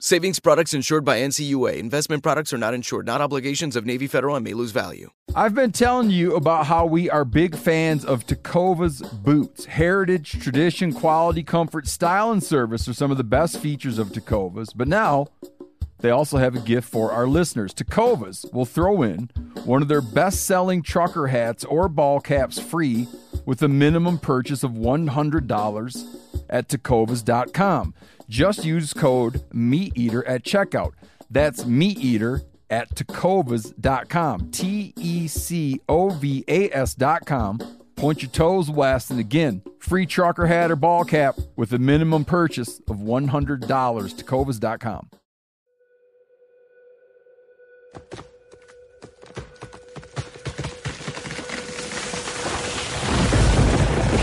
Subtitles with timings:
[0.00, 1.76] Savings products insured by NCUA.
[1.76, 5.10] Investment products are not insured, not obligations of Navy Federal and may lose value.
[5.34, 9.64] I've been telling you about how we are big fans of Tecovas boots.
[9.64, 14.68] Heritage, tradition, quality, comfort, style, and service are some of the best features of Tecovas.
[14.72, 15.26] But now,
[15.98, 17.74] they also have a gift for our listeners.
[17.74, 19.30] Tecovas will throw in
[19.64, 23.08] one of their best selling trucker hats or ball caps free
[23.44, 27.94] with a minimum purchase of $100 at tecovas.com.
[28.28, 30.92] Just use code MeatEater at checkout.
[31.30, 34.50] That's MeatEater at tecovas.com.
[34.50, 37.58] T E C O V A S.com.
[37.96, 42.24] Point your toes west, and again, free trucker hat or ball cap with a minimum
[42.24, 43.58] purchase of $100.
[43.66, 45.08] Tecovas.com.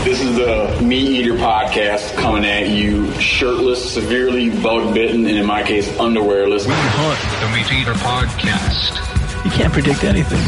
[0.06, 5.44] This is the Meat Eater podcast coming at you shirtless, severely bug bitten, and in
[5.44, 6.64] my case, underwearless.
[6.64, 9.44] We hunt the Meat Eater podcast.
[9.44, 10.38] You can't predict anything.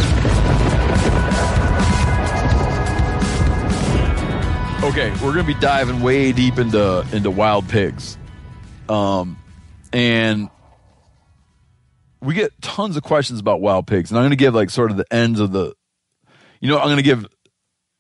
[4.89, 8.17] Okay, we're gonna be diving way deep into into wild pigs,
[8.89, 9.37] um,
[9.93, 10.51] and
[12.23, 14.97] we get tons of questions about wild pigs, and I'm gonna give like sort of
[14.97, 15.75] the ends of the,
[16.61, 17.27] you know, I'm gonna give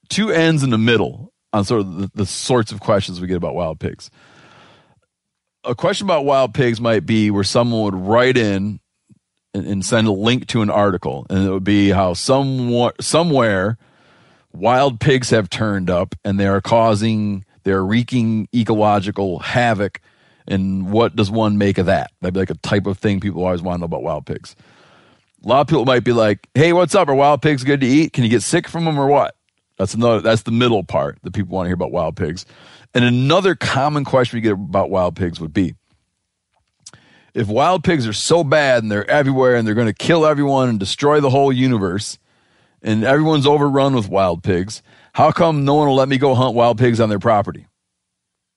[0.09, 3.37] two ends in the middle on sort of the, the sorts of questions we get
[3.37, 4.11] about wild pigs.
[5.65, 8.81] A question about wild pigs might be where someone would write in
[9.55, 13.79] and, and send a link to an article, and it would be how somewhere somewhere
[14.53, 20.01] wild pigs have turned up and they are causing they're wreaking ecological havoc
[20.47, 22.11] and what does one make of that?
[22.21, 24.57] That'd be like a type of thing people always want to know about wild pigs.
[25.45, 27.09] A lot of people might be like hey what's up?
[27.09, 28.13] Are wild pigs good to eat?
[28.13, 29.35] Can you get sick from them or what
[29.79, 32.45] that's another that's the middle part that people want to hear about wild pigs
[32.95, 35.75] and another common question we get about wild pigs would be
[37.35, 40.69] if wild pigs are so bad and they're everywhere and they're going to kill everyone
[40.69, 42.19] and destroy the whole universe
[42.83, 44.83] and everyone's overrun with wild pigs.
[45.13, 47.67] How come no one will let me go hunt wild pigs on their property?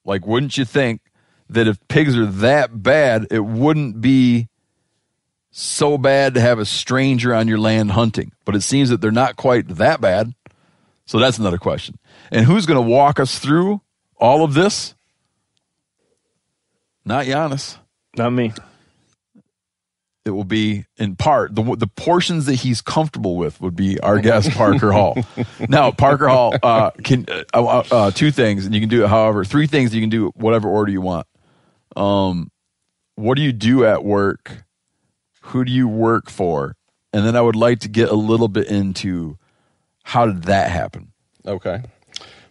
[0.05, 1.01] Like, wouldn't you think
[1.49, 4.47] that if pigs are that bad, it wouldn't be
[5.51, 8.31] so bad to have a stranger on your land hunting?
[8.45, 10.33] But it seems that they're not quite that bad.
[11.11, 11.95] So that's another question.
[12.31, 13.81] And who's going to walk us through
[14.15, 14.95] all of this?
[17.03, 17.77] Not Janis
[18.15, 18.53] Not me.
[20.23, 24.19] it will be in part the the portions that he's comfortable with would be our
[24.19, 25.17] guest Parker Hall.
[25.67, 29.09] Now Parker Hall uh, can uh, uh, uh, two things, and you can do it
[29.09, 29.93] however three things.
[29.93, 31.27] You can do whatever order you want.
[31.93, 32.51] Um,
[33.15, 34.63] what do you do at work?
[35.41, 36.77] Who do you work for?
[37.11, 39.37] And then I would like to get a little bit into
[40.03, 41.11] how did that happen.
[41.45, 41.83] Okay.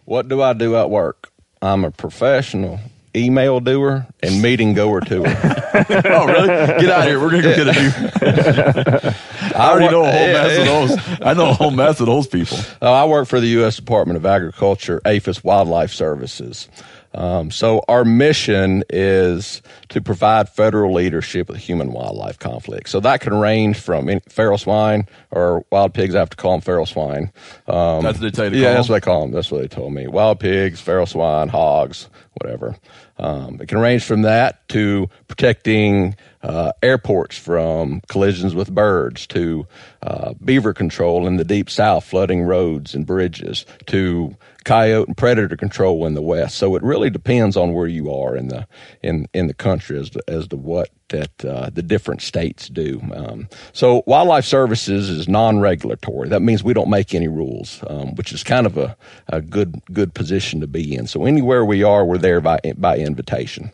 [0.05, 1.31] What do I do at work?
[1.61, 2.79] I'm a professional
[3.15, 5.25] email doer and meeting goer tour.
[5.73, 6.47] Oh, really?
[6.47, 7.19] Get out of here.
[7.19, 9.11] We're gonna go get a new.
[9.55, 11.19] I already know a whole mess of those.
[11.21, 12.57] I know a whole mess of those people.
[12.81, 13.77] Uh, I work for the U.S.
[13.77, 16.67] Department of Agriculture, APHIS Wildlife Services.
[17.13, 22.89] Um, so our mission is to provide federal leadership with human wildlife conflict.
[22.89, 26.15] So that can range from any, feral swine or wild pigs.
[26.15, 27.31] I have to call them feral swine.
[27.67, 29.31] Um, That's what they tell you to yeah, call that's what they call them.
[29.31, 30.07] That's what they told me.
[30.07, 32.07] Wild pigs, feral swine, hogs,
[32.41, 32.77] whatever.
[33.17, 39.65] Um, it can range from that to protecting uh, airports from collisions with birds, to
[40.01, 45.57] uh, beaver control in the deep south, flooding roads and bridges, to coyote and predator
[45.57, 46.57] control in the west.
[46.57, 48.67] So it really depends on where you are in the
[49.01, 53.01] in in the country as to, as to what that uh, the different states do.
[53.13, 56.29] Um, so wildlife services is non-regulatory.
[56.29, 58.95] That means we don't make any rules, um, which is kind of a,
[59.27, 61.07] a good good position to be in.
[61.07, 63.71] So anywhere we are, we're there by by invitation.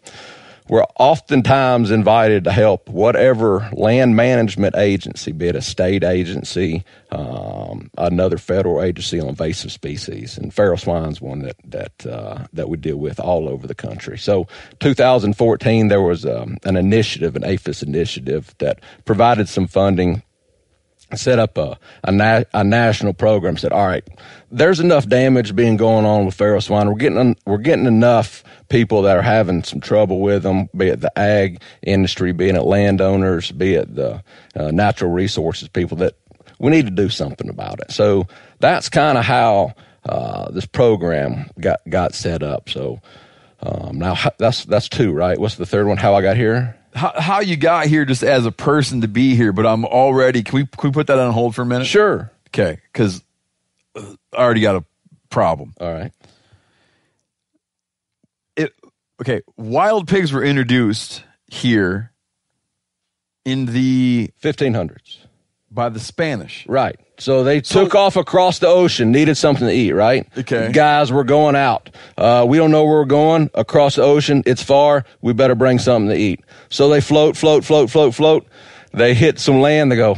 [0.69, 7.89] We're oftentimes invited to help whatever land management agency, be it a state agency, um,
[7.97, 12.77] another federal agency on invasive species, and feral swine's one that that uh, that we
[12.77, 14.17] deal with all over the country.
[14.17, 14.47] So,
[14.79, 20.21] 2014, there was um, an initiative, an APHIS initiative, that provided some funding
[21.15, 24.07] set up a, a, na- a, national program said all right
[24.51, 29.01] there's enough damage being going on with feral swine we're getting we're getting enough people
[29.03, 33.51] that are having some trouble with them be it the ag industry be it landowners
[33.51, 34.21] be it the
[34.55, 36.15] uh, natural resources people that
[36.59, 37.91] we need to do something about it.
[37.91, 38.27] So
[38.59, 39.73] that's kind of how
[40.07, 42.69] uh, this program got got set up.
[42.69, 43.01] So
[43.61, 45.39] um, now that's that's two right?
[45.39, 45.97] What's the third one?
[45.97, 49.35] How i got here how, how you got here just as a person to be
[49.35, 50.43] here, but I'm already.
[50.43, 51.85] Can we can we put that on hold for a minute?
[51.85, 52.31] Sure.
[52.49, 53.21] Okay, because
[53.95, 54.85] uh, I already got a
[55.29, 55.73] problem.
[55.79, 56.11] All right.
[58.55, 58.73] It
[59.21, 59.41] okay.
[59.55, 62.11] Wild pigs were introduced here
[63.45, 65.26] in the 1500s
[65.71, 66.65] by the Spanish.
[66.67, 66.99] Right.
[67.19, 70.27] So they took off across the ocean, needed something to eat, right?
[70.37, 70.71] Okay.
[70.71, 71.89] Guys, we're going out.
[72.15, 74.43] Uh, we don't know where we're going across the ocean.
[74.45, 75.03] It's far.
[75.21, 76.43] We better bring something to eat.
[76.69, 78.45] So they float, float, float, float, float.
[78.93, 79.91] They hit some land.
[79.91, 80.15] They go,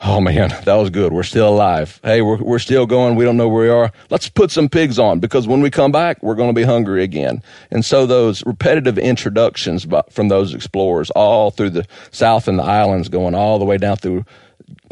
[0.00, 1.12] oh man, that was good.
[1.12, 2.00] We're still alive.
[2.02, 3.14] Hey, we're, we're still going.
[3.14, 3.92] We don't know where we are.
[4.10, 7.04] Let's put some pigs on because when we come back, we're going to be hungry
[7.04, 7.42] again.
[7.70, 13.08] And so those repetitive introductions from those explorers all through the South and the islands
[13.08, 14.24] going all the way down through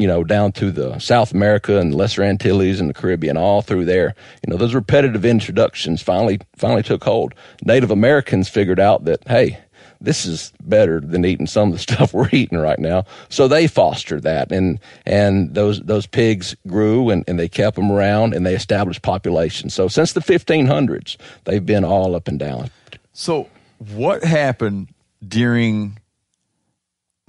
[0.01, 3.61] you know, down to the South America and the Lesser Antilles and the Caribbean, all
[3.61, 4.15] through there.
[4.45, 7.35] You know, those repetitive introductions finally finally took hold.
[7.63, 9.59] Native Americans figured out that hey,
[10.01, 13.05] this is better than eating some of the stuff we're eating right now.
[13.29, 17.91] So they fostered that, and and those those pigs grew, and, and they kept them
[17.91, 19.75] around, and they established populations.
[19.75, 22.71] So since the 1500s, they've been all up and down.
[23.13, 24.89] So what happened
[25.25, 25.99] during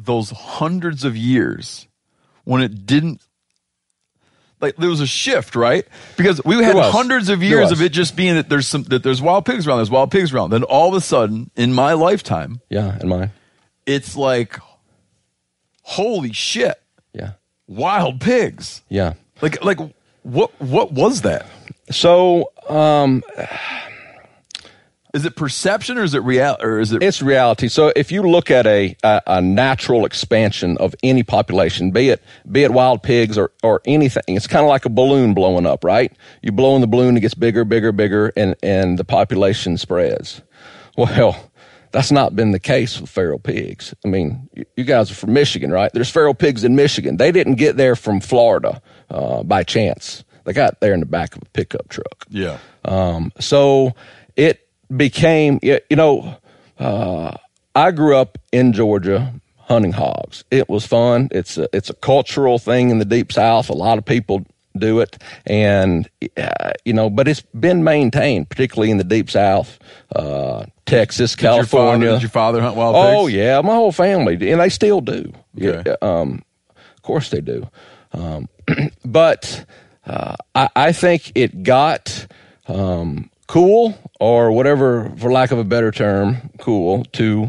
[0.02, 1.86] those hundreds of years?
[2.44, 3.20] When it didn't
[4.60, 5.86] like there was a shift, right?
[6.16, 9.20] Because we had hundreds of years of it just being that there's some that there's
[9.20, 10.50] wild pigs around, there's wild pigs around.
[10.50, 13.32] Then all of a sudden, in my lifetime, yeah, in mine,
[13.86, 14.58] it's like,
[15.82, 16.80] holy shit,
[17.12, 17.32] yeah,
[17.66, 19.14] wild pigs, yeah.
[19.40, 19.78] Like like
[20.22, 21.46] what what was that?
[21.90, 23.24] So um
[25.12, 28.22] is it perception or is it real or is it it's reality so if you
[28.22, 33.02] look at a, a, a natural expansion of any population be it be it wild
[33.02, 36.12] pigs or or anything it's kind of like a balloon blowing up right
[36.42, 40.42] you blow in the balloon it gets bigger bigger bigger and and the population spreads
[40.96, 41.50] well
[41.92, 43.94] that's not been the case with feral pigs.
[44.02, 45.92] I mean, you guys are from Michigan, right?
[45.92, 47.18] There's feral pigs in Michigan.
[47.18, 48.80] They didn't get there from Florida
[49.10, 50.24] uh, by chance.
[50.44, 52.26] They got there in the back of a pickup truck.
[52.30, 52.58] Yeah.
[52.84, 53.92] Um, so
[54.36, 54.61] it
[54.96, 56.36] became, you know,
[56.78, 57.36] uh,
[57.74, 60.44] I grew up in Georgia hunting hogs.
[60.50, 61.28] It was fun.
[61.30, 63.70] It's a, it's a cultural thing in the deep south.
[63.70, 64.44] A lot of people
[64.76, 69.78] do it and uh, you know but it's been maintained particularly in the deep south
[70.16, 73.60] uh, texas did california your father, did your father hunt wild oh, pigs oh yeah
[73.60, 75.30] my whole family and they still do
[75.60, 75.82] okay.
[75.84, 76.42] yeah, um,
[76.78, 77.68] of course they do
[78.12, 78.48] um,
[79.04, 79.64] but
[80.06, 82.26] uh, I, I, think it got
[82.66, 87.48] um, cool or whatever, for lack of a better term, cool to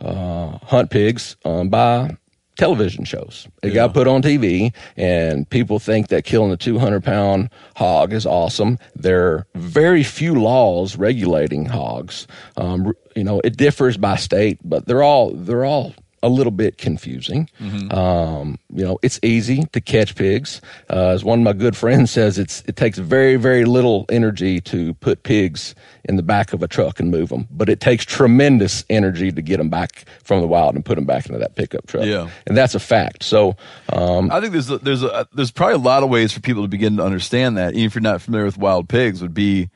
[0.00, 2.16] uh, hunt pigs um, by
[2.56, 3.46] television shows.
[3.62, 3.74] It yeah.
[3.74, 8.80] got put on TV, and people think that killing a 200 pound hog is awesome.
[8.96, 12.26] There are very few laws regulating hogs.
[12.56, 16.78] Um, you know, it differs by state, but they're all they're all a little bit
[16.78, 17.48] confusing.
[17.60, 17.92] Mm-hmm.
[17.92, 20.60] Um, you know, it's easy to catch pigs.
[20.90, 24.60] Uh, as one of my good friends says, it's it takes very very little energy
[24.62, 28.04] to put pigs in the back of a truck and move them, but it takes
[28.04, 31.54] tremendous energy to get them back from the wild and put them back into that
[31.54, 32.04] pickup truck.
[32.04, 33.22] Yeah, and that's a fact.
[33.22, 33.56] So
[33.92, 36.62] um, I think there's a, there's a, there's probably a lot of ways for people
[36.62, 37.74] to begin to understand that.
[37.74, 39.68] Even if you're not familiar with wild pigs, would be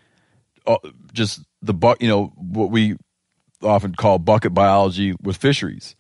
[0.67, 0.77] uh,
[1.13, 1.75] just the.
[2.01, 2.97] You know what we
[3.63, 5.95] often call bucket biology with fisheries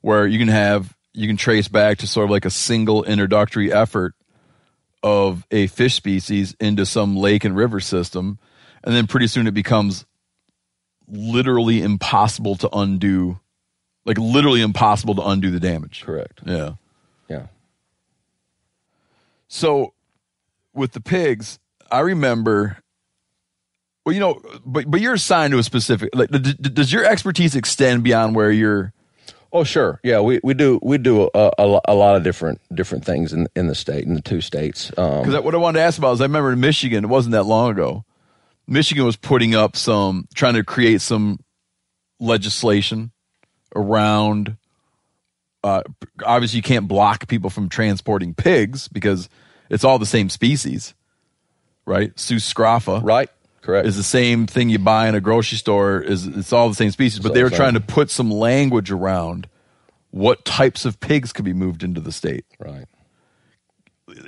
[0.00, 3.72] where you can have you can trace back to sort of like a single introductory
[3.72, 4.14] effort
[5.02, 8.38] of a fish species into some lake and river system.
[8.84, 10.06] And then pretty soon it becomes
[11.08, 13.40] literally impossible to undo
[14.04, 16.02] like literally impossible to undo the damage.
[16.04, 16.40] Correct.
[16.46, 16.74] Yeah.
[17.28, 17.46] Yeah.
[19.48, 19.92] So
[20.78, 21.58] with the pigs
[21.90, 22.78] i remember
[24.06, 28.02] well you know but but you're assigned to a specific like does your expertise extend
[28.02, 28.92] beyond where you're
[29.52, 29.98] Oh, sure.
[30.02, 33.48] Yeah, we, we do we do a, a, a, lot of different different things in
[33.56, 34.90] in the state in the two states.
[34.90, 37.32] Because um, what I wanted to ask about is I remember in Michigan, it wasn't
[37.32, 38.04] that long ago.
[38.66, 41.38] Michigan was putting up some trying to create some
[42.20, 43.10] legislation
[43.74, 44.56] around.
[45.64, 45.82] Uh,
[46.24, 49.30] obviously, you can't block people from transporting pigs because
[49.70, 50.94] it's all the same species,
[51.86, 52.16] right?
[52.18, 53.30] Sus scrofa, Right?
[53.68, 53.86] Correct.
[53.86, 56.00] is the same thing you buy in a grocery store.
[56.00, 58.30] Is it's all the same species, but all they were the trying to put some
[58.30, 59.46] language around
[60.10, 62.46] what types of pigs could be moved into the state.
[62.58, 62.86] right.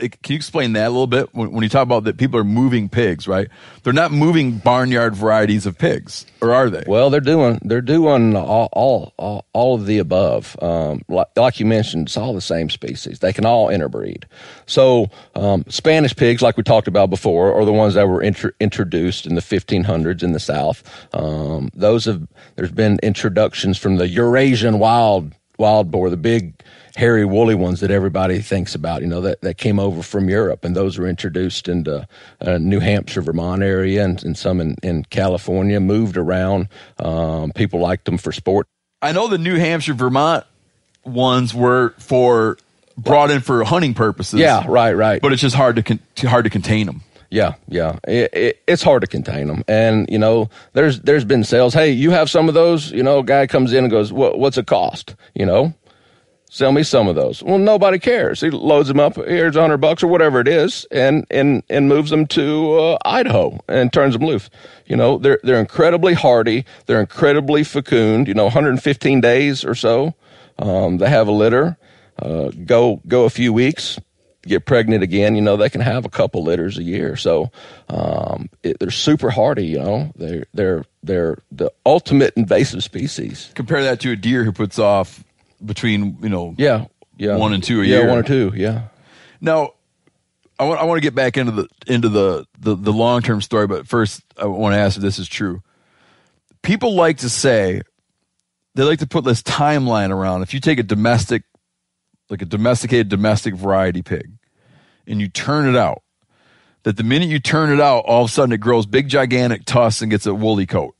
[0.00, 2.44] Can you explain that a little bit when, when you talk about that people are
[2.44, 3.48] moving pigs, right?
[3.82, 6.84] They're not moving barnyard varieties of pigs, or are they?
[6.86, 10.56] Well, they're doing they're doing all all all, all of the above.
[10.62, 13.20] Um, like, like you mentioned, it's all the same species.
[13.20, 14.26] They can all interbreed.
[14.66, 18.52] So um, Spanish pigs, like we talked about before, are the ones that were intro-
[18.60, 20.82] introduced in the 1500s in the South.
[21.14, 22.26] Um, those have
[22.56, 26.54] there's been introductions from the Eurasian wild wild boar, the big
[26.96, 30.64] hairy woolly ones that everybody thinks about, you know, that, that came over from Europe.
[30.64, 32.06] And those were introduced into
[32.40, 36.68] uh, New Hampshire, Vermont area and, and some in, in California, moved around.
[36.98, 38.66] Um, people liked them for sport.
[39.02, 40.44] I know the New Hampshire, Vermont
[41.04, 42.58] ones were for
[42.96, 44.40] brought in for hunting purposes.
[44.40, 45.22] Yeah, right, right.
[45.22, 47.02] But it's just hard to con- hard to contain them.
[47.30, 47.98] Yeah, yeah.
[48.06, 51.72] It, it, it's hard to contain them, and you know, there's there's been sales.
[51.72, 52.90] Hey, you have some of those?
[52.90, 55.72] You know, a guy comes in and goes, what, "What's it cost?" You know,
[56.50, 57.42] sell me some of those.
[57.42, 58.40] Well, nobody cares.
[58.40, 59.16] He loads them up.
[59.16, 62.98] Here's a hundred bucks or whatever it is, and and and moves them to uh,
[63.04, 64.50] Idaho and turns them loose.
[64.84, 66.66] You know, they're they're incredibly hardy.
[66.86, 68.28] They're incredibly fecund.
[68.28, 70.14] You know, 115 days or so.
[70.58, 71.78] Um, they have a litter.
[72.18, 73.98] Uh, go go a few weeks,
[74.42, 75.36] get pregnant again.
[75.36, 77.16] You know, they can have a couple litters a year.
[77.16, 77.50] So
[77.88, 79.68] um, it, they're super hardy.
[79.68, 83.50] You know, they're they're they're the ultimate invasive species.
[83.54, 85.24] Compare that to a deer who puts off
[85.64, 86.86] between you know Yeah,
[87.16, 87.96] yeah, One and two a year.
[87.98, 88.08] yeah, year.
[88.10, 88.52] one or two.
[88.54, 88.88] Yeah,
[89.40, 89.70] Now,
[90.58, 93.40] I want I want to get back into the into the the, the long term
[93.40, 95.62] story, but first I want to ask if this is true.
[96.62, 97.80] People like to say
[98.74, 100.42] they like to put this timeline around.
[100.42, 101.42] If you take a domestic,
[102.28, 104.30] like a domesticated domestic variety pig,
[105.06, 106.02] and you turn it out,
[106.84, 109.64] that the minute you turn it out, all of a sudden it grows big gigantic
[109.64, 110.94] tusks and gets a woolly coat.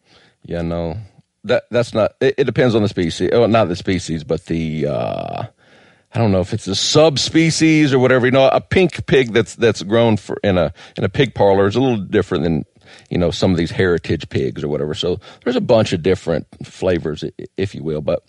[0.44, 0.62] yeah.
[0.62, 0.96] No,
[1.44, 2.14] that that's not.
[2.20, 3.30] It, it depends on the species.
[3.32, 4.86] Oh, not the species, but the.
[4.86, 5.44] uh
[6.12, 8.26] I don't know if it's a subspecies or whatever.
[8.26, 11.66] You know, a pink pig that's that's grown for in a in a pig parlor
[11.66, 12.64] is a little different than
[13.10, 14.94] you know some of these heritage pigs or whatever.
[14.94, 17.24] So there's a bunch of different flavors,
[17.56, 18.00] if you will.
[18.00, 18.24] But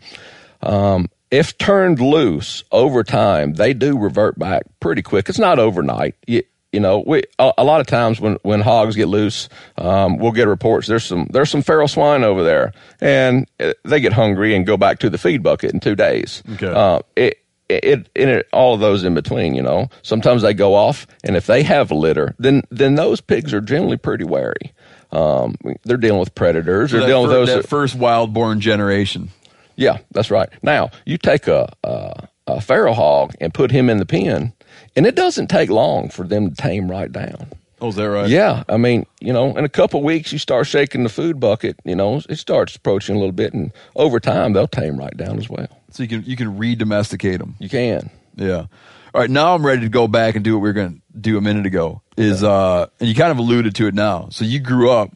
[0.62, 5.28] um, if turned loose over time, they do revert back pretty quick.
[5.28, 6.16] It's not overnight.
[6.28, 10.18] You, you know, we a, a lot of times when, when hogs get loose, um,
[10.18, 10.88] we'll get reports.
[10.88, 14.78] There's some there's some feral swine over there, and uh, they get hungry and go
[14.78, 16.42] back to the feed bucket in two days.
[16.54, 16.68] Okay.
[16.68, 17.38] Uh, it,
[17.68, 19.90] it, it, it, all of those in between, you know.
[20.02, 23.62] Sometimes they go off, and if they have a litter, then then those pigs are
[23.62, 24.74] generally pretty wary.
[25.12, 26.92] Um, they're dealing with predators.
[26.92, 27.56] So they're dealing fir- with those.
[27.56, 29.30] that that- first wild born generation.
[29.76, 30.50] yeah, that's right.
[30.62, 34.54] Now you take a, a a feral hog and put him in the pen,
[34.96, 37.48] and it doesn't take long for them to tame right down.
[37.80, 38.30] Oh, is that right?
[38.30, 41.78] Yeah, I mean, you know, in a couple weeks you start shaking the food bucket.
[41.84, 45.40] You know, it starts approaching a little bit, and over time they'll tame right down
[45.40, 45.68] as well.
[45.90, 47.56] So you can you can re-domesticate them.
[47.60, 48.12] You can.
[48.36, 48.68] Yeah.
[49.14, 51.20] All right, now I'm ready to go back and do what we were going to
[51.20, 52.02] do a minute ago.
[52.16, 54.30] Is uh, and you kind of alluded to it now.
[54.30, 55.12] So you grew up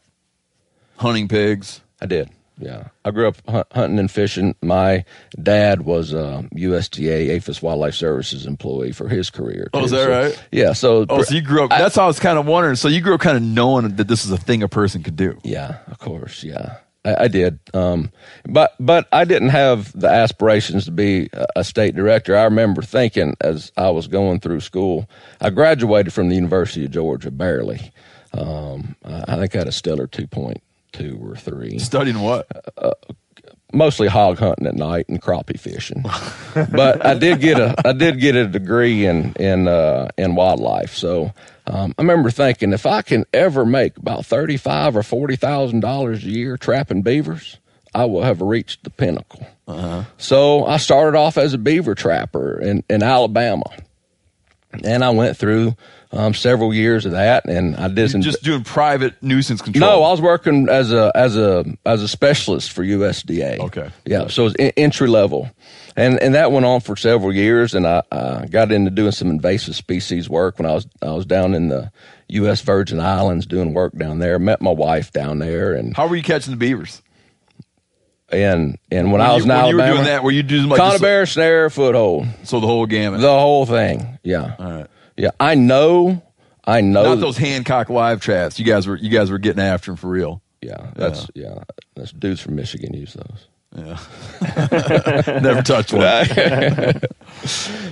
[0.98, 1.82] hunting pigs.
[2.02, 2.30] I did.
[2.58, 4.56] Yeah, I grew up hunt, hunting and fishing.
[4.62, 5.04] My
[5.42, 9.70] dad was a USDA APHIS Wildlife Services employee for his career.
[9.74, 10.44] Oh, is that So- right?
[10.52, 10.72] Yeah.
[10.74, 11.06] So.
[11.10, 11.70] Oh, so you grew up.
[11.70, 12.76] that's how I was kind of wondering.
[12.78, 15.16] So you grew up kind of knowing that this is a thing a person could
[15.18, 15.38] do.
[15.44, 16.44] Yeah, of course.
[16.46, 17.60] Yeah, I, I did.
[17.74, 18.10] Um,
[18.48, 22.38] but but I didn't have the aspirations to be a, a state director.
[22.38, 25.10] I remember thinking as I was going through school,
[25.42, 27.92] I graduated from the University of Georgia barely.
[28.34, 30.62] Um, I I think I had a stellar two point
[30.96, 31.80] two or three.
[31.80, 32.48] Studying what?
[33.74, 36.04] Mostly hog hunting at night and crappie fishing,
[36.72, 40.96] but I did get a I did get a degree in in uh, in wildlife.
[40.96, 41.34] So
[41.68, 45.82] um, I remember thinking if I can ever make about thirty five or forty thousand
[45.82, 47.58] dollars a year trapping beavers,
[47.94, 49.46] I will have reached the pinnacle.
[50.18, 53.70] So I started off as a beaver trapper in in Alabama,
[54.86, 55.76] and I went through
[56.16, 59.90] um, several years of that, and I did some Just doing private nuisance control.
[59.90, 63.60] no, I was working as a as a as a specialist for USDA.
[63.60, 63.90] Okay.
[64.06, 65.50] Yeah, so it was en- entry level,
[65.96, 69.30] and and that went on for several years, and I, I got into doing some
[69.30, 71.92] invasive species work when I was I was down in the
[72.30, 72.62] U.S.
[72.62, 74.40] Virgin Islands doing work down there.
[74.40, 77.02] Met my wife down there, and How were you catching the beavers?
[78.32, 80.44] and and when When I was you, in when you were doing that, were you
[80.44, 83.22] doing like conibear snare foothold, So the whole gamut.
[83.22, 84.18] the whole thing.
[84.24, 84.88] Yeah, All right.
[85.18, 85.32] Yeah.
[85.40, 86.22] I know,
[86.64, 87.04] I know.
[87.04, 88.60] Not those Hancock live traps.
[88.60, 90.42] You guys were you guys were getting after him for real.
[90.62, 91.64] Yeah, that's yeah.
[91.96, 93.48] That's dudes from Michigan use those.
[93.76, 94.00] Yeah.
[95.42, 97.02] Never touched one.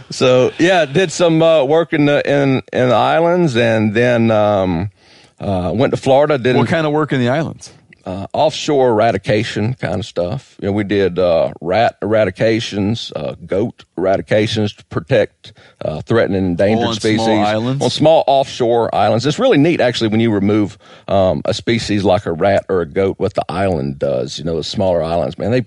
[0.09, 4.91] So yeah, did some uh, work in the in in the islands, and then um,
[5.39, 6.37] uh, went to Florida.
[6.37, 7.73] Did What kind of work in the islands?
[8.05, 10.57] Uh, offshore eradication kind of stuff.
[10.62, 16.45] You know, we did uh, rat eradications, uh, goat eradications to protect uh, threatened and
[16.45, 17.83] endangered on species small islands?
[17.83, 19.25] on small offshore islands.
[19.25, 22.86] It's really neat, actually, when you remove um, a species like a rat or a
[22.86, 23.19] goat.
[23.19, 25.63] What the island does, you know, the smaller islands, man, they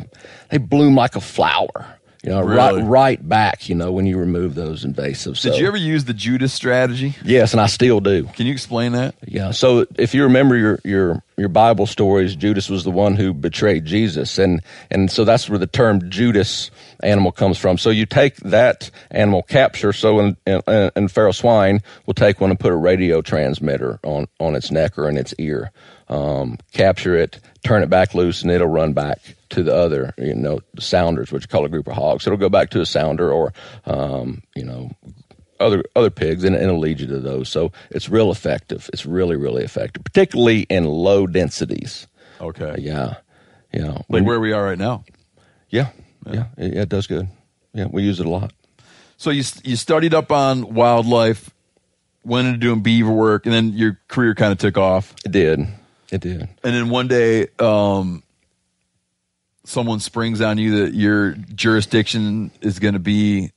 [0.50, 1.95] they bloom like a flower.
[2.26, 2.82] You know, Really?
[2.82, 3.68] right right back.
[3.68, 5.40] You know, when you remove those invasives.
[5.42, 7.14] Did So- you ever use the Judas strategy?
[7.24, 8.24] Yes, and I still do.
[8.34, 9.14] Can you explain that?
[9.24, 9.52] Yeah.
[9.52, 13.84] So if you remember your your your Bible stories, Judas was the one who betrayed
[13.84, 17.78] Jesus, and and so that's where the term Judas animal comes from.
[17.78, 19.92] So you take that animal capture.
[19.92, 24.26] So in in, in feral swine, we'll take one and put a radio transmitter on
[24.40, 25.70] on its neck or in its ear,
[26.08, 29.18] um, capture it, turn it back loose, and it'll run back
[29.50, 32.26] to the other, you know, sounders, which call a group of hogs.
[32.26, 33.52] It'll go back to a sounder or,
[33.84, 34.90] um, you know,
[35.58, 37.48] other other pigs and, and it'll lead you to those.
[37.48, 38.90] So it's real effective.
[38.92, 42.06] It's really really effective, particularly in low densities.
[42.40, 42.74] Okay.
[42.78, 43.14] Yeah,
[43.72, 45.04] yeah, Like When- where we are right now.
[45.70, 45.88] yeah,
[46.30, 47.28] yeah, It, it does good.
[47.72, 48.52] Yeah, we use it a lot.
[49.16, 51.48] So you you studied up on wildlife,
[52.22, 55.14] went into doing beaver work, and then your career kind of took off.
[55.24, 55.60] It did.
[56.10, 56.42] It did.
[56.42, 58.22] And then one day, um,
[59.64, 63.52] someone springs on you that your jurisdiction is going to be.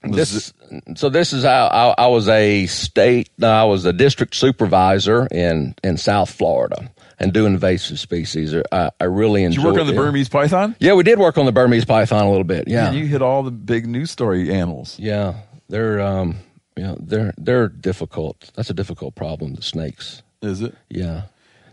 [0.00, 0.52] This,
[0.94, 3.30] so this is how I, I was a state.
[3.42, 8.54] I was a district supervisor in in South Florida and do invasive species.
[8.70, 9.64] I, I really Did enjoyed.
[9.64, 9.96] you work on the it.
[9.96, 10.76] Burmese python?
[10.78, 12.68] Yeah, we did work on the Burmese python a little bit.
[12.68, 14.96] Yeah, And you hit all the big news story animals.
[15.00, 15.34] Yeah,
[15.68, 16.36] they're um,
[16.76, 18.52] you know, they're they're difficult.
[18.54, 19.54] That's a difficult problem.
[19.54, 20.22] The snakes.
[20.42, 20.74] Is it?
[20.88, 21.22] Yeah.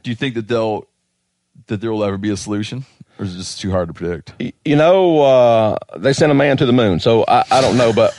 [0.03, 0.88] Do you think that they'll
[1.67, 2.86] that there will ever be a solution,
[3.17, 4.34] or is it just too hard to predict?
[4.65, 7.93] You know, uh, they sent a man to the moon, so I, I don't know,
[7.93, 8.13] but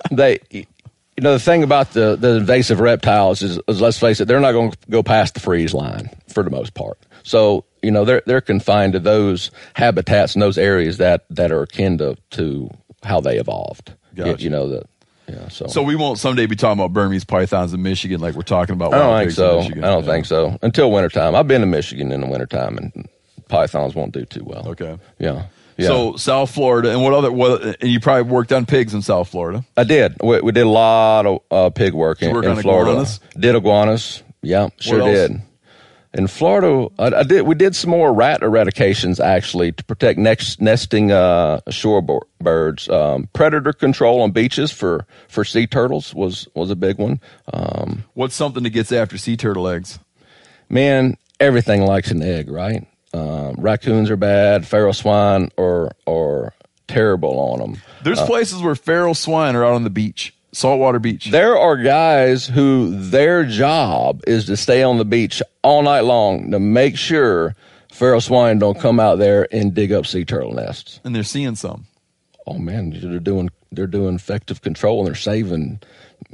[0.10, 0.38] they.
[0.52, 4.40] You know the thing about the, the invasive reptiles is, is, let's face it, they're
[4.40, 6.98] not going to go past the freeze line for the most part.
[7.24, 11.62] So you know they're they're confined to those habitats and those areas that, that are
[11.62, 12.70] akin to, to
[13.02, 13.92] how they evolved.
[14.14, 14.42] You- Gotcha.
[14.42, 14.88] You, know that.
[15.30, 15.48] Yeah.
[15.48, 18.74] So So we won't someday be talking about Burmese pythons in Michigan like we're talking
[18.74, 18.92] about.
[18.94, 19.60] I don't think so.
[19.60, 20.10] I don't Yeah.
[20.12, 20.58] think so.
[20.62, 21.34] Until wintertime.
[21.34, 23.08] I've been to Michigan in the wintertime and
[23.48, 24.68] pythons won't do too well.
[24.68, 24.98] Okay.
[25.18, 25.44] Yeah.
[25.76, 25.86] Yeah.
[25.86, 27.32] So South Florida, and what other?
[27.32, 27.62] What?
[27.80, 29.64] And you probably worked on pigs in South Florida.
[29.78, 30.14] I did.
[30.22, 32.90] We, we did a lot of uh, pig work in, work in Florida.
[32.90, 33.20] iguanas?
[33.38, 34.22] Did iguanas.
[34.42, 35.40] Yeah, sure did.
[36.12, 37.42] In Florida, I, I did.
[37.42, 42.88] We did some more rat eradications actually to protect next, nesting uh, shore bo- birds.
[42.88, 47.20] Um, predator control on beaches for, for sea turtles was was a big one.
[47.52, 49.98] Um, What's something that gets after sea turtle eggs?
[50.68, 52.86] man, everything likes an egg, right?
[53.12, 54.66] Um, raccoons are bad.
[54.66, 56.52] Feral swine are are
[56.88, 57.82] terrible on them.
[58.02, 61.30] There's places where feral swine are out on the beach, saltwater beach.
[61.30, 66.50] There are guys who their job is to stay on the beach all night long
[66.50, 67.54] to make sure
[67.92, 71.00] feral swine don't come out there and dig up sea turtle nests.
[71.04, 71.86] and they're seeing some.
[72.46, 75.80] Oh man, they're doing they're doing effective control and they're saving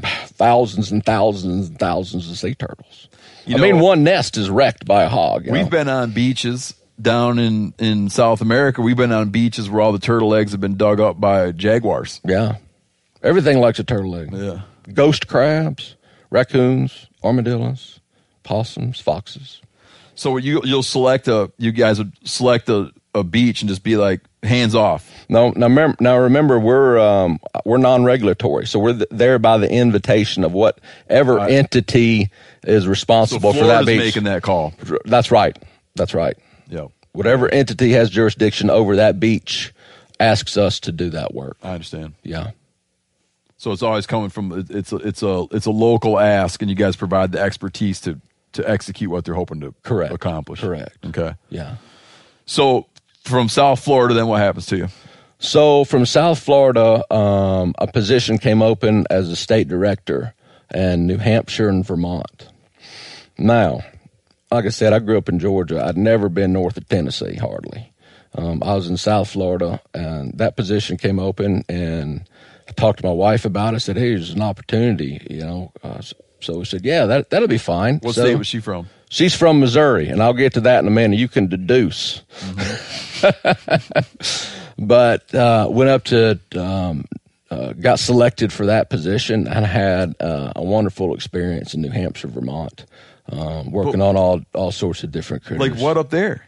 [0.02, 3.08] thousands and thousands and thousands of sea turtles.
[3.44, 5.44] You I know- mean, one nest is wrecked by a hog.
[5.46, 5.68] We've know?
[5.70, 8.80] been on beaches down in in South America.
[8.82, 12.20] We've been on beaches where all the turtle eggs have been dug up by jaguars.
[12.24, 12.56] yeah,
[13.26, 14.30] everything likes a turtle egg.
[14.32, 14.60] Yeah.
[14.92, 15.96] Ghost crabs,
[16.30, 18.00] raccoons, armadillos,
[18.42, 19.60] possums, foxes.
[20.14, 23.96] So you you'll select a you guys would select a, a beach and just be
[23.96, 25.10] like hands off.
[25.28, 29.70] No, now remember, now remember we're um, we're non-regulatory, so we're th- there by the
[29.70, 31.50] invitation of whatever Right.
[31.52, 32.30] entity
[32.64, 33.98] is So responsible for that beach.
[33.98, 34.72] making that call.
[35.04, 35.56] That's right.
[35.96, 36.36] That's right.
[36.68, 39.72] Yeah, Whatever entity has jurisdiction over that beach
[40.20, 41.56] asks us to do that work.
[41.62, 42.14] I understand.
[42.22, 42.50] Yeah.
[43.58, 46.76] So it's always coming from it's a, it's a it's a local ask, and you
[46.76, 48.20] guys provide the expertise to
[48.52, 50.12] to execute what they're hoping to Correct.
[50.12, 50.60] accomplish.
[50.60, 50.98] Correct.
[51.06, 51.34] Okay.
[51.48, 51.76] Yeah.
[52.44, 52.86] So
[53.24, 54.88] from South Florida, then what happens to you?
[55.38, 60.34] So from South Florida, um, a position came open as a state director
[60.74, 62.48] in New Hampshire and Vermont.
[63.36, 63.80] Now,
[64.50, 65.84] like I said, I grew up in Georgia.
[65.84, 67.92] I'd never been north of Tennessee, hardly.
[68.34, 72.26] Um, I was in South Florida, and that position came open, and
[72.68, 73.76] I talked to my wife about it.
[73.76, 75.72] I said, "Hey, there's an opportunity," you know.
[75.82, 76.00] Uh,
[76.40, 78.88] so we said, "Yeah, that that'll be fine." What so, state was she from?
[79.08, 81.18] She's from Missouri, and I'll get to that in a minute.
[81.18, 82.22] You can deduce.
[84.78, 87.04] but uh, went up to, um,
[87.50, 92.28] uh, got selected for that position, and had uh, a wonderful experience in New Hampshire,
[92.28, 92.84] Vermont,
[93.30, 95.70] um, working on all all sorts of different critters.
[95.70, 96.46] Like what up there?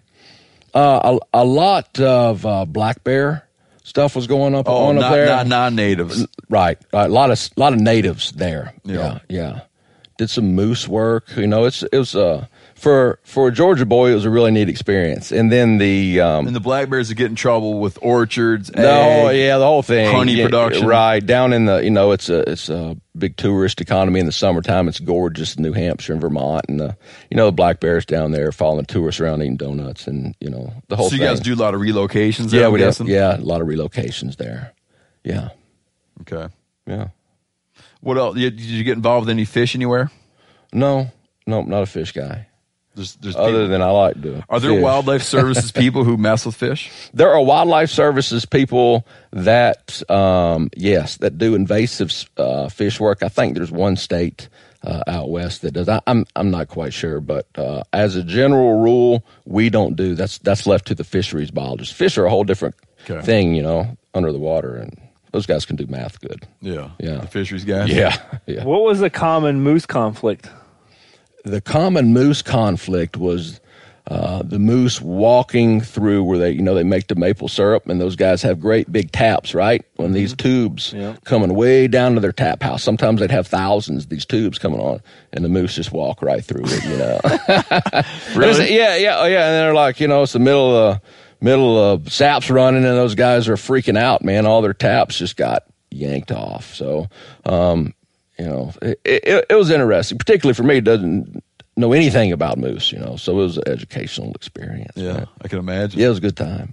[0.74, 3.47] Uh, a, a lot of uh, black bear
[3.88, 5.26] stuff was going up Oh, on up not, there.
[5.26, 6.26] not non-natives.
[6.48, 8.74] Right, a lot of lot of natives there.
[8.84, 8.94] Yeah.
[8.94, 9.60] Yeah, yeah.
[10.18, 11.34] Did some moose work.
[11.36, 12.46] You know, it's it was uh
[12.78, 15.32] for for a Georgia boy, it was a really neat experience.
[15.32, 18.70] And then the um, And the black bears would get in trouble with orchards.
[18.70, 19.36] egg.
[19.36, 20.86] yeah, the whole thing, honey Yeah, production.
[20.86, 24.32] right down in the you know it's a it's a big tourist economy in the
[24.32, 24.86] summertime.
[24.88, 26.96] It's gorgeous in New Hampshire and Vermont, and the
[27.30, 30.72] you know the black bears down there following tourists around eating donuts, and you know
[30.88, 31.08] the whole.
[31.08, 31.28] So you thing.
[31.28, 32.50] guys do a lot of relocations.
[32.50, 33.04] There, Yeah, we do.
[33.06, 34.72] Yeah, a lot of relocations there.
[35.24, 35.48] Yeah,
[36.22, 36.52] Okay.
[36.86, 37.08] yeah.
[38.00, 38.36] What else?
[38.36, 40.10] Did did you get involved with any fish anywhere?
[40.72, 41.10] No,
[41.46, 42.46] no, not a fish guy.
[42.98, 44.44] There's, there's Other people- than I like to.
[44.50, 44.82] are there fish.
[44.82, 46.90] wildlife services people who mess with fish?
[47.14, 53.22] There are wildlife services people that, um, yes, that do invasive uh, fish work.
[53.22, 54.48] I think there's one state
[54.82, 55.88] uh, out west that does.
[55.88, 60.14] I, I'm I'm not quite sure, but uh, as a general rule, we don't do.
[60.14, 61.94] That's that's left to the fisheries biologists.
[61.94, 62.74] Fish are a whole different
[63.08, 63.24] Okay.
[63.24, 64.96] thing, you know, under the water, and
[65.32, 66.46] those guys can do math good.
[66.60, 66.90] Yeah.
[66.98, 67.18] Yeah.
[67.18, 67.88] The fisheries guys.
[67.90, 68.64] Yeah, yeah.
[68.64, 70.48] What was the common moose conflict?
[71.50, 73.60] The common moose conflict was
[74.06, 78.00] uh, the moose walking through where they, you know, they make the maple syrup, and
[78.00, 79.84] those guys have great big taps, right?
[79.96, 81.16] When these tubes Yeah.
[81.24, 84.80] coming way down to their tap house, sometimes they'd have thousands of these tubes coming
[84.80, 85.02] on,
[85.34, 87.20] and the moose just walk right through it, you know.
[88.34, 88.74] Really?
[88.74, 89.46] yeah, yeah, oh, yeah.
[89.46, 91.00] And they're like, you know, it's the middle of
[91.40, 94.46] middle of saps running, and those guys are freaking out, man.
[94.46, 96.74] All their taps just got yanked off.
[96.74, 97.08] So,
[97.44, 97.92] um,
[98.38, 100.80] you know, it, it, it was interesting, particularly for me.
[100.80, 101.42] Doesn't
[101.76, 104.92] know anything about moose, you know, so it was an educational experience.
[104.96, 105.12] Yeah.
[105.12, 105.28] man.
[105.42, 106.00] I can imagine.
[106.00, 106.72] yeah, it was a good time.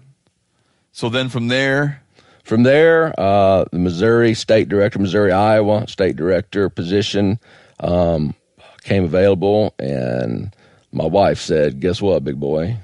[0.92, 2.02] So then from there,
[2.44, 7.40] From there, uh, the Missouri State Director, Missouri Iowa State Director position
[7.80, 8.36] um,
[8.84, 10.56] came available, and
[10.92, 12.78] my wife said, "Guess what, big boy?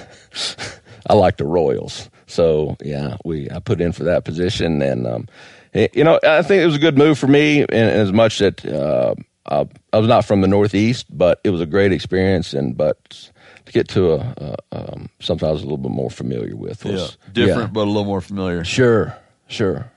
[1.06, 5.28] I like the Royals." So yeah, we I put in for that position, and um,
[5.74, 8.38] you know I think it was a good move for me, in, in as much
[8.38, 9.14] that uh,
[9.46, 13.30] I, I was not from the Northeast, but it was a great experience, and but.
[13.66, 16.84] To get to a, a um, something I was a little bit more familiar with
[16.84, 17.66] yeah, was different yeah.
[17.72, 18.64] but a little more familiar.
[18.64, 19.92] Sure, sure.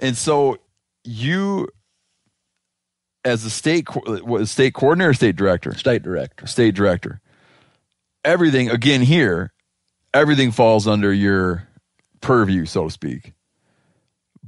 [0.00, 0.56] And so
[1.04, 1.68] you,
[3.24, 6.46] as a state what, state coordinator, or state director, State director.
[6.46, 7.20] state director,
[8.24, 9.52] everything again here,
[10.12, 11.68] everything falls under your
[12.22, 13.34] purview, so to speak.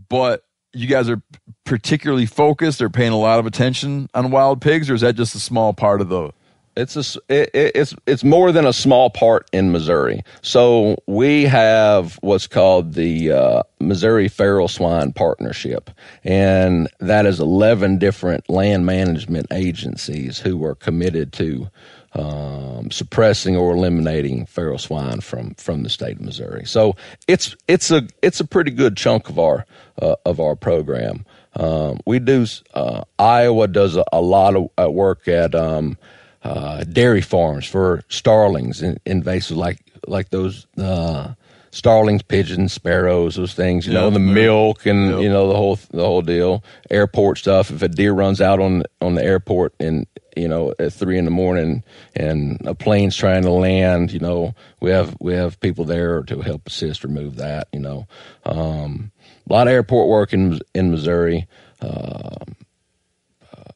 [0.08, 0.43] But
[0.74, 1.22] you guys are
[1.64, 5.34] particularly focused or paying a lot of attention on wild pigs, or is that just
[5.34, 6.32] a small part of the?
[6.76, 10.22] It's a it, it- it's it's more than a small part in Missouri.
[10.42, 15.90] So we have what's called the uh, Missouri Feral Swine Partnership,
[16.24, 21.68] and that is eleven different land management agencies who are committed to
[22.14, 26.64] um, suppressing or eliminating feral swine from from the state of Missouri.
[26.64, 26.96] So
[27.26, 29.66] it's it's a it's a pretty good chunk of our
[30.00, 31.24] uh, of our program.
[31.56, 35.98] Um, we do uh, Iowa does a, a lot of uh, work at um,
[36.42, 41.34] uh, dairy farms for starlings and invasive like like those uh,
[41.74, 43.86] starlings, pigeons, sparrows, those things.
[43.86, 45.20] You Yeah, know the milk and Yep.
[45.20, 46.64] you know the whole the whole deal.
[46.90, 47.70] Airport stuff.
[47.70, 50.06] If a deer runs out on on the airport and
[50.36, 51.82] you know at three in the morning
[52.14, 56.40] and a plane's trying to land, you know we have we have people there to
[56.40, 57.68] help assist remove that.
[57.72, 58.06] You know,
[58.46, 59.10] um,
[59.48, 61.46] a lot of airport work in in Missouri.
[61.82, 62.56] Um,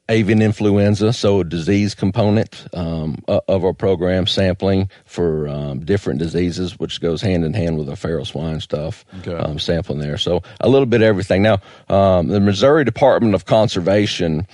[0.09, 6.77] avian influenza, so a disease component um, of our program, sampling for um, different diseases,
[6.79, 9.35] which goes hand in hand with the feral swine stuff, Okay.
[9.35, 10.17] um, sampling there.
[10.17, 11.43] So a little bit of everything.
[11.43, 14.47] Now, um, the Missouri Department of Conservation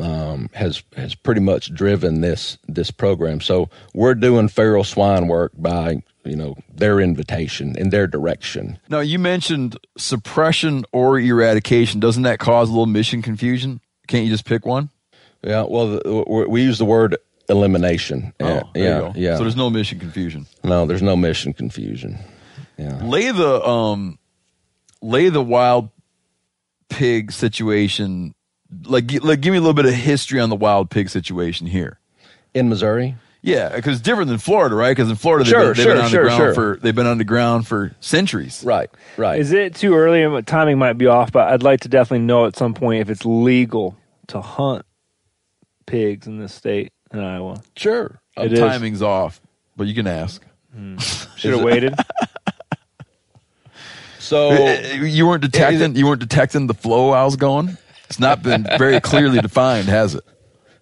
[0.00, 3.40] um, has has pretty much driven this this program.
[3.40, 8.78] So we're doing feral swine work by you know their invitation in their direction.
[8.88, 12.00] Now you mentioned suppression or eradication.
[12.00, 13.80] Doesn't that cause a little mission confusion?
[14.06, 14.90] Can't you just pick one?
[15.42, 17.16] Yeah, well, the, we use the word
[17.48, 18.32] elimination.
[18.40, 19.12] Oh, yeah, there yeah, you go.
[19.16, 19.36] yeah.
[19.36, 20.46] So there's no mission confusion.
[20.62, 22.18] No, there's no mission confusion.
[22.76, 22.98] Yeah.
[23.04, 24.18] lay the um
[25.00, 25.90] lay the wild
[26.88, 28.34] pig situation
[28.84, 32.00] like, like give me a little bit of history on the wild pig situation here
[32.52, 33.14] In Missouri?
[33.46, 35.94] Yeah because it's different than florida right because in florida they've, Sure, been, they've sure,
[35.94, 36.54] been sure, underground sure.
[36.54, 39.38] for they've been underground for centuries Right, right.
[39.40, 40.22] Is it too early?
[40.22, 43.10] and Timing might be off, but I'd like to definitely know at some point if
[43.10, 43.96] it's legal
[44.28, 44.86] to hunt
[45.86, 47.62] pigs in this state in Iowa.
[47.76, 48.18] sure.
[48.36, 48.58] It the is.
[48.60, 49.40] timing's off
[49.76, 50.42] but you can ask
[50.74, 50.96] hmm.
[51.36, 51.94] Should have waited.
[54.18, 57.76] So uh, you weren't detecting you weren't detecting the flow i was going
[58.08, 60.24] it's not been very clearly defined has it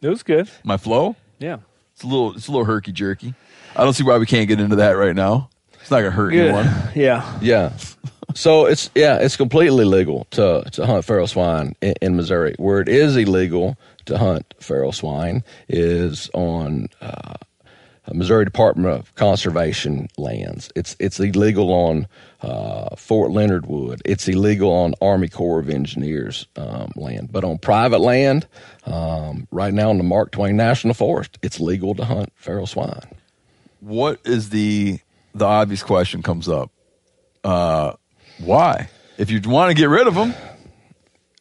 [0.01, 0.49] It was good.
[0.63, 1.57] my flow Yeah.
[2.03, 3.35] It's a little it's a little herky jerky
[3.77, 5.49] i don't see why we can't get into that right now
[5.81, 6.67] It's not gonna hurt anyone.
[6.95, 7.39] Yeah.
[7.41, 7.73] Yeah.
[8.35, 12.55] So it's yeah, it's completely legal to to hunt feral swine in, in Missouri.
[12.59, 17.35] Where it is illegal to hunt feral swine is on uh,
[18.13, 20.71] Missouri Department of Conservation lands.
[20.75, 22.07] It's it's illegal on
[22.43, 24.03] uh, Fort Leonard Wood.
[24.05, 27.31] It's illegal on Army Corps of Engineers um, land.
[27.33, 28.47] But on private land,
[28.85, 33.01] um, right now in the Mark Twain National Forest, it's legal to hunt feral swine.
[33.81, 34.99] What is the
[35.35, 36.71] the obvious question comes up?
[37.45, 37.93] Uh,
[38.39, 38.89] why?
[39.19, 40.35] If you want to get rid of them,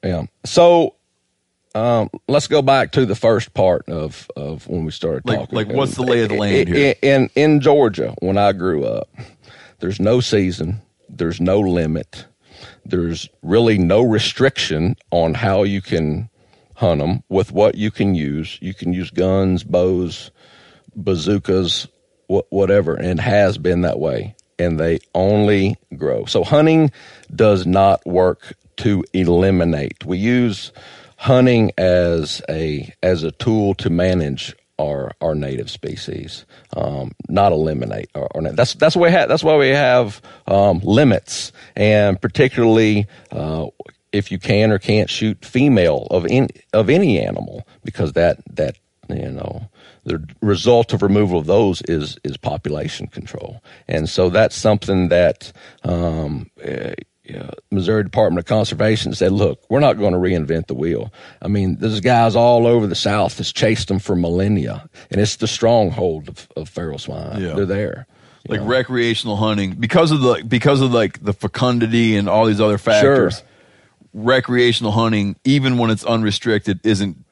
[0.03, 0.25] Yeah.
[0.45, 0.95] So
[1.75, 5.55] um, let's go back to the first part of, of when we started Like- talking.
[5.55, 6.95] like, what's the lay of the land in, here?
[7.01, 9.07] In, in Georgia, when I grew up,
[9.79, 10.81] there's no season,
[11.21, 12.25] there's no limit,
[12.83, 16.31] there's really no restriction on how you can
[16.73, 18.57] hunt them with what you can use.
[18.59, 20.31] You can use guns, bows,
[20.95, 21.87] bazookas,
[22.27, 24.35] wh- whatever, and has been that way.
[24.57, 26.25] And they only grow.
[26.25, 26.89] So hunting
[27.35, 30.03] does not work to eliminate.
[30.03, 30.71] We use
[31.17, 38.09] hunting as a as a tool to manage our our native species, um, not eliminate.
[38.15, 43.07] Our, our, that's that's why we have, that's why we have um, limits, and particularly
[43.31, 43.67] uh,
[44.11, 48.77] if you can or can't shoot female of any of any animal, because that that
[49.09, 49.69] you know
[50.03, 55.51] the result of removal of those is is population control, and so that's something that.
[55.83, 56.49] Um,
[57.35, 61.11] uh, yeah, Missouri Department of Conservation said, "Look, we're not going to reinvent the wheel.
[61.41, 65.37] I mean, there's guys all over the South that's chased them for millennia, and it's
[65.37, 67.41] the stronghold of, of feral swine.
[67.41, 67.53] Yeah.
[67.53, 68.07] They're there.
[68.47, 68.67] like know.
[68.67, 73.43] recreational hunting, because of the because of like the fecundity and all these other factors,
[74.13, 77.23] recreational hunting, even when it's unrestricted, isn't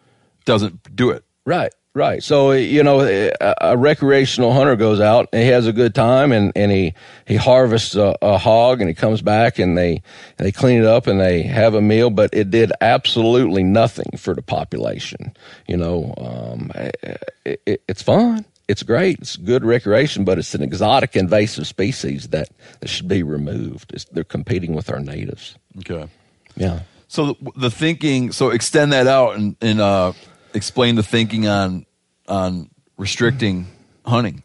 [0.45, 1.23] doesn't do it.
[1.45, 2.21] Right, right.
[2.23, 6.31] So you know, a, a recreational hunter goes out and he has a good time,
[6.31, 6.93] and, and he
[7.25, 10.01] he harvests a, a hog, and he comes back and they
[10.37, 14.33] they clean it up and they have a meal, but it did absolutely nothing for
[14.33, 15.33] the population.
[15.67, 18.45] You know, um, it, it, it's fun.
[18.67, 19.17] It's great.
[19.17, 22.49] It's good recreation, but it's an exotic invasive species that,
[22.81, 23.91] that should be removed.
[23.95, 25.55] It's, they're competing with our natives.
[25.79, 26.07] Okay.
[26.55, 26.81] Yeah.
[27.07, 30.13] So the, the thinking, so extend that out and, and uh,
[30.53, 31.85] explain the thinking on
[32.27, 33.67] on restricting
[34.05, 34.43] hunting.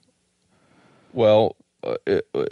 [1.12, 2.44] Well, uh, it, uh,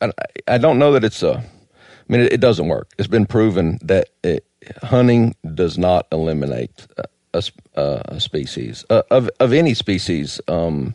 [0.00, 1.38] I, I don't know that it's a.
[1.38, 2.90] I mean, it, it doesn't work.
[2.98, 4.44] It's been proven that it,
[4.82, 10.40] hunting does not eliminate a, a, uh, a species uh, of of any species.
[10.48, 10.94] Um,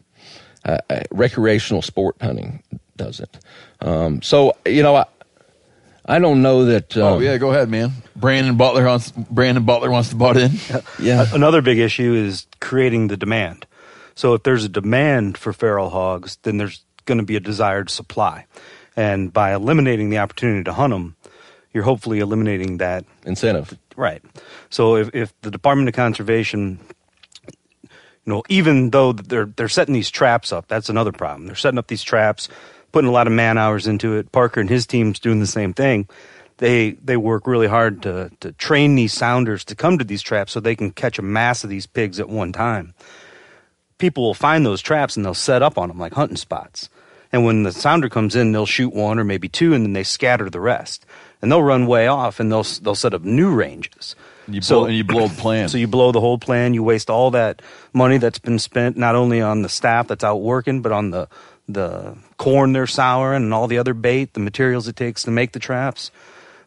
[0.65, 0.79] uh,
[1.11, 2.61] recreational sport hunting
[2.97, 3.39] doesn't.
[3.79, 5.05] Um, so you know,
[6.07, 6.95] I don't know that.
[6.95, 7.91] Oh um, yeah, go ahead, man.
[8.15, 10.51] Brandon Butler wants Brandon Butler wants to butt in.
[10.99, 11.25] yeah.
[11.33, 13.65] Another big issue is creating the demand.
[14.15, 17.89] So if there's a demand for feral hogs, then there's going to be a desired
[17.89, 18.45] supply.
[18.95, 21.15] And by eliminating the opportunity to hunt them,
[21.71, 23.77] you're hopefully eliminating that incentive.
[23.95, 24.23] Right.
[24.69, 26.79] So if, if the Department of Conservation,
[27.83, 27.89] you
[28.25, 31.45] know, even though they're they're setting these traps up, that's another problem.
[31.45, 32.49] They're setting up these traps,
[32.91, 34.31] putting a lot of man hours into it.
[34.31, 36.07] Parker and his team's doing the same thing.
[36.57, 40.51] They they work really hard to to train these sounders to come to these traps
[40.51, 42.93] so they can catch a mass of these pigs at one time.
[43.97, 46.89] People will find those traps and they'll set up on them like hunting spots.
[47.31, 50.03] And when the sounder comes in, they'll shoot one or maybe two, and then they
[50.03, 51.05] scatter the rest.
[51.41, 54.15] And they'll run way off, and they'll they'll set up new ranges.
[54.47, 55.69] You blow, and you blow the plan.
[55.69, 56.73] So you blow the whole plan.
[56.73, 57.61] You waste all that
[57.93, 61.27] money that's been spent not only on the staff that's out working, but on the
[61.67, 65.51] the corn they're souring and all the other bait, the materials it takes to make
[65.51, 66.11] the traps.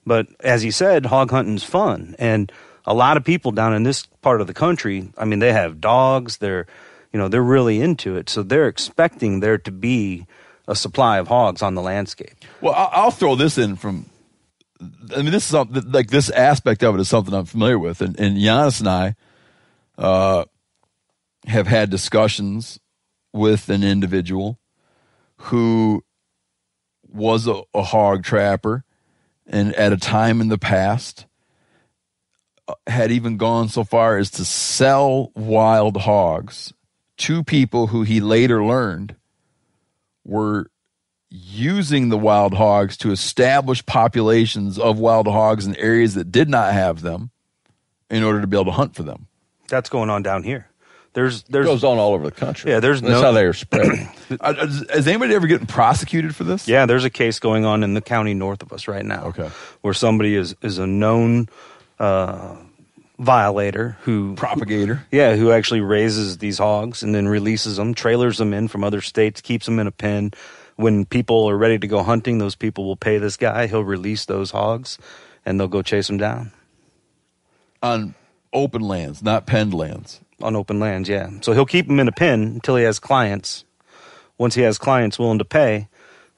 [0.07, 2.51] But as you said, hog hunting's fun, and
[2.87, 5.13] a lot of people down in this part of the country.
[5.17, 6.39] I mean, they have dogs.
[6.39, 6.67] They're
[7.13, 10.27] you know they're really into it, so they're expecting there to be
[10.69, 12.35] a supply of hogs on the landscape.
[12.61, 14.07] Well, I'll, throw this in from.
[15.15, 18.19] I mean, this is like this aspect of it is something I'm familiar with, and,
[18.19, 19.17] and Janis and I
[19.99, 20.45] uh,
[21.47, 22.79] have had discussions
[23.33, 24.60] with an individual
[25.41, 26.05] who
[27.09, 28.85] was a, a hog trapper,
[29.47, 31.27] and at a time in the past
[32.69, 36.73] uh, had even gone so far as to sell wild hogs
[37.17, 39.17] to people who he later learned
[40.25, 40.71] were
[41.31, 46.73] using the wild hogs to establish populations of wild hogs in areas that did not
[46.73, 47.31] have them
[48.11, 49.27] in order to be able to hunt for them.
[49.69, 50.70] That's going on down here.
[51.13, 52.71] There's It there's goes on all over the country.
[52.71, 53.09] Yeah, there's no.
[53.09, 54.09] That's no- how they're spreading.
[54.41, 56.69] Uh, Is, is anybody ever getting prosecuted for this?
[56.69, 59.25] Yeah, there's a case going on in the county north of us right now.
[59.25, 59.51] Okay.
[59.81, 61.49] Where somebody is is a known
[61.99, 62.55] uh,
[63.19, 65.01] violator who Propagator.
[65.11, 69.01] yeah, who actually raises these hogs and then releases them, trailers them in from other
[69.01, 70.31] states, keeps them in a pen
[70.77, 73.67] when people are ready to go hunting, those people will pay this guy.
[73.67, 74.97] He'll release those hogs,
[75.45, 76.53] and they'll go chase them down
[77.83, 78.15] on
[78.53, 80.21] open lands, not penned lands.
[80.43, 81.09] On open lands.
[81.09, 83.65] Yeah, so he'll keep them in a pen until he has clients.
[84.39, 85.89] Once he has clients willing to pay,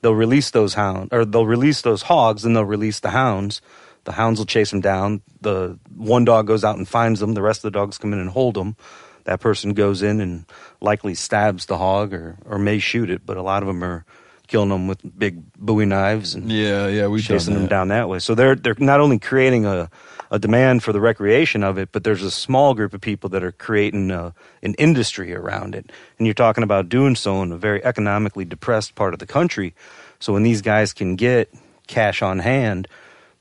[0.00, 3.60] they'll release those hounds, or they'll release those hogs, and they'll release the hounds.
[4.04, 5.22] The hounds will chase them down.
[5.40, 7.34] The one dog goes out and finds them.
[7.34, 8.76] The rest of the dogs come in and hold them.
[9.24, 10.44] That person goes in and
[10.80, 13.24] likely stabs the hog, or or may shoot it.
[13.24, 14.04] But a lot of them are
[14.48, 18.18] killing them with big Bowie knives and Yeah, yeah, we chasing them down that way.
[18.18, 19.88] So they're they're not only creating a
[20.32, 23.44] a demand for the recreation of it, but there's a small group of people that
[23.44, 25.92] are creating a, an industry around it.
[26.18, 29.74] And you're talking about doing so in a very economically depressed part of the country.
[30.20, 31.52] So when these guys can get
[31.86, 32.88] cash on hand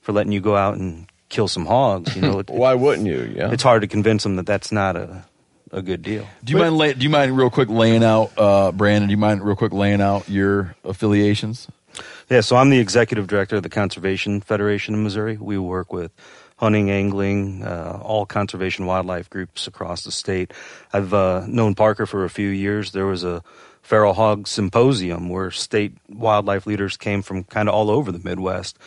[0.01, 3.33] for letting you go out and kill some hogs, you know, it, Why wouldn't you?
[3.37, 3.51] Yeah.
[3.51, 5.23] it's hard to convince them that that's not a
[5.73, 6.27] a good deal.
[6.43, 6.77] Do you mind?
[6.77, 9.07] Lay, do you mind real quick laying out, uh, Brandon?
[9.07, 11.69] Do you mind real quick laying out your affiliations?
[12.29, 15.37] Yeah, so I'm the executive director of the Conservation Federation of Missouri.
[15.37, 16.11] We work with
[16.61, 20.53] hunting, angling, uh, all conservation wildlife groups across the state.
[20.93, 22.91] I've uh, known Parker for a few years.
[22.91, 23.43] There was a
[23.81, 28.77] feral hog symposium where state wildlife leaders came from kind of all over the Midwest.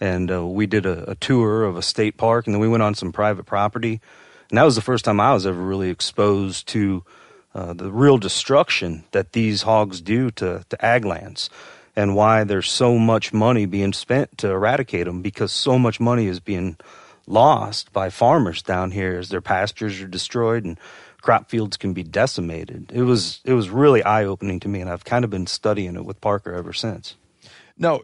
[0.00, 2.82] And uh, we did a, a tour of a state park, and then we went
[2.82, 4.00] on some private property.
[4.48, 7.04] And that was the first time I was ever really exposed to
[7.54, 11.48] uh, the real destruction that these hogs do to, to ag lands
[11.94, 16.26] and why there's so much money being spent to eradicate them because so much money
[16.26, 16.76] is being
[17.30, 20.78] lost by farmers down here as their pastures are destroyed and
[21.20, 22.90] crop fields can be decimated.
[22.92, 25.96] It was it was really eye opening to me and I've kind of been studying
[25.96, 27.16] it with Parker ever since.
[27.76, 28.00] Now,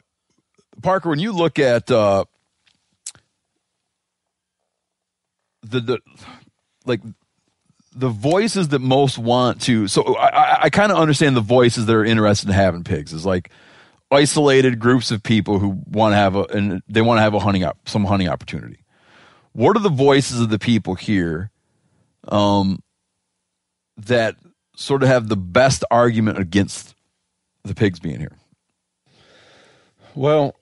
[0.82, 2.24] Parker, when you look at uh,
[5.62, 5.98] the the
[6.84, 7.00] like
[7.94, 11.94] the voices that most want to, so I, I, kind of understand the voices that
[11.94, 13.50] are interested in having pigs is like
[14.10, 17.38] isolated groups of people who want to have a and they want to have a
[17.38, 18.78] hunting up some hunting opportunity.
[19.56, 21.50] What are the voices of the people here,
[22.28, 22.82] um,
[23.96, 24.36] that
[24.76, 26.94] sort of have the best argument against
[27.64, 28.36] the pigs being here?
[30.14, 30.54] Well,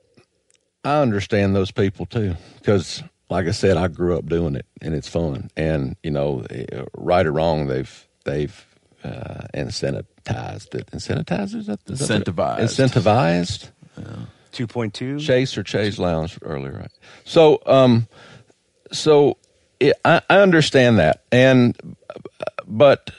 [0.84, 4.94] I understand those people too, because like I said, I grew up doing it, and
[4.94, 5.50] it's fun.
[5.56, 8.64] And you know, eh, right or wrong, they've they've
[9.02, 10.86] uh, incentivized it.
[10.92, 12.60] Incentivized is that, is that Incentivized.
[12.60, 13.70] Incentivized.
[14.52, 16.92] 2.2 Chase or Chase Lounge earlier, right?
[17.24, 18.06] So, um,
[18.94, 19.36] so
[19.80, 21.76] it, I, I understand that, and
[22.66, 23.10] but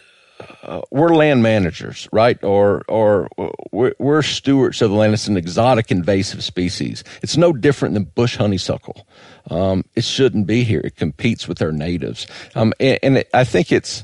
[0.63, 2.41] uh, we're land managers, right?
[2.43, 3.29] Or or
[3.71, 5.13] we're, we're stewards of the land.
[5.13, 7.03] It's an exotic invasive species.
[7.21, 9.07] It's no different than bush honeysuckle.
[9.49, 10.81] Um, it shouldn't be here.
[10.83, 14.03] It competes with our natives, um, and, and it, I think it's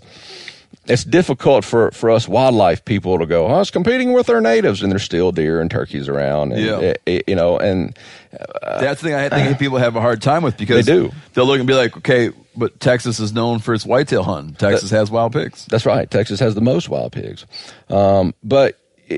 [0.87, 4.81] it's difficult for, for us wildlife people to go, oh, it's competing with our natives,
[4.81, 6.79] and there's still deer and turkeys around, and Yeah.
[6.79, 7.95] it- it- you know, and
[8.31, 11.11] That's the thing I think people have a hard time with because They do.
[11.33, 14.55] They'll look and be like, okay, but Texas is known for its whitetail hunting.
[14.55, 15.65] Texas has wild pigs.
[15.65, 16.09] That's right.
[16.09, 17.45] Texas has the most wild pigs.
[17.89, 18.77] Um, but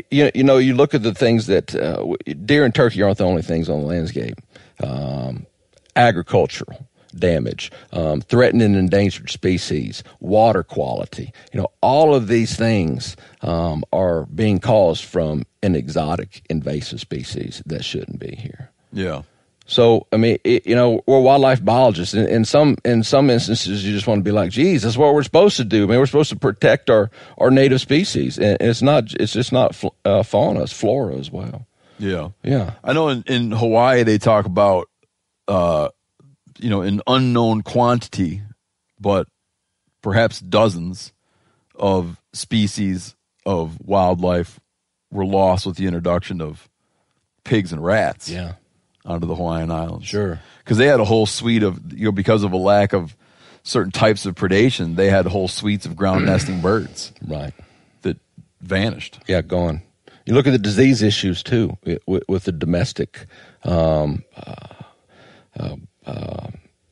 [0.09, 3.25] you you know you look at the things that uh, deer and turkey aren't the
[3.25, 4.35] only things on the landscape.
[4.83, 5.45] Um,
[5.95, 11.31] agricultural damage, um, threatened and endangered species, water quality.
[11.51, 17.61] You know, all of these things um, are being caused from an exotic invasive species
[17.65, 18.71] that shouldn't be here.
[18.93, 19.23] Yeah.
[19.65, 22.13] So I mean, it, you know, we're wildlife biologists.
[22.13, 25.13] In, in some in some instances, you just want to be like, "Geez, that's what
[25.13, 28.57] we're supposed to do." I mean, we're supposed to protect our our native species, and
[28.59, 31.65] it's not it's just not fl- uh, fauna, it's flora as well.
[31.97, 32.29] Yeah.
[32.43, 34.89] Yeah, I know in, in Hawaii they talk about,
[35.47, 35.89] uh,
[36.59, 38.41] you know, an unknown quantity,
[38.99, 39.27] but
[40.01, 41.13] perhaps dozens
[41.75, 44.59] of species of wildlife
[45.11, 46.67] were lost with the introduction of
[47.45, 48.29] pigs and rats.
[48.29, 48.53] yeah,
[49.05, 50.07] onto the Hawaiian Islands.
[50.07, 50.39] Sure.
[50.63, 53.15] Because they had a whole suite of, you know, because of a lack of
[53.63, 57.53] certain types of predation, they had whole suites of ground nesting birds right.
[58.01, 58.17] that
[58.61, 59.19] vanished.
[59.27, 59.81] Yeah, gone.
[60.25, 63.25] You look at the disease issues too with, with the domestic
[63.63, 64.83] um, uh,
[65.59, 65.75] uh,
[66.05, 66.47] uh,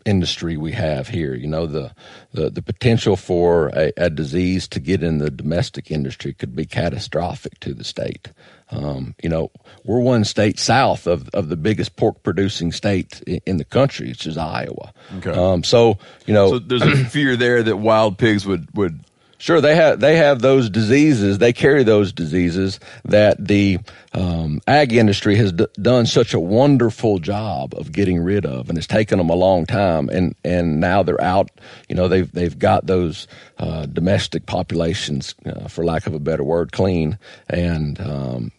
[0.05, 1.33] industry we have here.
[1.33, 1.93] You know, the
[2.33, 6.65] the, the potential for a, a disease to get in the domestic industry could be
[6.65, 8.31] catastrophic to the state.
[8.71, 9.51] Um, you know,
[9.83, 14.09] we're one state south of, of the biggest pork producing state in, in the country,
[14.09, 14.93] which is Iowa.
[15.17, 15.31] Okay.
[15.31, 19.03] Um, so you know, So there's a fear there that wild pigs would, would
[19.41, 21.39] Sure, they have they have those diseases.
[21.39, 23.79] They carry those diseases that the
[24.13, 28.77] um, ag industry has d- done such a wonderful job of getting rid of, and
[28.77, 30.09] it's taken them a long time.
[30.09, 31.49] And and now they're out.
[31.89, 36.43] You know, they've they've got those uh, domestic populations, uh, for lack of a better
[36.43, 37.17] word, clean.
[37.49, 38.51] And um,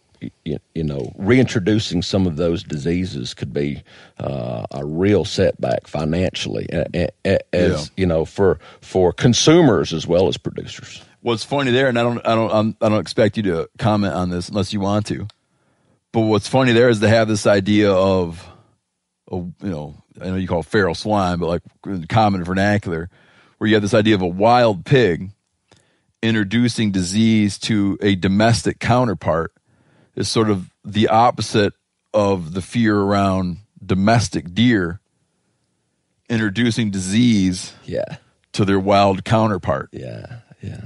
[0.45, 3.83] you, you know, reintroducing some of those diseases could be
[4.19, 7.11] uh, a real setback financially, as
[7.53, 7.83] Yeah.
[7.97, 11.03] you know, for for consumers as well as producers.
[11.21, 14.13] What's funny there, and I don't, I don't, I'm, I don't expect you to comment
[14.13, 15.27] on this unless you want to.
[16.11, 18.45] But what's funny there is to have this idea of,
[19.29, 23.09] of you know, I know you call it feral swine, but like common vernacular,
[23.57, 25.31] where you have this idea of a wild pig
[26.21, 29.53] introducing disease to a domestic counterpart
[30.15, 31.73] is sort of the opposite
[32.13, 34.99] of the fear around domestic deer
[36.29, 38.17] introducing disease Yeah,
[38.53, 39.89] to their wild counterpart.
[39.91, 40.81] yeah, yeah,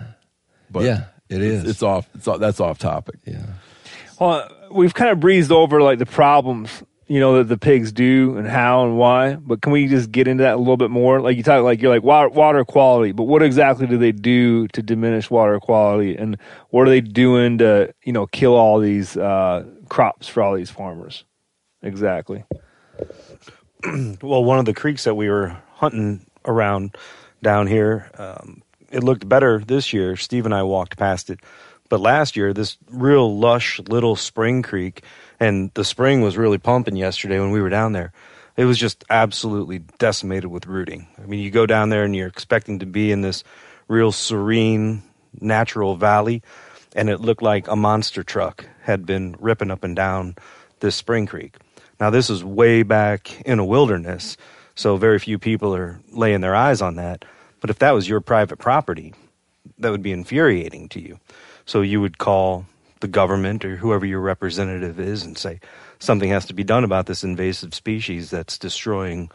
[0.69, 1.05] But yeah.
[1.29, 1.65] It is.
[1.65, 2.07] It's off.
[2.15, 3.15] It's off, that's off topic.
[3.25, 3.45] yeah.
[4.17, 6.69] Well, we've kind of breezed over like the problems,
[7.07, 9.35] you know, that the pigs do and how and why.
[9.35, 11.21] But can we just get into that a little bit more?
[11.21, 14.67] Like you talk, like you're like water, water quality, but what exactly do they do
[14.69, 16.37] to diminish water quality, and
[16.69, 20.69] what are they doing to, you know, kill all these uh, crops for all these
[20.69, 21.23] farmers?
[21.81, 22.43] Exactly.
[24.21, 26.97] well, one of the creeks that we were hunting around
[27.41, 30.15] down here, um, it looked better this year.
[30.15, 31.39] Steve and I walked past it,
[31.89, 35.03] but last year, this real lush little spring creek,
[35.39, 38.11] and the spring was really pumping yesterday when we were down there.
[38.55, 41.07] It was just absolutely decimated with rooting.
[41.21, 43.43] I mean, you go down there and you're expecting to be in this
[43.87, 45.03] real serene,
[45.39, 46.41] natural valley,
[46.95, 50.35] and it looked like a monster truck had been ripping up and down
[50.79, 51.57] this spring creek.
[51.99, 54.37] Now, this is way back in a wilderness,
[54.75, 57.25] so very few people are laying their eyes on that.
[57.59, 59.13] But if that was your private property,
[59.79, 61.19] that would be infuriating to you.
[61.65, 62.65] So you would call
[62.99, 65.59] the government or whoever your representative is and say
[65.99, 69.29] something has to be done about this invasive species that's destroying,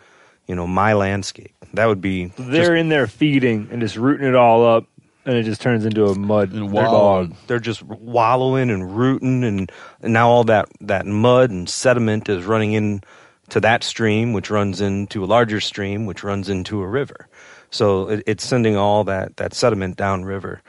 [0.47, 1.53] you know, my landscape.
[1.75, 4.87] That would be They're in there feeding and just rooting it all up,
[5.25, 6.93] and it just turns into a mud And bog.
[6.93, 7.37] wallowing.
[7.47, 9.71] they're just wallowing and rooting and,
[10.03, 13.03] and now all that, that mud and sediment is running in
[13.51, 17.29] to that stream which runs into a larger stream which runs into a river
[17.71, 20.61] so it, it's sending all that, that sediment downriver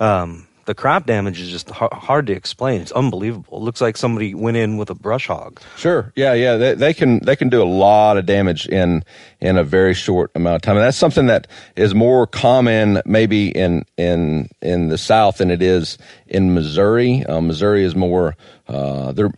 [0.00, 3.96] um, the crop damage is just har hard to explain it's unbelievable it looks like
[3.96, 6.12] somebody went in with a brush hog Sure.
[6.14, 6.56] Yeah, yeah.
[6.56, 9.02] They, they can they can do a lot of damage in
[9.40, 13.48] in a very short amount of time, and that's something that is more common maybe
[13.48, 17.24] in in in the South than it is in Missouri.
[17.26, 18.36] Um, Missouri is more
[18.68, 19.32] uh, they're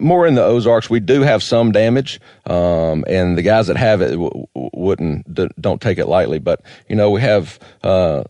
[0.00, 0.88] more in the Ozarks.
[0.90, 5.48] We do have some damage, um, and the guys that have it w- wouldn't d-
[5.58, 6.38] don't take it lightly.
[6.38, 7.58] But you know, we have.
[7.82, 8.24] Uh,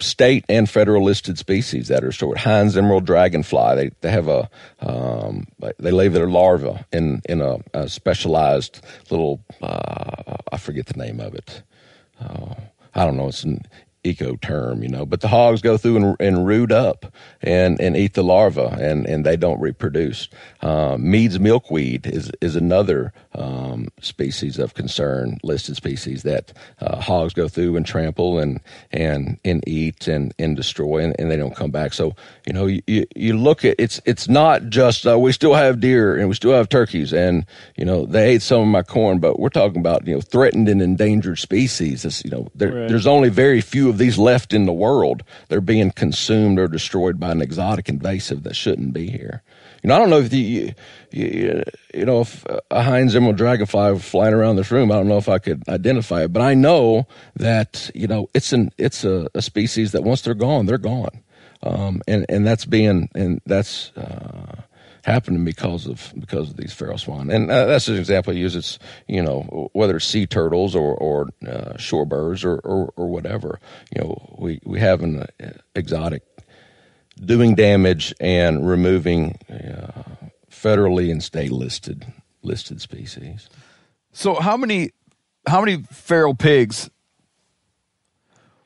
[0.00, 2.38] state and federal listed species that are stored.
[2.38, 3.74] Hine's emerald dragonfly.
[3.74, 4.48] They they have a
[4.80, 5.46] um,
[5.78, 11.20] they lay their larva in in a, a specialized little uh, I forget the name
[11.20, 11.62] of it.
[12.20, 12.54] Uh,
[12.94, 13.28] I don't know.
[13.28, 13.62] It's an
[14.04, 15.04] eco term, you know.
[15.06, 19.06] But the hogs go through and, and root up and, and eat the larva, and,
[19.06, 20.28] and they don't reproduce.
[20.60, 27.34] Uh, Mead's milkweed is is another um, species of concern, listed species that uh, hogs
[27.34, 31.56] go through and trample and and and eat and, and destroy, and, and they don't
[31.56, 31.92] come back.
[31.92, 32.14] So
[32.48, 36.16] you know, you, you, look at it's it's not just uh, we still have deer
[36.16, 37.44] and we still have turkeys, and
[37.76, 40.66] you know they ate some of my corn, but we're talking about you know threatened
[40.66, 42.06] and endangered species.
[42.06, 42.88] It's, you know, there, Right.
[42.88, 45.24] there's only very few of these left in the world.
[45.48, 49.42] They're being consumed or destroyed by an exotic invasive that shouldn't be here.
[49.82, 50.74] You know, I don't know if the, you,
[51.10, 55.18] you, you know, if a Hine's Emerald Dragonfly flying around this room, I don't know
[55.18, 59.28] if I could identify it, but I know that, you know, it's an, it's a,
[59.34, 61.22] a species that once they're gone, they're gone.
[61.62, 64.62] Um, and, and that's being, and that's, uh,
[65.08, 68.54] happening because of because of these feral swine, and uh, that's an example I use.
[68.54, 73.58] It's you know whether it's sea turtles or or uh, shorebirds or, or or whatever.
[73.94, 76.22] You know we we have an uh, exotic
[77.24, 80.02] doing damage and removing uh,
[80.50, 82.06] federally and state listed
[82.42, 83.48] listed species.
[84.12, 84.90] So how many
[85.46, 86.90] how many feral pigs?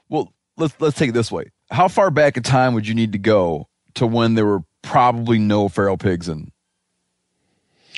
[0.08, 1.50] Well, let's let's take it this way.
[1.72, 5.38] How far back in time would you need to go to when there were probably
[5.38, 6.52] no feral pigs in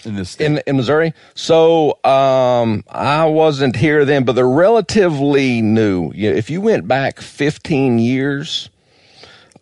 [0.05, 0.47] in this state?
[0.47, 1.13] in in Missouri.
[1.35, 6.13] So um, I wasn't here then, but they're relatively new.
[6.15, 8.71] If you went back 15 years,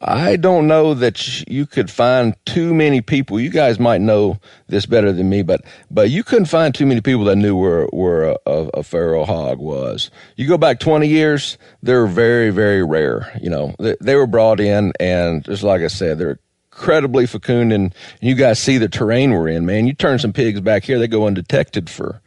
[0.05, 3.38] I don't know that you could find too many people.
[3.38, 7.00] You guys might know this better than me, but but you couldn't find too many
[7.00, 10.11] people that knew where where a, a, a feral hog was.
[10.36, 13.38] You go back 20 years, they're very very rare.
[13.40, 16.40] You know, they, they were brought in, and just like I said, they're
[16.72, 19.66] incredibly fecund, and you guys see the terrain we're in.
[19.66, 22.20] Man, you turn some pigs back here, they go undetected for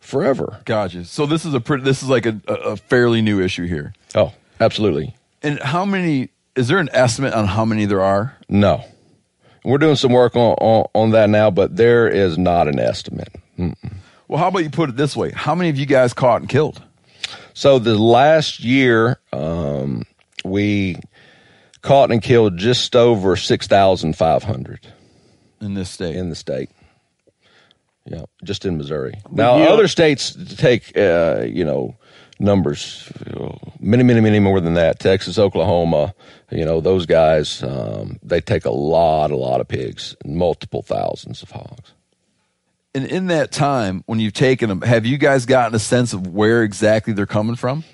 [0.00, 0.60] forever.
[0.64, 1.04] Gotcha.
[1.04, 3.92] So this is a pretty, this is like a a fairly new issue here.
[4.16, 5.14] Oh, absolutely.
[5.42, 6.30] And how many?
[6.56, 8.36] Is there an estimate on how many there are?
[8.48, 8.82] No.
[9.64, 13.28] we're doing some work on, on on that now, but there is not an estimate.
[14.28, 15.30] Well, how about you put it this way?
[15.32, 16.82] How many of you guys caught and killed?
[17.54, 20.04] So the last year, um,
[20.44, 20.96] we
[21.82, 24.80] caught and killed just over six thousand five hundred
[25.60, 26.16] in this state?
[26.16, 26.70] in the state.
[28.04, 29.14] Yeah, just in Missouri.
[29.32, 31.96] Now, other states take uh, you know
[32.38, 33.10] numbers
[33.80, 34.98] many, many, many more than that.
[34.98, 36.14] Texas, Oklahoma,
[36.50, 37.62] you know those guys.
[37.62, 41.92] Um, they take a lot, a lot of pigs, multiple thousands of hogs.
[42.94, 46.26] and in that time, when you've taken them, have you guys gotten a sense of
[46.26, 47.84] where exactly they're coming from?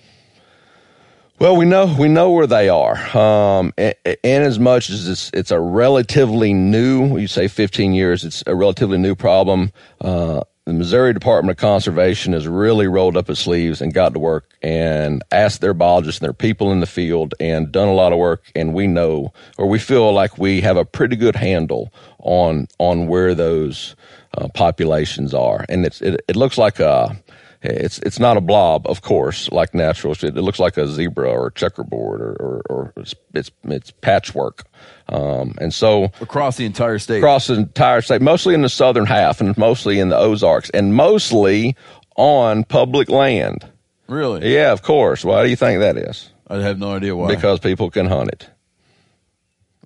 [1.39, 5.31] Well, we know we know where they are, um, and, and as much as it's,
[5.35, 9.73] it's a relatively new, you say 15 years, it's a relatively new problem.
[10.01, 14.21] Uh, the Missouri Department of Conservation has really rolled up its sleeves and got to
[14.21, 18.13] work and asked their biologists and their people in the field and done a lot
[18.13, 18.45] of work.
[18.55, 23.09] And we know, or we feel like we have a pretty good handle on on
[23.09, 23.97] where those
[24.39, 25.67] uh, populations are.
[25.69, 27.17] And it's it, it looks like a
[27.63, 30.15] it's it's not a blob, of course, like natural.
[30.21, 34.65] It, looks like a zebra or a checkerboard, or, or, or it's, it's it's patchwork.
[35.09, 37.19] Um, and so Across the entire state.
[37.19, 40.95] across the entire state, mostly in the southern half, and mostly in the Ozarks, and
[40.95, 41.77] mostly
[42.17, 43.65] on public land.
[44.09, 44.53] really?
[44.55, 45.25] Yeah, of course.
[45.25, 46.31] Why do you think that is?
[46.49, 47.29] I have no idea why.
[47.29, 48.49] Because people can hunt it.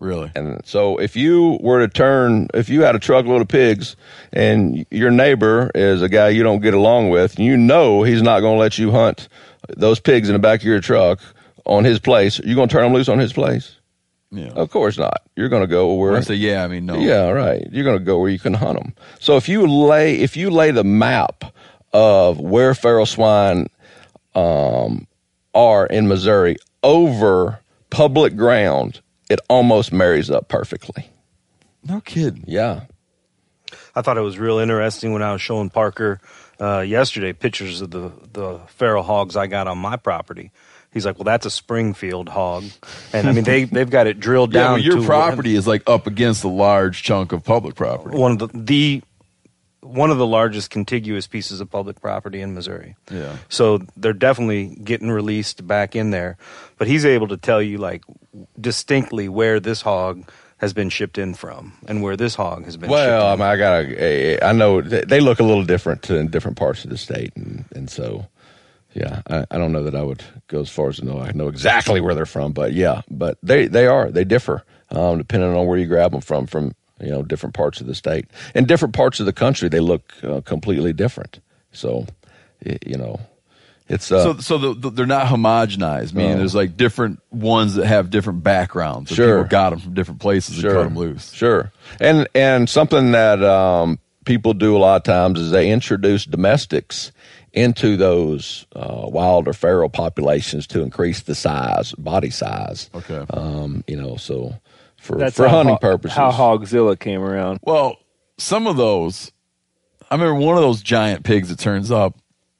[0.00, 0.30] Really?
[0.34, 3.96] And so if you were to turn, if you had a truckload of pigs
[4.32, 8.40] and your neighbor is a guy you don't get along with, you know he's not
[8.40, 9.28] going to let you hunt
[9.76, 11.20] those pigs in the back of your truck
[11.64, 12.38] on his place.
[12.38, 13.76] You're going to turn them loose on his place?
[14.30, 14.48] Yeah.
[14.48, 15.22] Of course not.
[15.36, 16.96] You're going to go where I say yeah, I mean no.
[16.96, 17.66] yeah, right.
[17.70, 18.94] You're going to go where you can hunt them.
[19.20, 21.44] So if you lay if you lay the map
[21.92, 23.68] of where feral swine
[24.34, 25.06] um,
[25.54, 29.00] are in Missouri over public ground,
[29.30, 31.08] it almost marries up perfectly.
[31.84, 32.44] No kidding.
[32.46, 32.82] Yeah.
[33.94, 36.20] I thought it was real interesting when I was showing Parker
[36.60, 40.50] uh, yesterday pictures of the, the feral hogs I got on my property.
[40.92, 42.64] He's like, "Well, that's a Springfield hog,"
[43.12, 44.74] and I mean they they've got it drilled Yeah, down.
[44.76, 48.16] but your to property is like up against a large chunk of public property.
[48.16, 49.02] one of the the
[49.86, 52.96] one of the largest contiguous pieces of public property in Missouri.
[53.10, 53.36] Yeah.
[53.48, 56.36] So they're definitely getting released back in there,
[56.78, 58.02] but he's able to tell you like
[58.60, 62.90] distinctly where this hog has been shipped in from and where this hog has been.
[62.90, 66.56] Well, I mean, I got a, I know they look a little different in different
[66.56, 68.26] parts of the state, and and so,
[68.94, 71.32] yeah, I, I don't know that I would go as far as to know I
[71.32, 75.54] know exactly where they're from, but yeah, but they they are they differ um, depending
[75.54, 78.66] on where you grab them from from you know different parts of the state and
[78.66, 81.40] different parts of the country they look uh, completely different.
[81.72, 82.06] So,
[82.86, 83.20] you know,
[83.88, 86.14] it's uh, So, so the, the, they're not homogenized.
[86.14, 86.38] Meaning, No.
[86.38, 89.10] there's like different ones that have different backgrounds.
[89.12, 89.42] Sure.
[89.42, 91.32] people got them from different places and cut them loose.
[91.32, 91.70] Sure.
[92.00, 97.12] And and something that um, people do a lot of times is they introduce domestics
[97.52, 102.90] into those uh, wild or feral populations to increase the size, body size.
[102.94, 103.24] Okay.
[103.30, 104.54] Um, you know, so
[105.06, 106.16] for That's for how hunting Ho- purposes.
[106.16, 107.60] How Hogzilla came around.
[107.62, 107.96] Well,
[108.38, 109.32] some of those,
[110.10, 112.16] I remember one of those giant pigs that turns up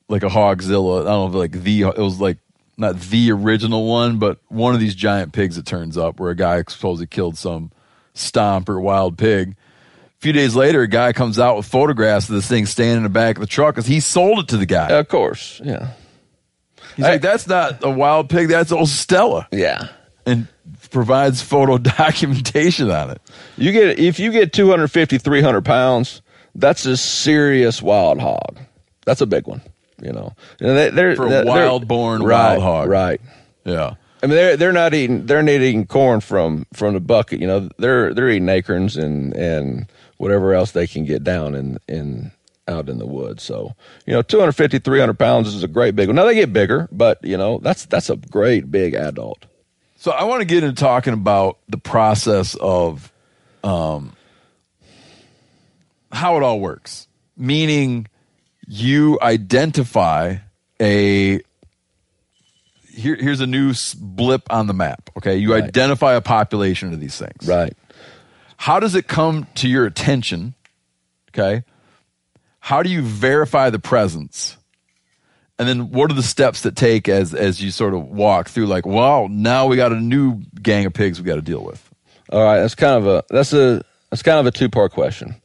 [0.09, 1.03] like a hogzilla.
[1.03, 2.38] I don't know, if like the it was like
[2.78, 6.36] not the original one, but one of these giant pigs that turns up where a
[6.36, 7.72] guy supposedly killed some
[8.14, 9.51] stomp or wild pig.
[9.51, 13.03] A few days later, a guy comes out with photographs of this thing standing in
[13.03, 14.88] the back of the truck because he sold it to the guy.
[14.90, 15.90] of course, yeah,
[16.97, 18.49] He's like, "That's not a wild pig.
[18.49, 19.88] That's old Stella," yeah.
[20.24, 20.49] and
[20.91, 21.78] provides photo
[22.20, 23.20] documentation on it.
[23.57, 26.22] You get if you get 250, 300 pounds,
[26.55, 28.59] that's a serious wild hog.
[29.05, 29.62] That's a big one.
[30.03, 32.89] You know, And they- they're, For they're- wild-born right, wild hog.
[32.89, 33.20] right?
[33.64, 33.95] Yeah.
[34.22, 37.41] I mean, they're they're not eating they're not eating corn from from the bucket.
[37.41, 41.78] You know, they're they're eating acorns and and whatever else they can get down in
[41.87, 42.32] in
[42.66, 43.43] out in the woods.
[43.43, 43.74] So
[44.07, 46.16] you know, 250, 300 pounds is a great big one.
[46.16, 49.45] Now they get bigger, but you know that's that's a great big adult.
[50.07, 53.13] So I want to get into talking about the process of
[53.65, 54.13] um,
[56.13, 57.09] how it all works.
[57.37, 58.07] Meaning,
[58.69, 60.37] you identify
[60.81, 61.41] a
[62.89, 65.11] here, here's a new blip on the map.
[65.17, 65.65] Okay, you Right.
[65.65, 67.45] identify a population of these things.
[67.45, 67.77] Right.
[68.59, 70.55] How does it come to your attention?
[71.31, 71.65] Okay,
[72.61, 74.57] how do you verify the presence?
[75.59, 78.67] And then what are the steps that take as as you sort of walk through
[78.67, 81.83] like, wow, now we got a new gang of pigs we got to deal with.
[82.31, 85.37] All right, that's kind of a that's a that's kind of a two part question.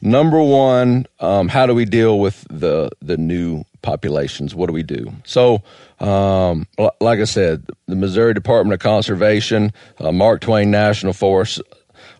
[0.00, 4.54] Number one, um, how do we deal with the the new populations?
[4.54, 5.12] What do we do?
[5.24, 5.62] So,
[5.98, 6.66] um,
[7.00, 11.60] like I said, the Missouri Department of Conservation, uh, Mark Twain National Forest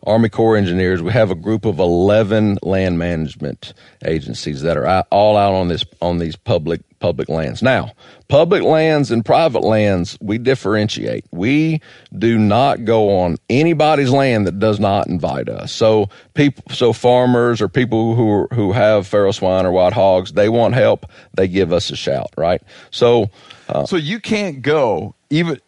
[0.05, 1.03] Army Corps engineers.
[1.03, 3.75] We have a group of eleven land management
[4.05, 7.63] agencies that are all out on this on these public public lands.
[7.63, 7.93] Now,
[8.29, 11.25] public lands and private lands, we differentiate.
[11.31, 11.81] We
[12.17, 15.73] do not go on anybody's land that does not invite us.
[15.73, 20.49] So people, so farmers or people who who have feral swine or wild hogs, they
[20.49, 22.63] want help, they give us a shout, right?
[22.91, 23.31] So.
[23.69, 25.61] Uh, so you can't go even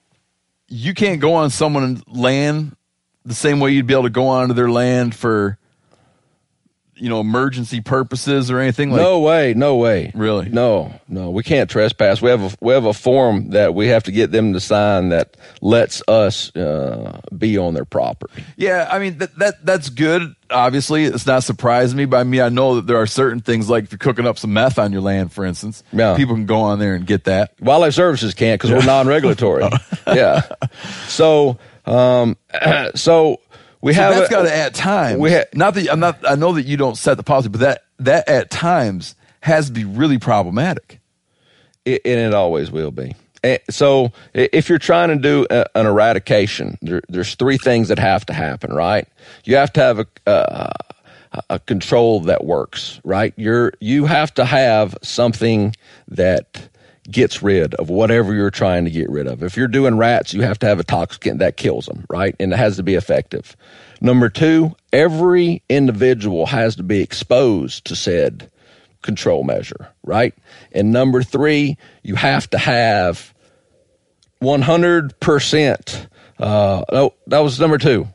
[0.69, 2.75] you can't go on someone's land
[3.25, 5.59] the same way you'd be able to go onto their land for
[7.01, 10.13] you know emergency purposes or anything like no way no way.
[10.15, 10.49] Really?
[10.49, 12.21] No no we can't trespass.
[12.21, 15.09] We have a we have a form that we have to get them to sign
[15.09, 18.45] that lets us uh, be on their property.
[18.57, 21.05] Yeah i mean that, that that's good obviously.
[21.05, 23.85] It's not surprising me but i mean i know that there are certain things like
[23.85, 26.17] if you're cooking up some meth on your land for instance yeah.
[26.17, 27.55] people can go on there and get that.
[27.61, 29.65] Wildlife services can't because we're non-regulatory.
[30.07, 30.43] Yeah.
[31.07, 32.37] So um
[32.95, 33.41] so
[33.81, 35.19] we so have that's got to at times.
[35.21, 36.19] We ha- not that I'm not.
[36.29, 39.73] I know that you don't set the policy, but that that at times has to
[39.73, 41.01] be really problematic.
[41.85, 43.15] It, and it always will be.
[43.71, 48.27] So if you're trying to do a, an eradication, there, there's three things that have
[48.27, 49.09] to happen, right?
[49.45, 50.73] You have to have a, a,
[51.49, 53.33] a control that works, right?
[53.37, 55.75] You're you have to have something
[56.09, 56.69] that
[57.11, 59.43] gets rid of whatever you're trying to get rid of.
[59.43, 62.35] If you're doing rats, you have to have a toxicant that kills them, right?
[62.39, 63.57] And it has to be effective.
[64.01, 68.51] Number two, every individual has to be exposed to said
[69.03, 70.35] control measure, right?
[70.73, 73.35] And number three, you have to have
[74.43, 76.07] 100%.
[76.39, 78.09] Uh, no, that was number two.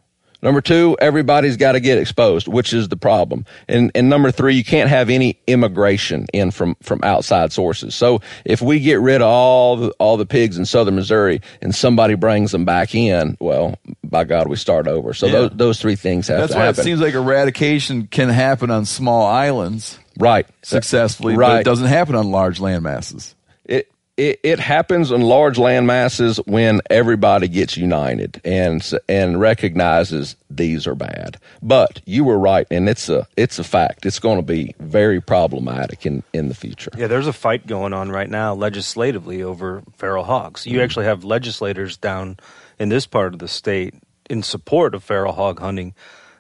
[0.45, 3.47] Number two, everybody's got to get exposed, which is the problem.
[3.67, 7.95] And, and number three, you can't have any immigration in from, from outside sources.
[7.95, 11.73] So if we get rid of all the, all the pigs in southern Missouri and
[11.73, 15.15] somebody brings them back in, well, by God, we start over.
[15.15, 15.31] So yeah.
[15.31, 18.85] those, those three things have That's to why it seems like eradication can happen on
[18.85, 19.97] small islands.
[20.19, 20.45] Right.
[20.61, 21.53] Successfully, right.
[21.53, 23.33] but it doesn't happen on large land masses.
[23.65, 30.35] It, it, it happens in large land masses when everybody gets united and and recognizes
[30.49, 31.37] these are bad.
[31.61, 34.05] But you were right, and it's a it's a fact.
[34.05, 36.91] It's going to be very problematic in in the future.
[36.97, 40.65] Yeah, there's a fight going on right now legislatively over feral hogs.
[40.65, 40.83] You mm-hmm.
[40.83, 42.37] actually have legislators down
[42.79, 43.95] in this part of the state
[44.29, 45.93] in support of feral hog hunting,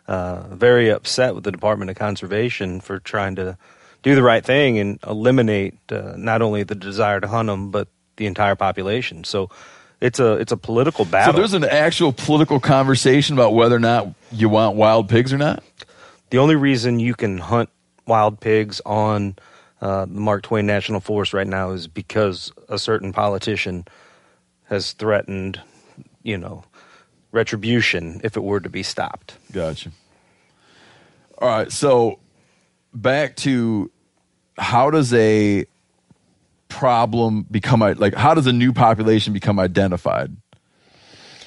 [0.07, 3.57] uh, very upset with the Department of Conservation for trying to
[4.05, 7.87] do the right thing and eliminate uh, not only the desire to hunt them but
[8.17, 9.23] the entire population.
[9.23, 9.49] So
[9.99, 11.33] it's a it's a political battle.
[11.33, 15.39] So there's an actual political conversation about whether or not you want wild pigs or
[15.39, 15.63] not.
[16.29, 17.69] The only reason you can hunt
[18.05, 19.35] wild pigs on
[19.81, 23.85] uh, the Mark Twain National Forest right now is because a certain politician
[24.65, 25.59] has threatened,
[26.21, 26.63] you know,
[27.31, 29.37] retribution if it were to be stopped.
[29.51, 29.91] Gotcha.
[31.39, 32.19] All right, so
[32.93, 33.91] back to
[34.57, 35.65] how does a
[36.69, 40.35] problem become like how does a new population become identified?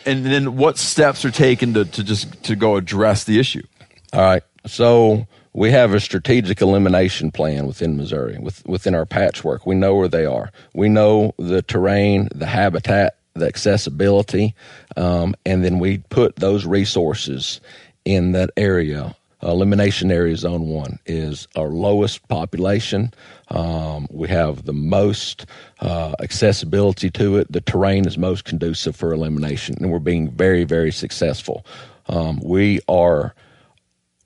[0.07, 3.63] And then what steps are taken to, to just to go address the issue?
[4.13, 4.43] All right.
[4.67, 9.67] So we have a strategic elimination plan within missouri with, within our patchwork.
[9.67, 10.51] We know where they are.
[10.75, 14.55] We know the terrain the habitat the accessibility
[14.97, 17.61] um, and then we put those resources
[18.05, 23.13] in that area elimination area zone one is our lowest population.
[23.49, 25.47] Um, we have the most
[25.81, 27.53] uh, accessibility to it.
[27.53, 31.65] The terrain is most conducive for elimination, and we're being very, very successful.
[32.09, 33.35] Um, we are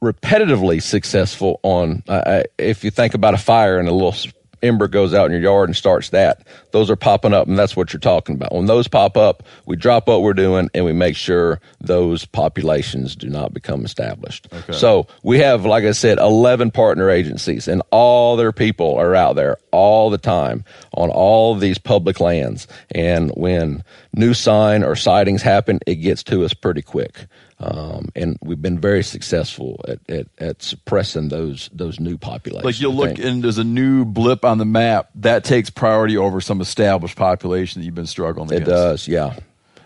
[0.03, 2.03] repetitively successful on.
[2.09, 4.15] Uh, if you think about a fire and a little
[4.63, 7.77] ember goes out in your yard and starts that, those are popping up, and that's
[7.77, 8.55] what you're talking about.
[8.55, 13.17] When those pop up, we drop what we're doing and we make sure those populations
[13.17, 14.49] do not become established.
[14.53, 14.73] Okay.
[14.73, 19.37] So we have, like I said, 11 partner agencies, and all their people are out
[19.37, 22.69] there all the time on all these public lands.
[22.91, 23.83] And when
[24.15, 27.27] new sign or sightings happen, it gets to us pretty quick.
[27.63, 32.65] Um, and we've been very successful at, at, at, suppressing those those new populations.
[32.65, 36.41] Like you'll look and there's a new blip on the map that takes priority over
[36.41, 38.69] some established population that you've been struggling it against.
[38.69, 39.37] It does, yeah.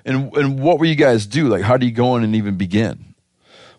[0.07, 1.49] And and what will you guys do?
[1.49, 3.15] Like, how do you go in and even begin?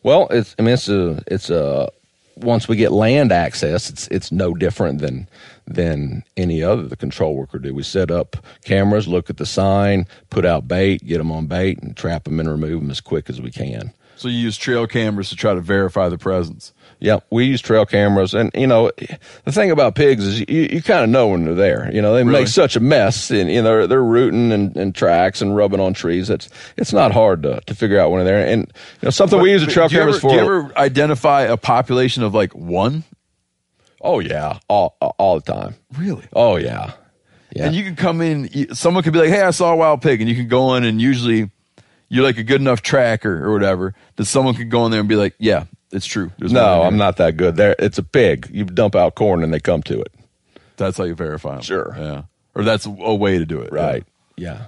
[0.04, 1.89] Well, it's I mean it's a it's a
[2.36, 5.28] once we get land access, it's it's no different than
[5.68, 7.74] than any other the control worker do.
[7.74, 11.80] We set up cameras, look at the sign, put out bait, get them on bait,
[11.82, 13.93] and trap them and remove them as quick as we can.
[14.15, 16.74] So you use trail cameras to try to verify the presence.
[16.99, 18.89] Yeah, we use trail cameras, and you know,
[19.43, 21.91] the thing about pigs is you, you kind of know when they're there.
[21.93, 22.39] You know, they Really?
[22.39, 25.80] make such a mess, and you know they're, they're rooting and, and tracks and rubbing
[25.80, 26.32] on trees.
[26.32, 28.51] It's it's not hard to, to figure out when they're there.
[28.51, 28.61] And
[29.01, 30.30] you know, something we use the trail cameras ever, for.
[30.30, 33.03] Do you ever identify a population of like one?
[34.02, 35.76] Oh yeah, all all the time.
[35.98, 36.26] Really?
[36.34, 36.93] Oh yeah,
[37.56, 37.68] yeah.
[37.68, 38.74] And you can come in.
[38.76, 40.84] Someone could be like, "Hey, I saw a wild pig," and you can go in,
[40.84, 41.50] and usually
[42.10, 45.10] you're like a good enough tracker or whatever that someone could go in there and
[45.10, 46.84] be like, "Yeah, it's true." There's no.
[46.84, 47.56] I'm not that good.
[47.56, 48.50] There, it's a pig.
[48.52, 50.14] You dump out corn and they come to it.
[50.78, 51.62] That's how you verify them.
[51.64, 51.95] Sure.
[51.98, 52.22] Yeah.
[52.56, 53.72] Or that's a way to do it.
[53.72, 54.04] Right.
[54.36, 54.68] Yeah.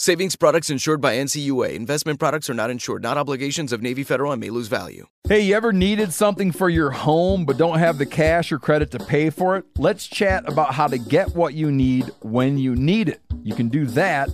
[0.00, 1.74] Savings products insured by NCUA.
[1.74, 5.06] Investment products are not insured, not obligations of Navy Federal and may lose value.
[5.28, 8.90] Hey, you ever needed something for your home but don't have the cash or credit
[8.92, 9.66] to pay for it?
[9.76, 13.20] Let's chat about how to get what you need when you need it.
[13.42, 14.30] You can do that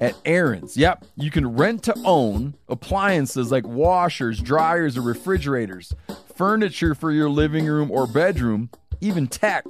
[0.00, 0.76] at Aaron's.
[0.76, 5.94] Yep, you can rent to own appliances like washers, dryers, or refrigerators,
[6.34, 9.66] furniture for your living room or bedroom, even tech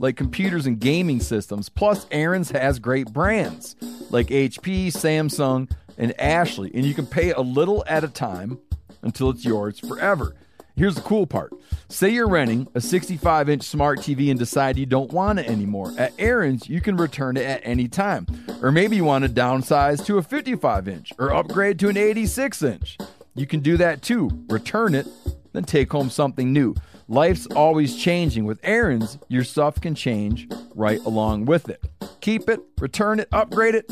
[0.00, 1.68] like computers and gaming systems.
[1.68, 3.76] Plus, Aaron's has great brands
[4.10, 8.58] like HP, Samsung, and Ashley, and you can pay a little at a time
[9.02, 10.34] until it's yours forever.
[10.74, 11.52] Here's the cool part.
[11.88, 15.92] Say you're renting a 65 inch smart TV and decide you don't want it anymore.
[15.98, 18.26] At Aaron's, you can return it at any time.
[18.62, 22.62] Or maybe you want to downsize to a 55 inch or upgrade to an 86
[22.62, 22.96] inch.
[23.34, 24.30] You can do that too.
[24.48, 25.06] Return it,
[25.52, 26.74] then take home something new.
[27.10, 28.44] Life's always changing.
[28.44, 30.46] With Aaron's, your stuff can change
[30.76, 31.82] right along with it.
[32.20, 33.90] Keep it, return it, upgrade it.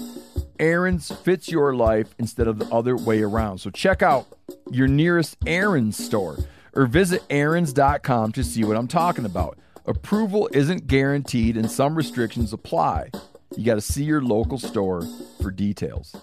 [0.60, 3.58] Aaron's fits your life instead of the other way around.
[3.58, 4.28] So check out
[4.70, 6.36] your nearest Aaron's store
[6.74, 9.58] or visit Aaron's.com to see what I'm talking about.
[9.84, 13.10] Approval isn't guaranteed and some restrictions apply.
[13.56, 15.02] You got to see your local store
[15.42, 16.14] for details.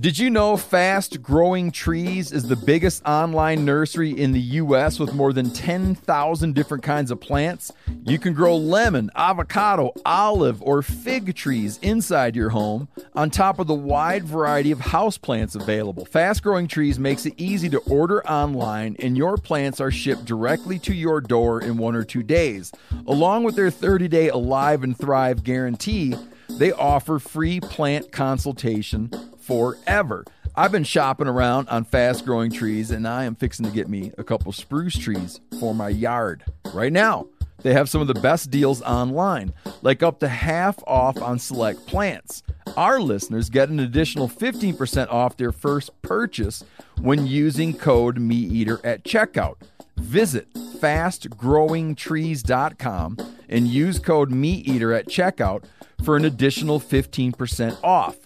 [0.00, 5.12] Did you know Fast Growing Trees is the biggest online nursery in the US with
[5.12, 7.70] more than 10,000 different kinds of plants?
[8.04, 13.66] You can grow lemon, avocado, olive, or fig trees inside your home on top of
[13.66, 16.06] the wide variety of houseplants available.
[16.06, 20.78] Fast Growing Trees makes it easy to order online and your plants are shipped directly
[20.78, 22.72] to your door in one or two days.
[23.06, 26.14] Along with their 30-day Alive and Thrive guarantee,
[26.60, 30.26] they offer free plant consultation forever.
[30.54, 34.12] I've been shopping around on fast growing trees and I am fixing to get me
[34.18, 36.44] a couple spruce trees for my yard.
[36.74, 37.28] Right now,
[37.62, 41.86] they have some of the best deals online, like up to half off on select
[41.86, 42.42] plants.
[42.76, 46.62] Our listeners get an additional 15% off their first purchase
[47.00, 49.56] when using code MeatEater at checkout.
[50.00, 53.16] Visit fastgrowingtrees.com
[53.48, 55.64] and use code MeatEater at checkout
[56.02, 58.16] for an additional 15% off.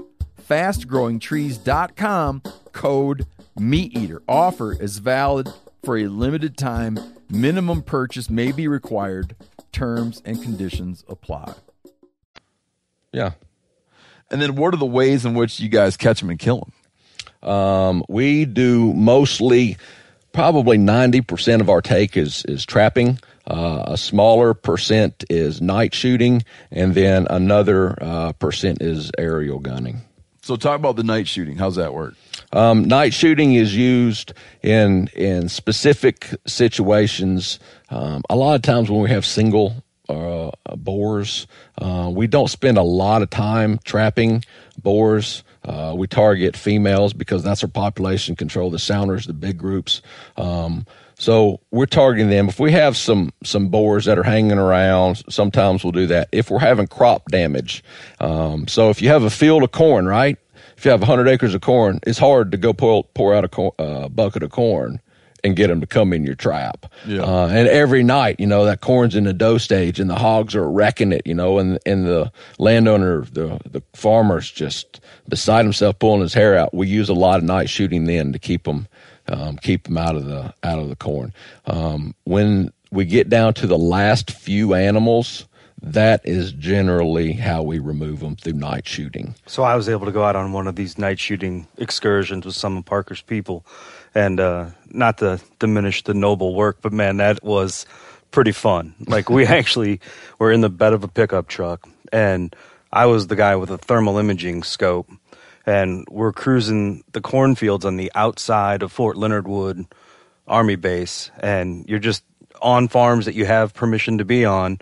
[0.49, 3.27] Fastgrowingtrees.com code
[3.59, 4.21] MeatEater.
[4.29, 5.49] Offer is valid
[5.85, 6.97] for a limited time.
[7.31, 9.35] Minimum purchase may be required.
[9.73, 11.55] Terms and conditions apply.
[13.13, 13.33] Yeah.
[14.31, 16.73] And then, what are the ways in which you guys catch them and kill them?
[17.49, 19.77] Um, we do mostly,
[20.35, 23.19] probably 90% of our take is, is trapping.
[23.47, 30.03] Uh, a smaller percent is night shooting, and then another uh, percent is aerial gunning.
[30.43, 31.57] So, talk about the night shooting.
[31.57, 32.15] How's that work?
[32.53, 34.33] Um, night shooting is used
[34.63, 37.59] in in specific situations.
[37.91, 41.47] Um, a lot of times when we have single uh, boars,
[41.79, 44.45] uh, we don't spend a lot of time trapping
[44.83, 45.45] boars.
[45.65, 48.71] Uh, we target females because that's our population control.
[48.71, 50.03] The sounders, the big groups.
[50.37, 50.87] Um,
[51.17, 52.49] so we're targeting them.
[52.49, 56.29] If we have some some boars that are hanging around, sometimes we'll do that.
[56.33, 57.83] If we're having crop damage,
[58.21, 60.37] um, so if you have a field of corn, right?
[60.77, 63.49] If you have 100 acres of corn, it's hard to go pour, pour out a
[63.49, 65.01] cor- uh, bucket of corn
[65.45, 66.87] and get them to come in your trap.
[67.07, 67.23] Yeah.
[67.23, 70.55] Uh, and every night, you know, that corn's in the dough stage and the hogs
[70.55, 75.99] are wrecking it, you know, and, and the landowner, the, the farmer's just beside himself
[75.99, 76.73] pulling his hair out.
[76.73, 78.89] We use a lot of night shooting then to keep them,
[79.29, 81.35] um, keep them out of the, out of the corn.
[81.67, 85.47] Um, when we get down to the last few animals,
[85.83, 89.35] that is generally how we remove them through night shooting.
[89.47, 92.55] So I was able to go out on one of these night shooting excursions with
[92.55, 93.67] some of Parker's people,
[94.15, 97.87] and uh, not to diminish the noble work, but man, that was
[98.31, 98.95] pretty fun.
[99.07, 100.01] Like we actually
[100.39, 102.55] were in the bed of a pickup truck, and
[102.93, 105.11] I was the guy with a thermal imaging scope,
[105.67, 109.87] and we're cruising the cornfields on the outside of Fort Leonard Wood
[110.47, 112.23] Army Base, and you're just
[112.63, 114.79] on farms that you have permission to be on,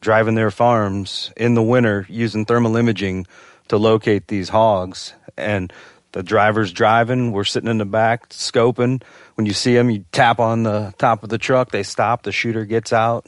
[0.00, 3.26] driving their farms in the winter using thermal imaging
[3.68, 5.72] to locate these hogs, and
[6.16, 9.02] the driver's driving, we're sitting in the back scoping.
[9.34, 12.32] When you see them, you tap on the top of the truck, they stop, the
[12.32, 13.26] shooter gets out,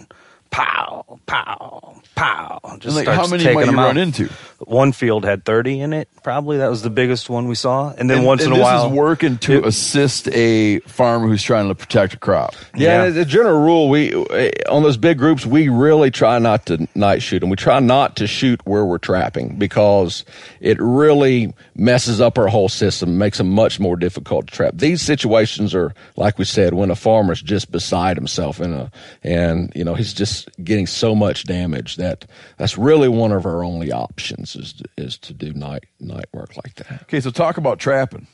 [0.51, 2.61] pow, pow, pow.
[2.79, 3.87] Just like, starts how many taking might you them out.
[3.89, 4.31] run into?
[4.61, 6.57] One field had 30 in it, probably.
[6.59, 7.93] That was the biggest one we saw.
[7.97, 8.87] And then once and in a this while.
[8.89, 12.57] is working to it- assist a farmer who's trying to protect a crop.
[12.75, 13.05] Yeah, Yeah.
[13.05, 16.89] as a general rule, we eh, on those big groups, we really try not to
[16.97, 20.25] night shoot and We try not to shoot where we're trapping because
[20.61, 24.73] it really messes up our whole system, makes them much more difficult to trap.
[24.77, 28.91] These situations are, like we said, when a farmer's just beside himself in a,
[29.23, 32.25] and you know he's just getting so much damage that
[32.57, 36.57] that's really one of our only options is to, is to do night night work
[36.57, 37.03] like that.
[37.03, 38.27] Okay, so talk about trapping.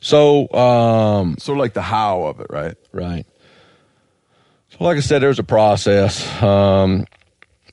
[0.00, 2.76] So um, Sort of like the how of it, right?
[2.92, 3.26] Right.
[4.70, 7.06] So, like I said, there's a process, um,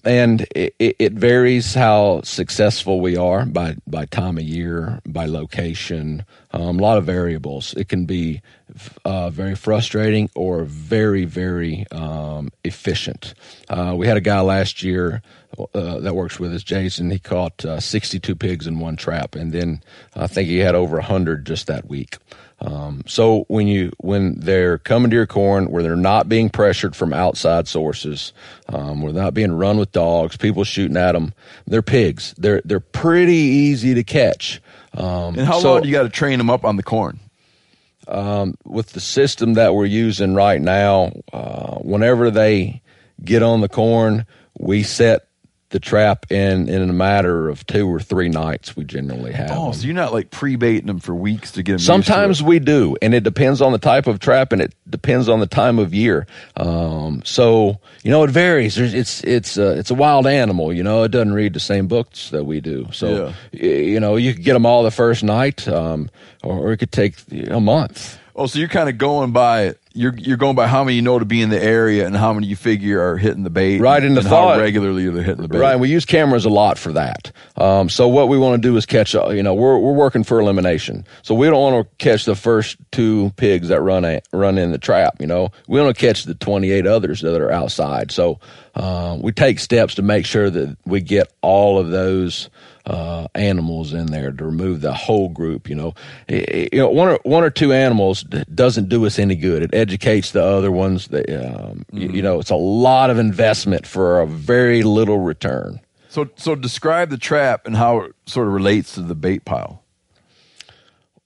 [0.04, 5.26] and it, it it varies how successful we are by by time of year, by
[5.26, 6.26] location.
[6.56, 7.74] Um, a lot of variables.
[7.74, 8.42] It can be
[9.04, 13.34] uh, very frustrating or very very um, efficient.
[13.70, 15.22] Uh, we had a guy last year
[15.74, 17.12] uh, that works with us, Jason.
[17.12, 19.82] He caught uh, 62 pigs in one trap, and then
[20.16, 22.18] I think he had over 100 just that week.
[22.62, 26.96] Um, so when you when they're coming to your corn, where they're not being pressured
[26.96, 28.32] from outside sources,
[28.70, 31.34] um, where they're not being run with dogs, people shooting at them,
[31.68, 32.34] they're pigs.
[32.38, 34.62] They're they're pretty easy to catch.
[34.96, 37.20] Um, And how so long do you got to train them up on the corn?
[38.66, 42.82] with the system that we're using right now, uh, whenever they
[43.24, 44.26] get on the corn,
[44.58, 45.25] we set
[45.76, 48.78] the trap in in a matter of two or three nights.
[48.78, 49.52] We generally have.
[49.52, 49.74] Oh, them.
[49.74, 51.80] so you're not like pre-baiting them for weeks to get them.
[51.80, 55.42] Sometimes we do, and it depends on the type of trap, and it depends on
[55.42, 56.28] the time of year.
[56.56, 58.76] Um, so you know, it varies.
[58.76, 60.72] There's, it's it's uh, it's a wild animal.
[60.72, 62.88] You know, it doesn't read the same books that we do.
[62.94, 66.10] So y- you know, you could get them all the first night, um,
[66.42, 67.16] or, or it could take
[67.50, 68.18] a month.
[68.34, 71.18] Oh, so you're kind of going by you're you're going by how many you know
[71.18, 74.04] to be in the area and how many you figure are hitting the bait, Right,
[74.04, 75.58] in the and fall- how regularly they're hitting the bait.
[75.60, 77.32] Right, and we use cameras a lot for that.
[77.56, 79.16] Um, so what we want to do is catch.
[79.16, 82.36] uh, You know, we're we're working for elimination, so we don't want to catch the
[82.36, 85.16] first two pigs that run a, run in the trap.
[85.20, 88.12] You know, we want to catch the twenty eight others that are outside.
[88.12, 88.40] So
[88.76, 92.50] uh, we take steps to make sure that we get all of those.
[92.88, 95.68] Uh, animals in there to remove the whole group.
[95.68, 95.94] You know,
[96.30, 98.22] I- I- you know one or one or two animals
[98.54, 99.64] doesn't do us any good.
[99.64, 101.08] It educates the other ones.
[101.08, 105.80] That um, you, you know, it's a lot of investment for a very little return.
[106.10, 109.82] So so describe the trap and how it sort of relates to the bait pile.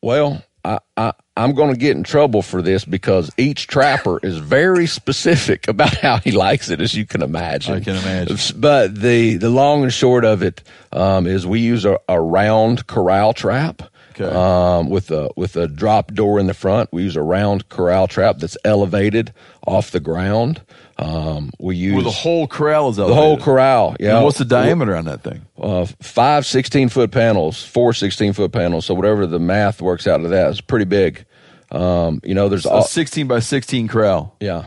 [0.02, 4.38] Well, I, I, I'm going to get in trouble for this because each trapper is
[4.38, 7.76] very specific about how he likes it, as you can imagine.
[7.76, 8.38] I can imagine.
[8.60, 12.88] But the, the long and short of it um, is we use a, a round
[12.88, 13.84] corral trap.
[14.20, 14.36] Okay.
[14.36, 18.06] Um, with a with a drop door in the front, we use a round corral
[18.06, 19.34] trap that's elevated
[19.66, 20.62] off the ground.
[21.02, 23.96] Um, we use Where the whole corral is the whole corral.
[24.02, 24.16] Yeah.
[24.18, 25.46] And what's the diameter on that thing?
[25.58, 28.86] uh, five 16 foot panels, four 16 foot panels.
[28.86, 31.26] So whatever the math works out of that is pretty big.
[31.72, 34.36] Um, you know, there's A all, 16 by 16 corral.
[34.42, 34.66] yeah,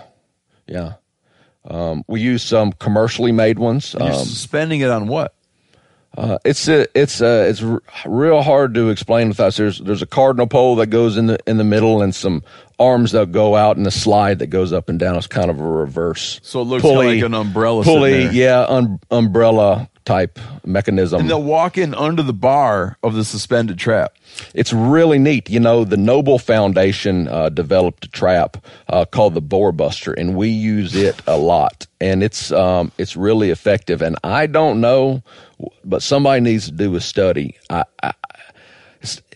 [0.66, 0.94] yeah.
[1.64, 3.94] Um, we use some commercially made ones.
[3.98, 5.34] You're Um, suspending it on what?
[6.16, 9.54] uh, it's a, it's a, it's r- real hard to explain without.
[9.54, 12.42] There's there's a cardinal pole that goes in the in the middle and some
[12.82, 15.16] arms that go out and a slide that goes up and down.
[15.16, 16.40] It's kind of a reverse.
[16.42, 21.20] So it looks kinda like an umbrella Pulley, yeah, um, umbrella type mechanism.
[21.20, 24.14] And they'll walk in under the bar of the suspended trap.
[24.54, 25.50] It's really neat.
[25.50, 28.56] You know, the Noble Foundation uh, developed a trap
[28.88, 31.86] uh, called the Boar Buster, and we use it a lot.
[32.00, 34.02] And it's um, it's really effective.
[34.02, 35.22] And I don't know,
[35.84, 37.56] but somebody needs to do a study.
[37.70, 38.12] I, I,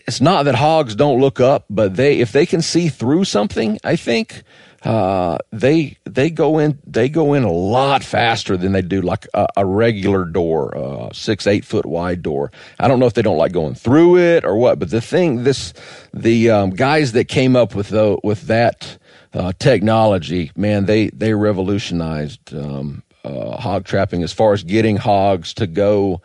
[0.07, 3.79] it's, not that hogs don't look up, but they if they can see through something,
[3.83, 4.43] I think
[4.83, 9.27] uh, they they go in they go in a lot faster than they do like
[9.33, 12.51] a, a regular door, uh, six eight foot wide door.
[12.79, 15.43] I don't know if they don't like going through it or what, but the thing
[15.43, 15.73] this
[16.13, 18.97] the um, guys that came up with the, with that
[19.33, 25.53] uh, technology, man, they they revolutionized um, uh, hog trapping as far as getting hogs
[25.55, 26.21] to go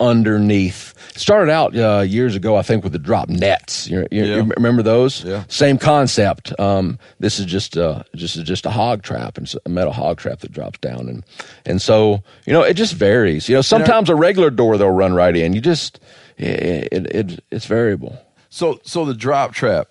[0.00, 0.94] underneath.
[1.16, 3.88] Started out uh, years ago, I think, with the drop nets.
[3.88, 4.36] You, you, Yeah.
[4.36, 5.24] you remember those?
[5.24, 5.44] Yeah.
[5.48, 6.58] Same concept.
[6.60, 10.40] Um, this is just uh, just just a hog trap and a metal hog trap
[10.40, 11.24] that drops down, and
[11.64, 13.48] and so you know it just varies.
[13.48, 15.52] You know, sometimes a regular door they'll run right in.
[15.54, 16.00] You just
[16.36, 18.18] it, it, it it's variable.
[18.50, 19.88] So so the drop trap,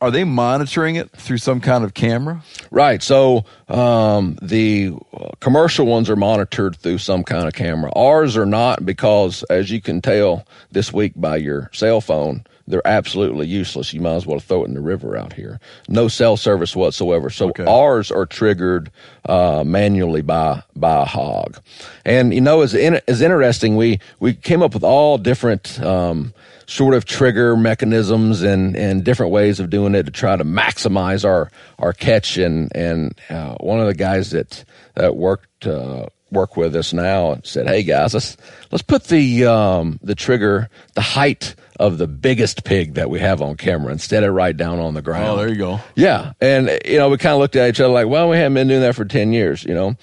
[0.00, 2.42] are they monitoring it through some kind of camera?
[2.70, 3.02] Right.
[3.02, 4.92] So um, the
[5.40, 7.90] commercial ones are monitored through some kind of camera.
[7.94, 12.86] Ours are not because, as you can tell this week by your cell phone, they're
[12.86, 13.92] absolutely useless.
[13.92, 15.58] You might as well throw it in the river out here.
[15.88, 17.28] No cell service whatsoever.
[17.28, 17.64] So Okay.
[17.64, 18.90] ours are triggered
[19.28, 21.58] uh, manually by by a hog.
[22.04, 25.80] And you know, as in, as interesting, we we came up with all different.
[25.82, 26.32] Um,
[26.70, 31.24] sort of trigger mechanisms and, and different ways of doing it to try to maximize
[31.24, 31.50] our,
[31.80, 32.36] our catch.
[32.36, 34.64] And, and uh, one of the guys that,
[34.94, 38.36] that worked, uh, work with us now said, Hey guys, let's,
[38.70, 43.42] let's put the, um, the trigger, the height of the biggest pig that we have
[43.42, 45.26] on camera instead of right down on the ground.
[45.26, 45.80] Oh, there you go.
[45.96, 46.34] Yeah.
[46.40, 48.68] And, you know, we kind of looked at each other like, well, we haven't been
[48.68, 49.96] doing that for 10 years, you know?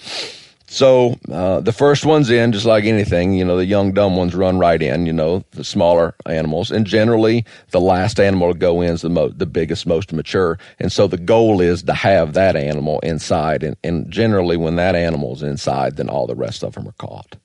[0.70, 4.34] So uh, the first one's in, just like anything, you know, the young dumb ones
[4.34, 8.82] run right in, you know, the smaller animals, and generally the last animal to go
[8.82, 12.34] in is the mo- the biggest, most mature, and so the goal is to have
[12.34, 16.74] that animal inside, and, and generally when that animal's inside, then all the rest of
[16.74, 17.36] them are caught.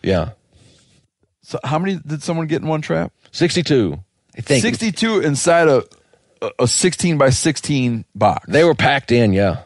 [0.00, 0.30] Yeah,
[1.42, 3.12] So how many did someone get in one trap?
[3.32, 3.98] sixty-two.
[4.38, 5.82] I think 62 inside a
[6.60, 8.46] a- 16 by 16 box.
[8.48, 9.32] they were packed in.
[9.32, 9.62] Yeah.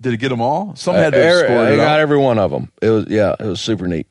[0.00, 0.74] Did it get them all?
[0.76, 2.70] Some uh, had to have scored I it got out, every one of them.
[2.80, 4.06] It was yeah, it was super neat.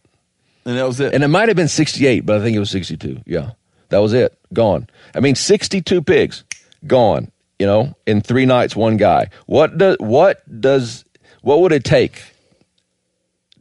[0.65, 1.13] and that was it.
[1.13, 3.21] And it might have been 68, but I think it was 62.
[3.25, 3.51] Yeah.
[3.89, 4.37] That was it.
[4.53, 4.87] Gone.
[5.15, 6.43] I mean, 62 pigs
[6.85, 9.29] gone, you know, in three nights, one guy.
[9.45, 11.05] What does, what does,
[11.41, 12.21] what would it take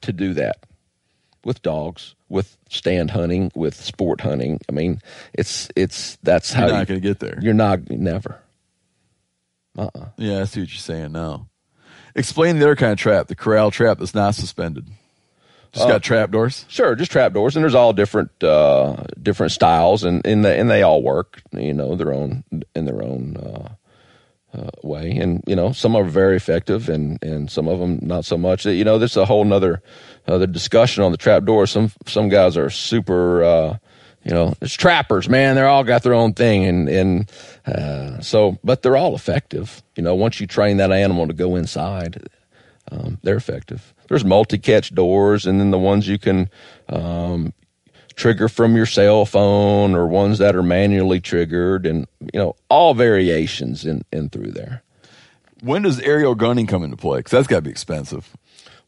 [0.01, 0.57] to do that
[1.45, 4.59] with dogs, with stand hunting, with sport hunting?
[4.68, 5.01] I mean,
[5.33, 7.39] it's, it's, that's how You're not you- going to get there.
[7.41, 8.41] you're not, never.
[9.79, 10.07] Uh-uh.
[10.16, 11.47] Yeah, I see what you're saying now.
[12.16, 14.86] Explain the other kind of trap, the corral trap that's not suspended.
[15.72, 16.64] Just got trap doors.
[16.68, 20.82] Sure, just trapdoors, and there's all different uh, different styles, and and, the, and they
[20.82, 22.44] all work, you know, their own
[22.74, 27.50] in their own uh, uh, way, and you know, some are very effective, and and
[27.50, 28.64] some of them not so much.
[28.64, 29.82] You know, there's a whole nother
[30.26, 31.66] other discussion on the trapdoor.
[31.66, 33.78] Some some guys are super.
[34.27, 35.55] You know, it's trappers, man.
[35.55, 37.31] They're all got their own thing, and and
[37.64, 39.85] uh, so, but they're all effective.
[39.95, 42.29] You know, once you train that animal to go inside,
[42.91, 43.95] um, they're effective.
[44.09, 46.51] There's multi-catch doors, and then the ones you can
[46.89, 47.53] um,
[48.16, 52.95] trigger from your cell phone, or ones that are manually triggered, and you know all
[52.95, 54.83] variations in in through there.
[55.62, 57.20] When does aerial gunning come into play?
[57.20, 58.37] Because that's got to be expensive.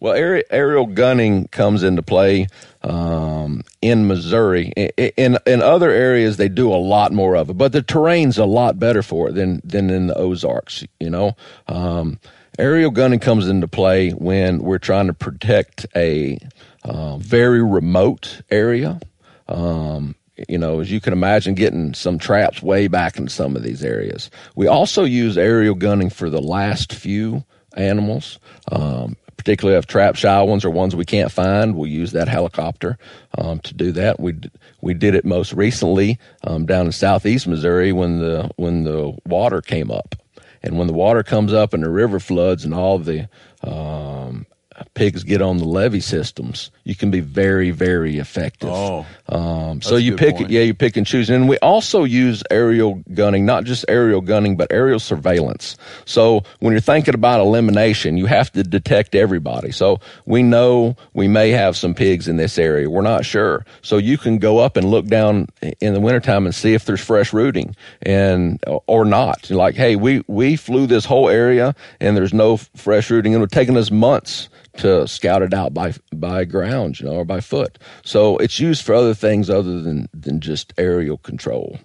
[0.01, 2.49] Well, aer- aerial gunning comes into play
[2.82, 4.72] um, in Missouri.
[5.16, 8.44] In in other areas, they do a lot more of it, but the terrain's a
[8.44, 10.84] lot better for it than than in the Ozarks.
[11.00, 12.18] You know, um,
[12.58, 16.38] aerial gunning comes into play when we're trying to protect a
[16.84, 19.00] uh, very remote area.
[19.48, 20.14] Um,
[20.48, 23.82] you know, as you can imagine, getting some traps way back in some of these
[23.82, 24.30] areas.
[24.54, 27.44] We also use aerial gunning for the last few
[27.76, 28.38] animals,
[28.70, 31.74] um, particularly if trap shy ones or ones we can't find.
[31.74, 32.99] We'll use that helicopter
[33.39, 34.20] um, to do that.
[34.20, 34.34] We
[34.82, 39.62] we did it most recently um, down in southeast Missouri when the when the water
[39.62, 40.14] came up,
[40.62, 43.28] and when the water comes up and the river floods and all the
[43.62, 44.45] um,
[44.94, 48.70] pigs get on the levee systems, you can be very, very effective.
[48.70, 49.06] Oh.
[49.28, 50.50] um, so you pick, point.
[50.50, 51.30] yeah, you pick and choose.
[51.30, 55.76] And we also use aerial gunning, not just aerial gunning, but aerial surveillance.
[56.04, 59.70] So when you're thinking about elimination, you have to detect everybody.
[59.70, 62.88] So we know we may have some pigs in this area.
[62.88, 63.64] We're not sure.
[63.82, 65.48] So you can go up and look down
[65.80, 69.50] in the wintertime and see if there's fresh rooting and, or not.
[69.50, 73.32] Like, hey, we, we flew this whole area and there's no fresh rooting.
[73.32, 74.48] It would have taken us months
[74.78, 77.78] to scout it out by by ground, you know, or by foot.
[78.04, 81.78] So it's used for other things other than than just aerial control.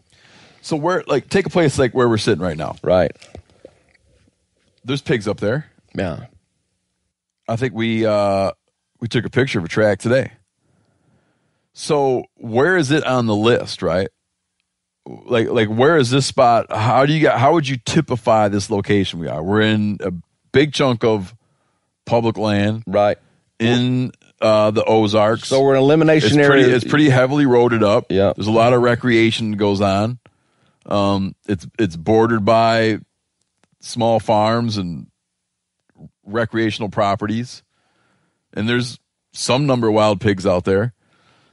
[0.61, 2.77] So where, like, take a place like where we're sitting right now.
[2.81, 3.11] Right.
[4.85, 5.65] There's pigs up there.
[5.93, 6.27] Yeah.
[7.47, 8.51] I think we uh
[8.99, 10.31] we took a picture of a track today.
[11.73, 14.07] So where is it on the list, right?
[15.05, 16.67] Like like where is this spot?
[16.71, 19.43] How do you got how would you typify this location we are?
[19.43, 20.13] We're in a
[20.53, 21.35] big chunk of
[22.05, 23.17] public land Right.
[23.59, 25.47] in uh the Ozarks.
[25.47, 26.47] So we're an elimination it's area.
[26.49, 28.07] pretty it's pretty heavily roaded up.
[28.09, 28.33] Yeah.
[28.35, 30.19] There's a lot of recreation that goes on.
[30.85, 32.99] Um it's it's bordered by
[33.79, 35.07] small farms and
[36.25, 37.63] recreational properties.
[38.53, 38.99] And there's
[39.33, 40.93] some number of wild pigs out there.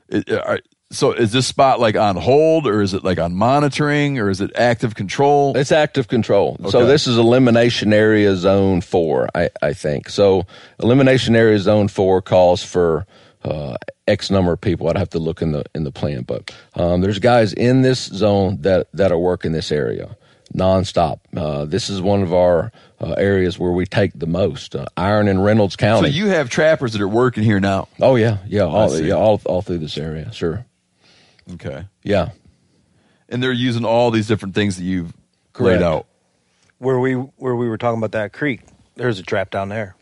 [0.08, 4.18] It- are- so is this spot like on hold, or is it like on monitoring,
[4.18, 5.56] or is it active control?
[5.56, 6.56] It's active control.
[6.68, 10.08] So this is elimination area zone four, I, I think.
[10.08, 10.46] So
[10.80, 13.06] elimination area zone four calls for
[13.44, 13.76] uh,
[14.08, 14.88] X number of people.
[14.88, 18.06] I'd have to look in the in the plan, but um, there's guys in this
[18.06, 20.16] zone that that are working this area
[20.54, 21.20] nonstop.
[21.36, 24.74] Uh, this is one of our uh, areas where we take the most.
[24.74, 26.10] Uh, Iron and Reynolds County.
[26.10, 27.88] so you have trappers that are working here now.
[28.00, 30.32] oh yeah, yeah, all, yeah, all all through this area.
[30.32, 30.66] Sure,
[31.54, 32.30] Okay, yeah.
[33.28, 35.12] and they're using all these different things that you've
[35.58, 36.06] laid out.
[36.78, 38.60] Where we where we were talking about that creek,
[38.96, 39.96] there's a trap down there.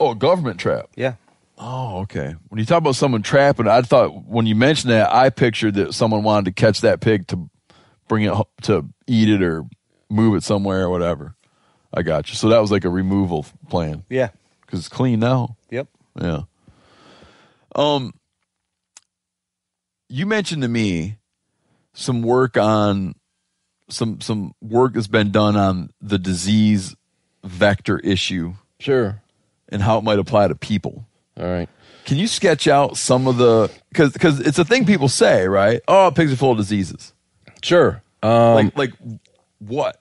[0.00, 0.88] Oh, a government trap.
[0.96, 1.14] Yeah.
[1.58, 2.34] Oh, okay.
[2.48, 5.92] When you talk about someone trapping, I thought when you mentioned that, I pictured that
[5.92, 7.50] someone wanted to catch that pig to
[8.06, 9.64] bring it to eat it or
[10.08, 11.34] move it somewhere or whatever.
[11.92, 12.36] I got you.
[12.36, 14.28] So that was like a removal plan Yeah.
[14.60, 15.56] because it's clean now.
[15.70, 15.88] Yep.
[16.20, 16.42] Yeah.
[17.74, 18.14] Um,
[20.08, 21.16] you mentioned to me
[21.92, 23.14] some work on
[23.88, 26.94] some some work that's been done on the disease
[27.44, 29.20] vector issue Sure.
[29.68, 31.06] and how it might apply to people.
[31.38, 31.68] All right.
[32.04, 35.80] Can you sketch out some of the because because it's a thing people say, right?
[35.88, 37.12] Oh, pigs are full of diseases.
[37.62, 38.02] Sure.
[38.22, 38.92] Um, like like
[39.58, 40.00] what?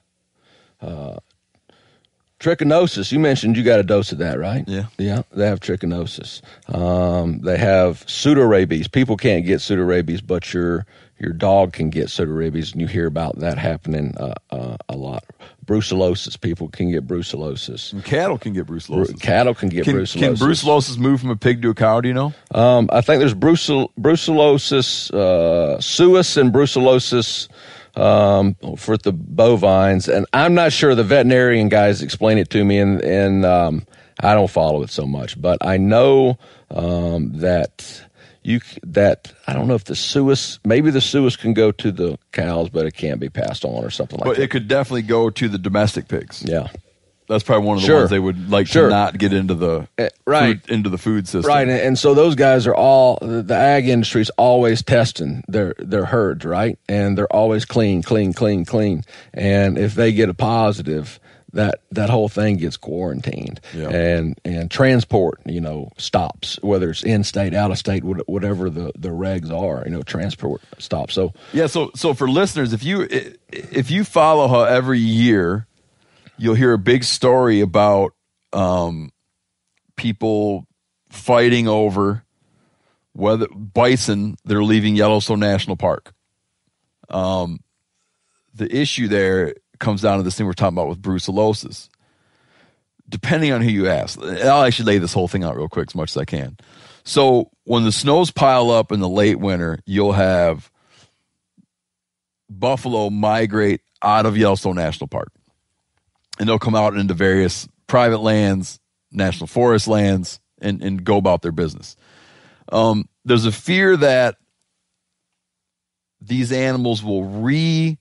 [2.39, 3.11] Trichinosis.
[3.11, 4.63] You mentioned you got a dose of that, right?
[4.67, 4.85] Yeah.
[4.97, 5.23] Yeah.
[5.31, 6.41] They have trichinosis.
[6.73, 8.91] Um, they have pseudorabies.
[8.91, 10.85] People can't get pseudorabies, but your
[11.19, 15.23] your dog can get pseudorabies, and you hear about that happening uh, uh, a lot.
[15.65, 16.39] Brucellosis.
[16.39, 17.91] People can get brucellosis.
[17.91, 19.07] And cattle can get brucellosis.
[19.07, 20.19] Bru- Cattle can get can, brucellosis.
[20.19, 22.01] can brucellosis move from a pig to a cow?
[22.01, 22.33] Do you know?
[22.51, 27.47] Um, I think there's brucel, brucellosis, uh, suis, and brucellosis
[27.97, 32.79] um, for the bovines, and I'm not sure the veterinarian guys explain it to me,
[32.79, 33.85] and and um,
[34.19, 36.37] I don't follow it so much, but I know
[36.71, 38.03] um, that
[38.43, 42.17] you that I don't know if the suis, maybe the suis can go to the
[42.31, 44.41] cows, but it can't be passed on or something like But that.
[44.41, 46.43] But it could definitely go to the domestic pigs.
[46.47, 46.67] yeah.
[47.27, 47.97] That's probably one of the Sure.
[47.97, 48.85] ones they would like Sure.
[48.89, 50.61] to not get into the Eh, right.
[50.61, 51.47] food, into the food system.
[51.49, 55.73] Right, and, and so those guys are all the the ag industry's always testing their
[55.77, 56.77] their herds, right?
[56.87, 59.03] And they're always clean, clean, clean, clean.
[59.33, 61.19] And if they get a positive,
[61.53, 63.89] that that whole thing gets quarantined Yeah.
[63.89, 68.91] and and transport, you know, stops whether it's in state, out of state, whatever the
[68.97, 71.13] the regs are, you know, transport stops.
[71.13, 73.07] So Yeah, so so for listeners, if you
[73.51, 75.66] if you follow how every year
[76.37, 78.13] you'll hear a big story about
[78.53, 79.11] um,
[79.95, 80.65] people
[81.09, 82.23] fighting over
[83.13, 86.13] whether bison that are leaving Yellowstone National Park.
[87.09, 87.59] Um,
[88.53, 91.89] the issue there comes down to this thing we're talking about with brucellosis.
[93.09, 95.95] Depending on who you ask, I'll actually lay this whole thing out real quick as
[95.95, 96.57] much as I can.
[97.05, 100.69] So when the snows pile up in the late winter, you'll have
[102.49, 105.31] buffalo migrate out of Yellowstone National Park.
[106.39, 108.79] And they'll come out into various private lands,
[109.11, 111.95] national forest lands, and, and go about their business.
[112.71, 114.35] Um, there's a fear that
[116.21, 117.97] these animals will re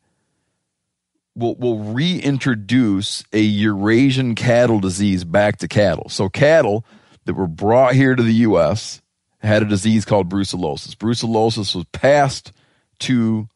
[1.35, 6.09] will will reintroduce a Eurasian cattle disease back to cattle.
[6.09, 6.85] So cattle
[7.27, 9.03] that were brought here to the US
[9.41, 10.95] had a disease called brucellosis.
[10.97, 12.53] Brucellosis was passed
[13.01, 13.49] to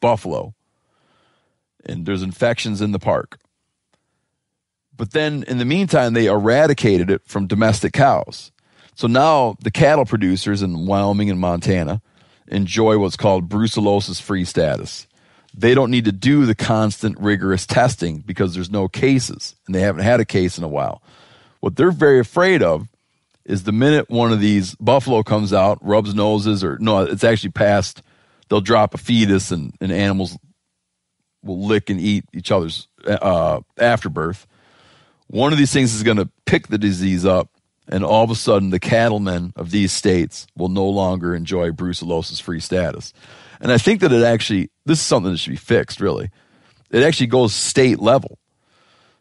[0.00, 0.54] buffalo.
[1.86, 3.38] And there's infections in the park.
[4.96, 8.52] But then in the meantime, they eradicated it from domestic cows.
[8.94, 12.00] So now the cattle producers in Wyoming and Montana
[12.46, 15.06] enjoy what's called brucellosis free status.
[15.56, 19.80] They don't need to do the constant rigorous testing because there's no cases and they
[19.80, 21.02] haven't had a case in a while.
[21.60, 22.88] What they're very afraid of
[23.44, 27.50] is the minute one of these buffalo comes out, rubs noses, or no, it's actually
[27.50, 28.02] past,
[28.48, 30.36] they'll drop a fetus and, and animals
[31.42, 34.46] will lick and eat each other's uh, afterbirth.
[35.28, 37.48] One of these things is going to pick the disease up,
[37.88, 42.40] and all of a sudden, the cattlemen of these states will no longer enjoy brucellosis
[42.40, 43.12] free status.
[43.60, 46.30] And I think that it actually, this is something that should be fixed, really.
[46.90, 48.38] It actually goes state level.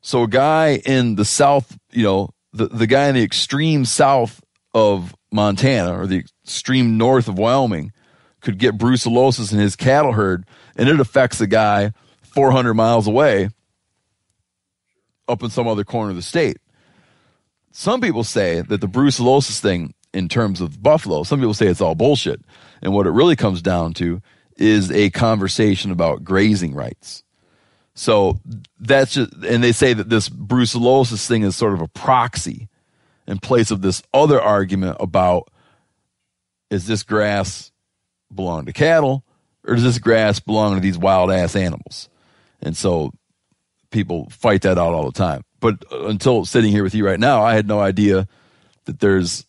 [0.01, 4.41] So a guy in the south, you know, the, the guy in the extreme south
[4.73, 7.91] of Montana or the extreme north of Wyoming
[8.41, 13.49] could get brucellosis in his cattle herd, and it affects a guy 400 miles away
[15.27, 16.57] up in some other corner of the state.
[17.71, 21.81] Some people say that the brucellosis thing, in terms of buffalo, some people say it's
[21.81, 22.41] all bullshit.
[22.81, 24.21] And what it really comes down to
[24.57, 27.23] is a conversation about grazing rights.
[27.95, 28.39] So
[28.79, 32.69] that's just, and they say that this brucellosis thing is sort of a proxy
[33.27, 35.49] in place of this other argument about
[36.69, 37.71] is this grass
[38.33, 39.23] belong to cattle
[39.65, 42.09] or does this grass belong to these wild ass animals?
[42.61, 43.11] And so
[43.93, 45.43] people fight that out all the time.
[45.61, 48.27] But uh, until sitting here with you right now, I had no idea
[48.85, 49.45] that there's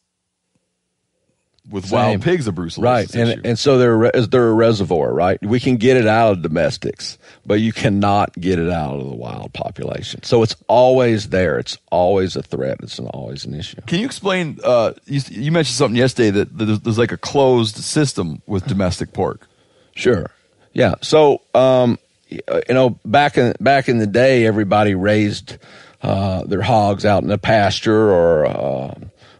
[1.70, 1.96] with Same.
[1.98, 3.20] wild pigs a brucellosis right issue.
[3.20, 6.42] and and so they're is they're a reservoir right we can get it out of
[6.42, 7.16] domestics
[7.46, 11.78] but you cannot get it out of the wild population so it's always there it's
[11.90, 14.58] always a threat it's an, always an issue Can you explain?
[14.62, 19.14] Uh, you, you mentioned something yesterday that there's, there's like a closed system with domestic
[19.14, 19.48] pork.
[19.94, 20.30] Sure.
[20.74, 20.96] Yeah.
[21.00, 21.98] So, um,
[22.68, 25.58] you know, back in back in the day, everybody raised
[26.02, 28.94] uh, their hogs out in a pasture or uh,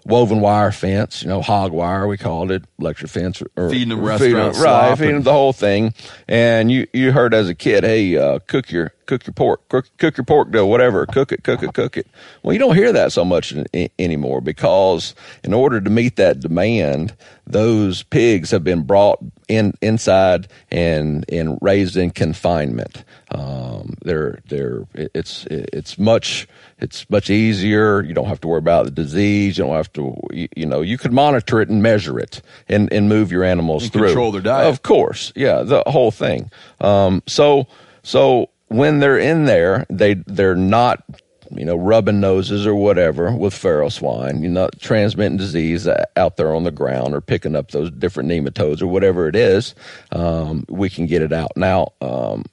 [0.07, 1.23] woven wire fence.
[1.23, 4.99] You know, hog wire we called it, electric fence, or Feeding them restaurant right?
[4.99, 5.95] Feeding them the whole thing.
[6.29, 9.89] And you you heard as a kid, hey, uh, cook your cook your pork, cook,
[9.99, 12.07] cook your pork dough, whatever, cook it, cook it, cook it.
[12.43, 16.17] Well, you don't hear that so much in, in, anymore because in order to meet
[16.17, 17.15] that demand,
[17.47, 19.19] those pigs have been brought
[19.49, 23.05] in inside and and raised in confinement.
[23.31, 26.47] Um, they're they're it's it's much
[26.79, 28.03] it's much easier.
[28.03, 29.59] You don't have to worry about the disease.
[29.59, 32.91] You don't have to you, you know you could monitor it and measure it and
[32.93, 34.07] and move your animals And through.
[34.07, 34.69] control their diet.
[34.69, 36.51] Of course, yeah, the whole thing.
[36.81, 37.67] Um, so
[38.03, 41.03] so when they're in there, they they're not
[41.51, 44.43] you know rubbing noses or whatever with feral swine.
[44.43, 48.83] You're not transmitting disease out there on the ground or picking up those different nematodes
[48.83, 49.75] or whatever it is.
[50.13, 51.93] Um, we can get it out now.
[52.01, 52.45] Um,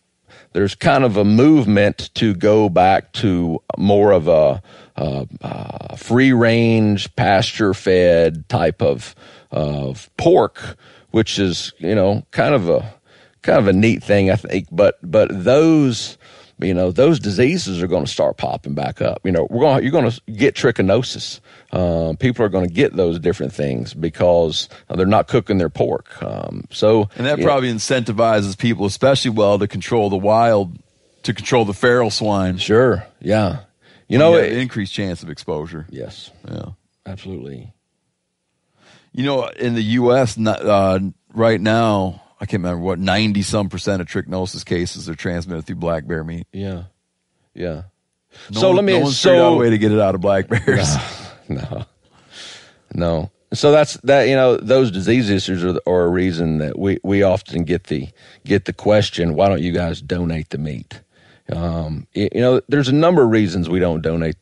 [0.54, 4.62] there's kind of a movement to go back to more of a,
[4.98, 9.16] uh uh free range, pasture fed type of
[9.50, 10.76] of pork,
[11.12, 12.94] which is you know kind of a
[13.42, 14.68] kind of a neat thing, I think.
[14.72, 16.18] But but those
[16.60, 19.22] you know those diseases are going to start popping back up.
[19.24, 21.40] You know we're going you're going to get trichinosis.
[21.72, 26.22] Um, people are going to get those different things because they're not cooking their pork.
[26.22, 30.78] Um, so And that probably incentivizes people, especially well, to control the wild,
[31.24, 32.58] to control the feral swine.
[32.58, 33.06] Sure.
[33.22, 33.62] Yeah.
[34.10, 35.88] You know, it, increased chance of exposure.
[35.90, 36.72] yes, Yeah.
[37.06, 37.74] absolutely.
[39.14, 40.38] You know, in the U.S.
[40.38, 41.00] uh,
[41.34, 45.76] right now, I can't remember what ninety some percent of trichinosis cases are transmitted through
[45.78, 46.48] black bear meat.
[46.52, 46.84] Yeah.
[47.54, 47.84] Yeah.
[48.52, 50.16] No so one- let me, no one's figured out a way to get it out
[50.16, 50.96] of black bears.
[51.50, 51.86] no,
[52.94, 53.32] no.
[53.54, 54.28] So that's that.
[54.30, 58.08] You know, those disease issues are, are a reason that we we often get the
[58.46, 61.02] get the question, why don't you guys donate the meat?
[61.52, 64.38] Um, y- you know, there's a number of reasons we don't donate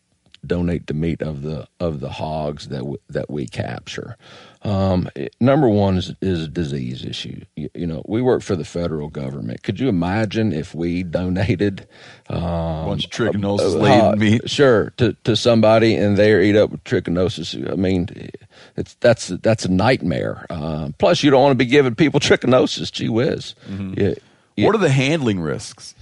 [0.46, 4.16] donate the meat of the of the hogs that w- that we capture.
[4.62, 7.42] Um, it- number one is, is a disease issue.
[7.56, 9.64] You, you know, we work for the federal government.
[9.64, 11.88] Could you imagine if we donated
[12.30, 14.50] a um, bunch of trichinosis uh, laden meat.
[14.50, 17.72] Sure, to to somebody and they eat up with trichinosis.
[17.72, 18.10] I mean,
[18.76, 20.46] it's that's that's a nightmare.
[20.50, 22.92] Uh, plus, you don't want to be giving people trichinosis.
[22.92, 23.56] Gee whiz.
[23.70, 24.14] Mm-hmm.
[24.66, 25.96] What are the handling risks?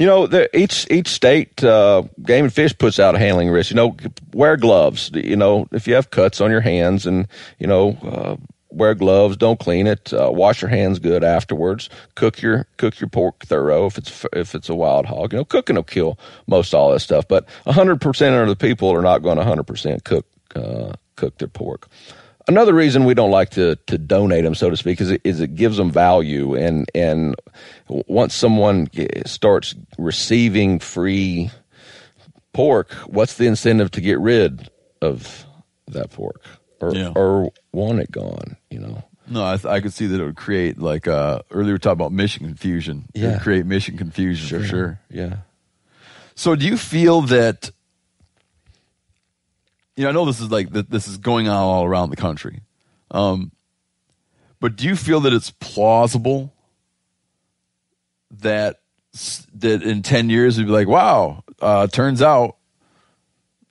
[0.00, 3.70] You know, the, each each state uh, game and fish puts out a handling risk.
[3.70, 3.96] You know,
[4.32, 5.10] wear gloves.
[5.12, 7.28] You know, if you have cuts on your hands, and
[7.58, 8.36] you know, uh,
[8.70, 9.36] wear gloves.
[9.36, 10.10] Don't clean it.
[10.10, 11.90] Uh, wash your hands good afterwards.
[12.14, 13.84] Cook your cook your pork thorough.
[13.84, 17.00] If it's if it's a wild hog, you know, cooking will kill most all that
[17.00, 17.28] stuff.
[17.28, 20.24] But hundred percent of the people are not going to hundred percent cook
[20.54, 21.88] uh, cook their pork.
[22.50, 25.38] Another reason we don't like to, to donate them, so to speak, is it, is
[25.40, 27.36] it gives them value, and and
[27.88, 28.88] once someone
[29.24, 31.48] starts receiving free
[32.52, 34.68] pork, what's the incentive to get rid
[35.00, 35.46] of
[35.86, 36.42] that pork
[36.80, 37.12] or Yeah.
[37.14, 38.56] or want it gone?
[38.68, 41.66] You know, No, I, th- I could see that it would create like uh, earlier
[41.66, 43.04] we were talking about mission confusion.
[43.14, 43.38] It would Yeah.
[43.38, 45.00] create mission confusion for sure.
[45.08, 45.36] Yeah,
[46.34, 47.70] So, do you feel that?
[49.96, 50.70] You know, I know this is like.
[50.70, 52.62] This is going on all around the country,
[53.10, 53.50] um,
[54.60, 56.54] but do you feel that it's plausible
[58.30, 58.80] that
[59.54, 62.56] that in ten years we'd be like, wow, uh, turns out,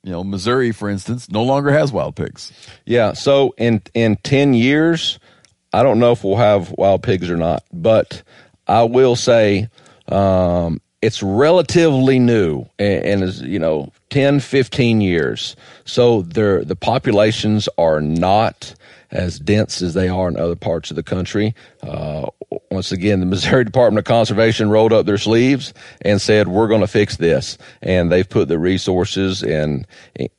[0.04, 2.52] you know, Missouri, for instance, no longer has wild pigs.
[2.86, 3.14] yeah.
[3.14, 5.20] So in in ten years,
[5.74, 8.22] I don't know if we'll have wild pigs or not, but
[8.68, 9.70] I will say
[10.10, 15.56] um, it's relatively new and, and is you know 10 15 years.
[15.86, 18.76] So the populations are not
[19.12, 21.56] as dense as they are in other parts of the country.
[21.82, 22.28] Uh,
[22.70, 26.82] once again the missouri department of conservation rolled up their sleeves and said we're going
[26.82, 27.58] to fix this.
[27.82, 29.86] And they've put the resources in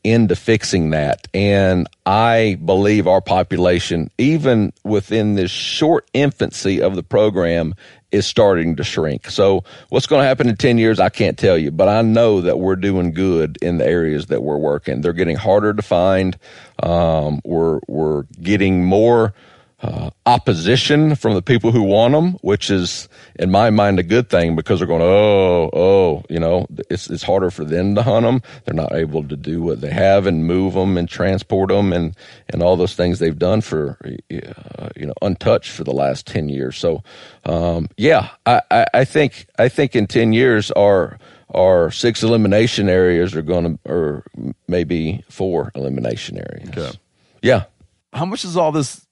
[0.05, 1.26] into fixing that.
[1.34, 7.74] And i believe our population even within this short infancy of the program
[8.12, 9.28] is starting to shrink.
[9.30, 12.40] So what's going to happen in 10 years, I can't tell you, but I know
[12.40, 15.00] that we're doing good in the areas that we're working.
[15.00, 16.38] They're getting harder to find.
[16.82, 19.34] Um, we're, we're getting more,
[19.82, 24.28] uh, opposition from the people who want them, which is in my mind a good
[24.28, 28.27] thing because they're going, oh, oh, you know, it's it's harder for them to hunt
[28.27, 28.43] them.
[28.65, 32.15] They're not able to do what they have and move them and transport them and
[32.51, 33.98] and all those things they've done for
[34.31, 36.77] uh, you know untouched for the last ten years.
[36.77, 37.02] So,
[37.47, 41.19] um, yeah, I, I, I think I think in ten years our
[41.55, 44.24] our six elimination areas are going to, or
[44.69, 46.69] maybe four elimination areas.
[46.69, 46.98] Okay.
[47.43, 47.65] Yeah.
[48.12, 49.07] How much is all this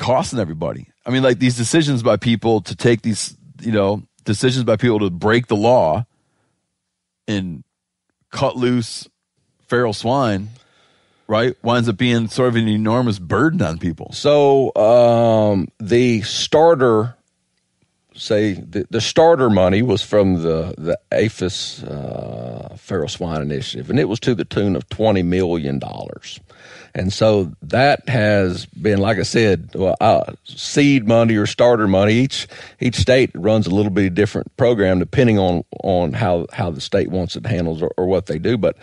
[0.00, 0.88] costing everybody?
[1.04, 4.98] I mean, like these decisions by people to take these, you know, decisions by people
[5.00, 6.06] to break the law
[7.28, 7.62] and
[8.30, 9.08] cut loose
[9.68, 10.48] feral swine,
[11.28, 11.54] right?
[11.62, 14.10] Winds up being sort of an enormous burden on people.
[14.12, 17.16] So um, the starter,
[18.14, 24.00] say the, the starter money was from the the APHIS uh, Feral Swine Initiative, and
[24.00, 26.40] it was to the tune of twenty million dollars.
[26.94, 32.14] And so that has been, like I said, well, uh, seed money or starter money.
[32.14, 32.48] Each
[32.80, 37.10] each state runs a little bit different program depending on on how how the state
[37.10, 38.58] wants it handled or, or what they do.
[38.58, 38.76] But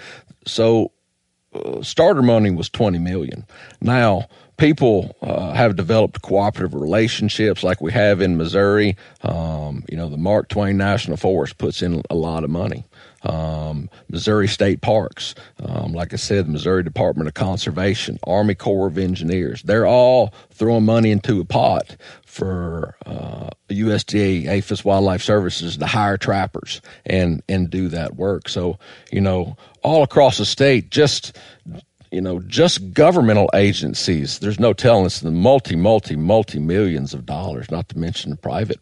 [0.45, 0.91] so
[1.53, 3.45] uh, starter money was 20 million.
[3.81, 4.27] Now,
[4.57, 8.97] people uh, have developed cooperative relationships like we have in Missouri.
[9.21, 12.85] Um, you know, the Mark Twain National Forest puts in a lot of money.
[13.27, 18.87] Um, Missouri State Parks, um, like I said, the Missouri Department of Conservation, Army Corps
[18.87, 25.77] of Engineers, they're all throwing money into a pot for uh, USDA APHIS Wildlife Services
[25.77, 28.47] to hire trappers and and do that work.
[28.47, 28.79] So
[29.11, 31.37] you know, all across the state, just
[32.11, 34.39] you know, just governmental agencies.
[34.39, 37.69] There's no telling it's the multi, multi, multi millions of dollars.
[37.69, 38.79] Not to mention the private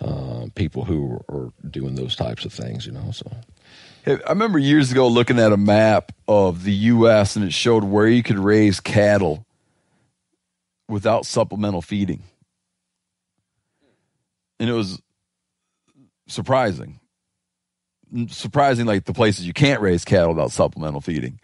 [0.00, 2.86] uh, people who are doing those types of things.
[2.86, 3.30] You know, so.
[4.06, 7.36] I remember years ago looking at a map of the U.S.
[7.36, 9.46] and it showed where you could raise cattle
[10.88, 12.22] without supplemental feeding.
[14.60, 15.00] And it was
[16.28, 17.00] surprising.
[18.28, 21.40] Surprising, like the places you can't raise cattle without supplemental feeding.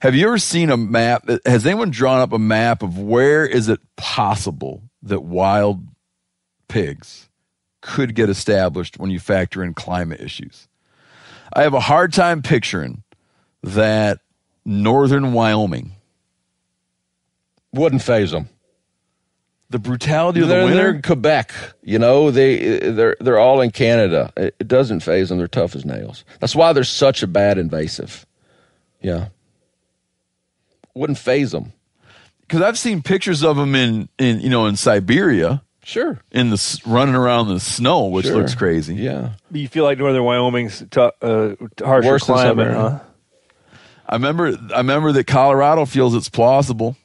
[0.00, 1.24] Have you ever seen a map?
[1.28, 5.86] Uh, has anyone drawn up a map of where is it possible that wild
[6.68, 7.28] pigs
[7.82, 10.68] could get established when you factor in climate issues?
[11.52, 13.02] I have a hard time picturing
[13.62, 14.20] that
[14.64, 15.92] northern Wyoming,
[17.72, 18.48] Wouldn't faze them.
[19.70, 21.52] the brutality of They're, they're in Quebec.
[21.82, 24.32] You know, they they're they're all in Canada.
[24.36, 25.38] It, it doesn't faze them.
[25.38, 26.24] They're tough as nails.
[26.38, 28.26] That's why they're such a bad invasive.
[29.02, 29.28] Yeah,
[30.94, 31.72] wouldn't faze them.
[32.42, 36.18] Because I've seen pictures of them in, in you know in Siberia Sure.
[36.32, 38.36] in the s- running around in the snow, which Sure.
[38.36, 38.94] looks crazy.
[38.96, 39.30] Yeah.
[39.52, 41.54] You feel like northern Wyoming's t- uh,
[41.84, 42.80] harsher Worse than climate, Siberia.
[42.80, 42.98] huh?
[44.08, 46.96] I remember I remember that Colorado feels it's plausible.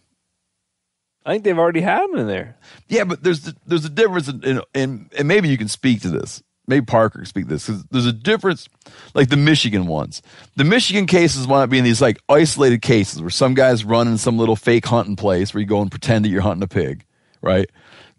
[1.26, 2.58] I think they've already had them in there.
[2.88, 6.10] Yeah, but there's there's a difference in, in, in and maybe you can speak to
[6.10, 6.42] this.
[6.68, 8.70] Maybe Parker can speak to this because there's a difference,
[9.16, 10.22] like the Michigan ones.
[10.56, 14.38] The Michigan cases wind up being these like isolated cases where some guy's running some
[14.38, 17.06] little fake hunting place where you go and pretend that you're hunting a pig,
[17.42, 17.70] right?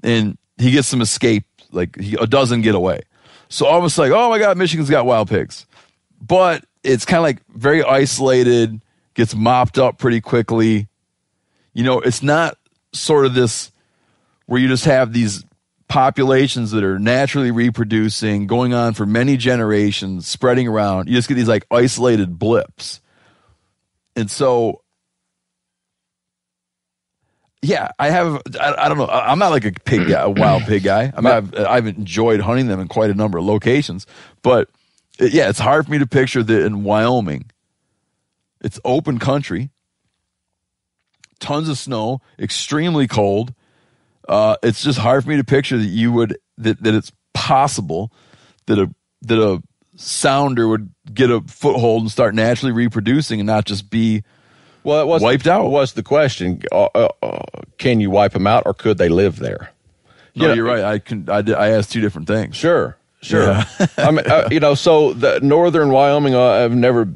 [0.02, 3.02] And he gets some escape, like he doesn't get away.
[3.48, 5.66] So almost like, oh my god, Michigan's got wild pigs,
[6.20, 8.80] but it's kind of like very isolated,
[9.14, 10.88] gets mopped up pretty quickly.
[11.72, 12.56] You know, it's not
[12.92, 13.72] sort of this
[14.46, 15.44] where you just have these
[15.88, 21.08] populations that are naturally reproducing, going on for many generations, spreading around.
[21.08, 23.00] You just get these like isolated blips.
[24.16, 24.82] And so,
[27.62, 29.04] yeah, I have, I, I don't know.
[29.06, 31.12] I- I'm not like a pig guy, a wild pig guy.
[31.16, 34.06] I mean, I've, I've enjoyed hunting them in quite a number of locations,
[34.42, 34.68] but
[35.20, 37.50] uh, yeah, it's hard for me to picture that in Wyoming.
[38.62, 39.70] It's open country,
[41.38, 43.54] tons of snow, extremely cold.
[44.28, 48.12] Uh, it's just hard for me to picture that you would that, that it's possible
[48.66, 48.92] that a
[49.22, 49.62] that a
[49.96, 54.22] sounder would get a foothold and start naturally reproducing and not just be
[54.84, 55.68] Well, it was Wiped out.
[55.70, 56.62] Was the question?
[56.72, 57.42] Uh, uh, uh,
[57.78, 59.70] can you wipe them out, or could they live there?
[60.36, 60.54] no Yeah.
[60.54, 63.42] you're right i can i, I asked two different things Sure, sure.
[63.42, 63.64] Yeah.
[63.98, 67.06] I mean, uh, you know, so the northern Wyoming, uh, I've never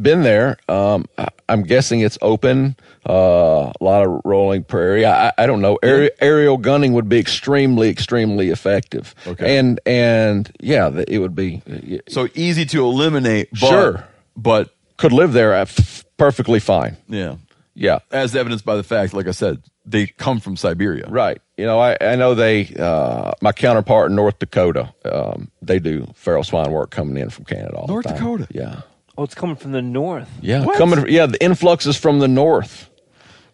[0.00, 0.56] been there.
[0.68, 2.76] Um, I- I'm guessing it's open,
[3.08, 5.04] uh, a lot of rolling prairie.
[5.04, 5.78] I, I- don't know.
[5.82, 9.14] Aer- Aerial gunning would be extremely, extremely effective.
[9.26, 9.58] Okay.
[9.58, 11.60] And and yeah, it would be
[12.08, 14.04] so easy to eliminate but, Sure.
[14.36, 16.96] but could live there f- perfectly fine.
[17.08, 17.36] yeah
[17.74, 17.98] Yeah.
[18.12, 21.40] as evidenced by the fact like i said they come from siberia Right.
[21.56, 26.06] You know, I, I know they, uh, my counterpart in North Dakota, um, they do
[26.14, 28.18] feral swine work coming in from Canada all North the time.
[28.18, 28.46] Dakota?
[28.50, 28.80] Yeah.
[29.18, 30.26] Oh, it's coming from the north.
[30.40, 30.64] Yeah.
[30.64, 30.78] What?
[30.78, 32.88] Coming, yeah, the influx is from the north.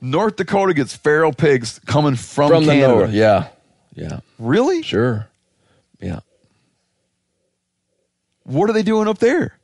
[0.01, 3.11] North Dakota gets feral pigs coming from, From the north.
[3.13, 3.49] Yeah.
[3.97, 4.21] Yeah.
[4.39, 4.83] Really?
[4.85, 5.27] Sure.
[6.01, 6.21] Yeah.
[8.45, 9.59] What are they doing up there?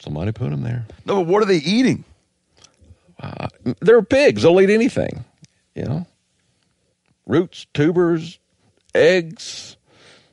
[0.00, 0.86] Somebody put them there.
[1.06, 2.04] No, but what are they eating?
[3.20, 3.48] Uh,
[3.80, 4.42] they're pigs.
[4.42, 5.24] They'll eat anything.
[5.74, 6.06] You know,
[7.26, 8.38] roots, tubers,
[8.94, 9.76] eggs.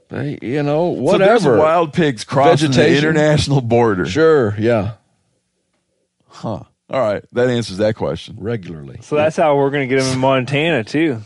[0.09, 1.39] They, you know, So whatever.
[1.43, 4.05] there's wild pigs crossing the international border.
[4.05, 4.55] Sure.
[4.57, 4.93] Yeah.
[6.29, 6.61] Huh.
[6.89, 7.25] All right.
[7.33, 8.37] That answers that question.
[8.39, 8.99] Regularly.
[9.01, 11.21] So that's how we're going to get them in Montana too,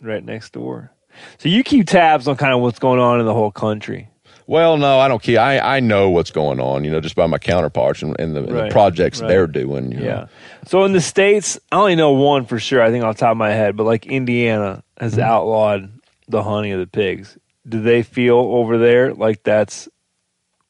[0.00, 0.90] right next door.
[1.38, 4.08] So you keep tabs on kind of what's going on in the whole country.
[4.46, 5.40] Well, no, I don't care.
[5.40, 8.40] I, I know what's going on, you know, just by my counterparts and, and, the,
[8.44, 9.28] and the projects right.
[9.28, 9.92] they're doing.
[9.92, 10.04] You know.
[10.04, 10.26] Yeah.
[10.66, 12.82] So in the states, I only know one for sure.
[12.82, 15.22] I think off the top of my head, but like Indiana has Mm-hmm.
[15.22, 17.38] outlawed the hunting of the pigs.
[17.66, 19.88] Do they feel over there like that's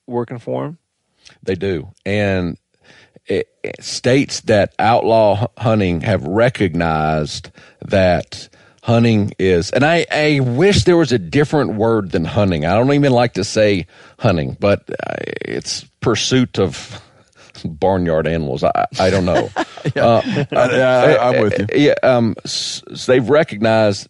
[0.07, 0.79] working for them?
[1.43, 1.91] They do.
[2.07, 2.59] And
[3.27, 7.51] it, it- states that outlaw hunting have recognized
[7.87, 8.49] that
[8.85, 12.67] hunting is, and I, I wish there was a different word than hunting.
[12.67, 13.87] I don't even like to say
[14.19, 17.01] hunting, but uh, it's pursuit of
[17.65, 18.63] barnyard animals.
[18.63, 19.51] I, I don't know.
[19.97, 21.67] Uh, I, am with you.
[21.75, 24.09] yeah, um, s- s- they've recognized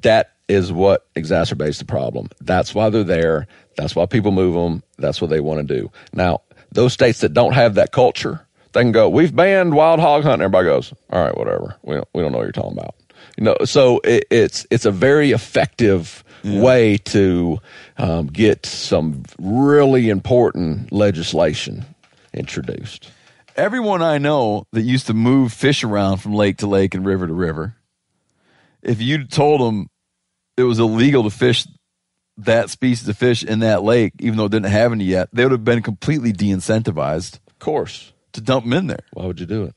[0.00, 2.30] that is what exacerbates the problem.
[2.40, 3.46] That's why they're there.
[3.76, 4.82] That's why people move them.
[4.96, 5.92] That's what they want to do.
[6.14, 6.40] Now,
[6.72, 9.10] those states that don't have that culture, they can go.
[9.10, 10.42] We've banned wild hog hunting.
[10.42, 11.76] Everybody goes, all right, whatever.
[11.82, 12.94] We don't, we don't know what you're talking about.
[13.36, 17.58] You know, so it, it's it's a very effective way to
[17.96, 21.86] um, get some really important legislation
[22.34, 23.10] introduced.
[23.56, 27.26] Everyone I know that used to move fish around from lake to lake and river
[27.26, 27.76] to river,
[28.82, 29.88] if you told them
[30.56, 31.66] it was illegal to fish
[32.36, 35.44] that species of fish in that lake, even though it didn't have any yet, they
[35.44, 39.04] would have been completely de incentivized Of course, to dump them in there.
[39.12, 39.74] why would you do it?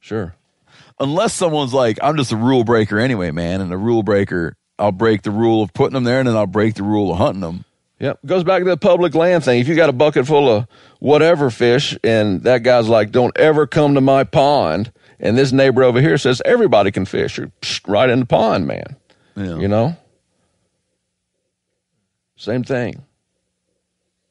[0.00, 0.34] Sure.
[1.00, 4.92] Unless someone's like, I'm just a rule breaker anyway, man, and a rule breaker, I'll
[4.92, 7.40] break the rule of putting them there, and then I'll break the rule of hunting
[7.40, 7.64] them.
[8.00, 8.20] Yep.
[8.26, 9.60] Goes back to the public land thing.
[9.60, 10.68] If you got a bucket full of
[11.00, 14.92] whatever fish and that guy's like, don't ever come to my pond.
[15.18, 17.38] And this neighbor over here says everybody can fish.
[17.38, 17.50] You're
[17.88, 18.96] right in the pond, man.
[19.34, 19.56] Yeah.
[19.56, 19.96] You know?
[22.36, 23.04] Same thing.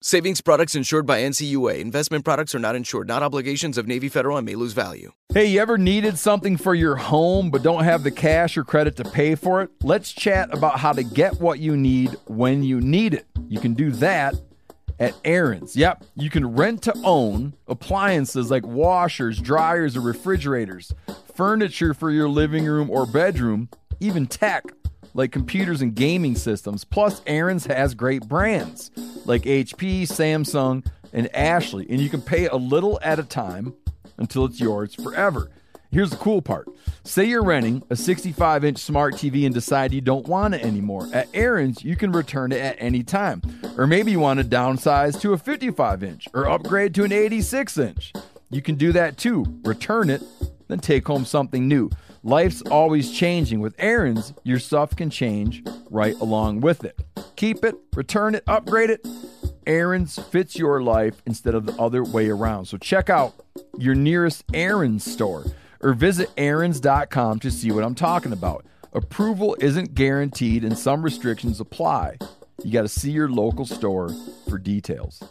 [0.00, 1.80] Savings products insured by NCUA.
[1.80, 5.10] Investment products are not insured, not obligations of Navy Federal and may lose value.
[5.34, 8.94] Hey, you ever needed something for your home but don't have the cash or credit
[8.98, 9.70] to pay for it?
[9.82, 13.26] Let's chat about how to get what you need when you need it.
[13.48, 14.36] You can do that
[15.00, 15.74] at Aaron's.
[15.74, 20.94] Yep, you can rent to own appliances like washers, dryers, or refrigerators,
[21.34, 23.68] furniture for your living room or bedroom,
[23.98, 24.62] even tech
[25.18, 26.84] like computers and gaming systems.
[26.84, 28.92] Plus, Aaron's has great brands
[29.26, 33.74] like HP, Samsung, and Ashley, and you can pay a little at a time
[34.16, 35.50] until it's yours forever.
[35.90, 36.68] Here's the cool part.
[37.02, 41.08] Say you're renting a 65 inch smart TV and decide you don't want it anymore.
[41.12, 43.42] At Aaron's, you can return it at any time.
[43.76, 47.76] Or maybe you want to downsize to a 55 inch or upgrade to an 86
[47.78, 48.12] inch.
[48.50, 49.60] You can do that too.
[49.64, 50.22] Return it,
[50.68, 51.90] then take home something new.
[52.22, 53.60] Life's always changing.
[53.60, 57.00] With Aaron's, your stuff can change right along with it.
[57.36, 59.06] Keep it, return it, upgrade it.
[59.66, 62.66] Aaron's fits your life instead of the other way around.
[62.66, 63.34] So check out
[63.78, 65.44] your nearest Aaron's store
[65.80, 68.64] or visit Aaron's.com to see what I'm talking about.
[68.92, 72.16] Approval isn't guaranteed and some restrictions apply.
[72.64, 74.10] You got to see your local store
[74.48, 75.22] for details.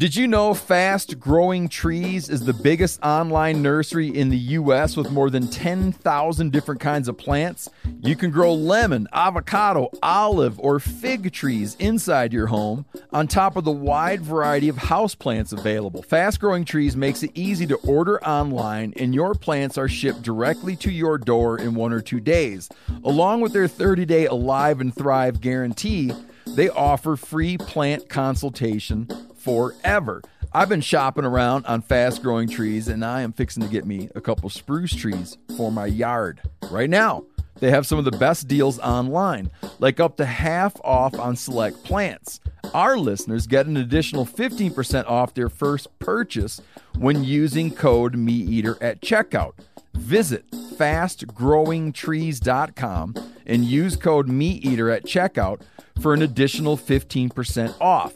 [0.00, 5.10] Did you know Fast Growing Trees is the biggest online nursery in the US with
[5.10, 7.68] more than 10,000 different kinds of plants?
[8.00, 13.64] You can grow lemon, avocado, olive, or fig trees inside your home on top of
[13.64, 16.02] the wide variety of houseplants available.
[16.02, 20.76] Fast Growing Trees makes it easy to order online and your plants are shipped directly
[20.76, 22.70] to your door in one or two days.
[23.04, 26.12] Along with their 30-day Alive and Thrive guarantee,
[26.46, 29.08] they offer free plant consultation
[29.40, 30.22] forever.
[30.52, 34.08] I've been shopping around on fast growing trees and I am fixing to get me
[34.14, 36.40] a couple spruce trees for my yard.
[36.70, 37.24] Right now,
[37.60, 41.84] they have some of the best deals online, like up to half off on select
[41.84, 42.40] plants.
[42.74, 46.60] Our listeners get an additional 15% off their first purchase
[46.98, 49.52] when using code MeatEater at checkout.
[49.94, 53.14] Visit fastgrowingtrees.com
[53.46, 55.62] and use code MeatEater at checkout
[56.00, 58.14] for an additional 15% off.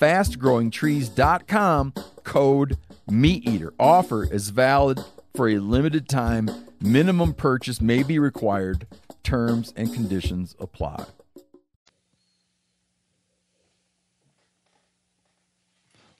[0.00, 1.92] FastGrowingTrees.com
[2.24, 2.78] code
[3.10, 3.70] MeatEater.
[3.78, 5.00] Offer is valid
[5.34, 6.48] for a limited time.
[6.80, 8.86] Minimum purchase may be required.
[9.22, 11.04] Terms and conditions apply.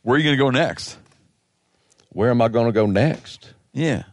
[0.02, 0.96] Where are you going to go next?
[2.10, 3.52] Where am I going to go next?
[3.72, 4.04] Yeah.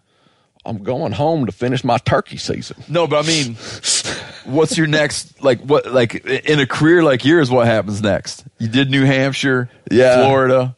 [0.66, 2.78] I'm going home to finish my turkey season.
[2.90, 3.56] No, but I mean,
[4.46, 5.60] what's your next like?
[5.62, 7.50] What like in a career like yours?
[7.52, 8.46] What happens next?
[8.60, 10.16] You did New Hampshire, Yeah.
[10.26, 10.76] Florida,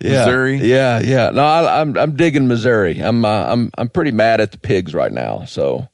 [0.00, 0.56] Yeah, Missouri.
[0.58, 1.30] Yeah, yeah.
[1.30, 2.98] No, I, I'm I'm digging Missouri.
[3.00, 5.44] I'm uh, I'm I'm pretty mad at the pigs right now.
[5.46, 5.88] So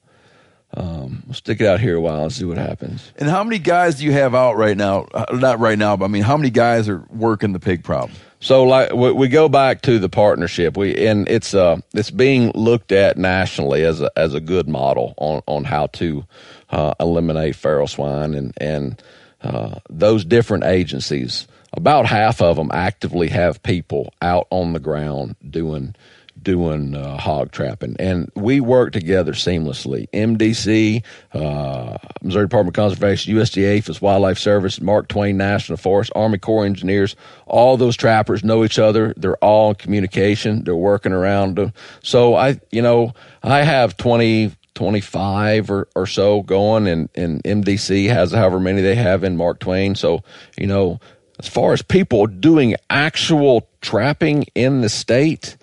[0.75, 3.13] um, we'll stick it out here a while and see what happens.
[3.17, 5.07] And how many guys do you have out right now?
[5.13, 8.17] Uh, Not right now, but I mean, how many guys are working the pig problem?
[8.41, 10.77] So like we, we go back to the partnership.
[10.77, 15.15] We and it's uh it's being looked at nationally as a as a good model
[15.19, 16.25] on on how to
[16.73, 19.03] uh, eliminate feral swine and and
[19.43, 21.47] uh, those different agencies.
[21.75, 25.95] About half of them actively have people out on the ground doing
[26.43, 30.09] doing uh, hog trapping, and we work together seamlessly.
[30.11, 36.39] MDC, uh, Missouri Department of Conservation, USDA, Fish Wildlife Service, Mark Twain National Forest, Army
[36.39, 37.17] Corps Engineers,
[37.47, 39.15] all those trappers know each other.
[39.17, 40.65] They're all in communication.
[40.65, 41.57] They're working around.
[41.57, 41.73] them.
[42.03, 48.09] So I, you know, I have 20, 25 or, or so going, and, and MDC
[48.09, 49.95] has however many they have in Mark Twain.
[49.95, 50.23] So,
[50.57, 51.01] you know,
[51.39, 55.57] as far as people doing actual trapping in the state,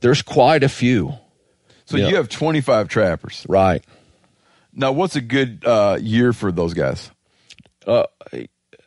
[0.00, 1.14] there's quite a few.
[1.86, 2.08] So Yeah.
[2.08, 3.44] you have 25 trappers.
[3.48, 3.84] Right.
[4.72, 7.10] Now, what's a good uh, year for those guys?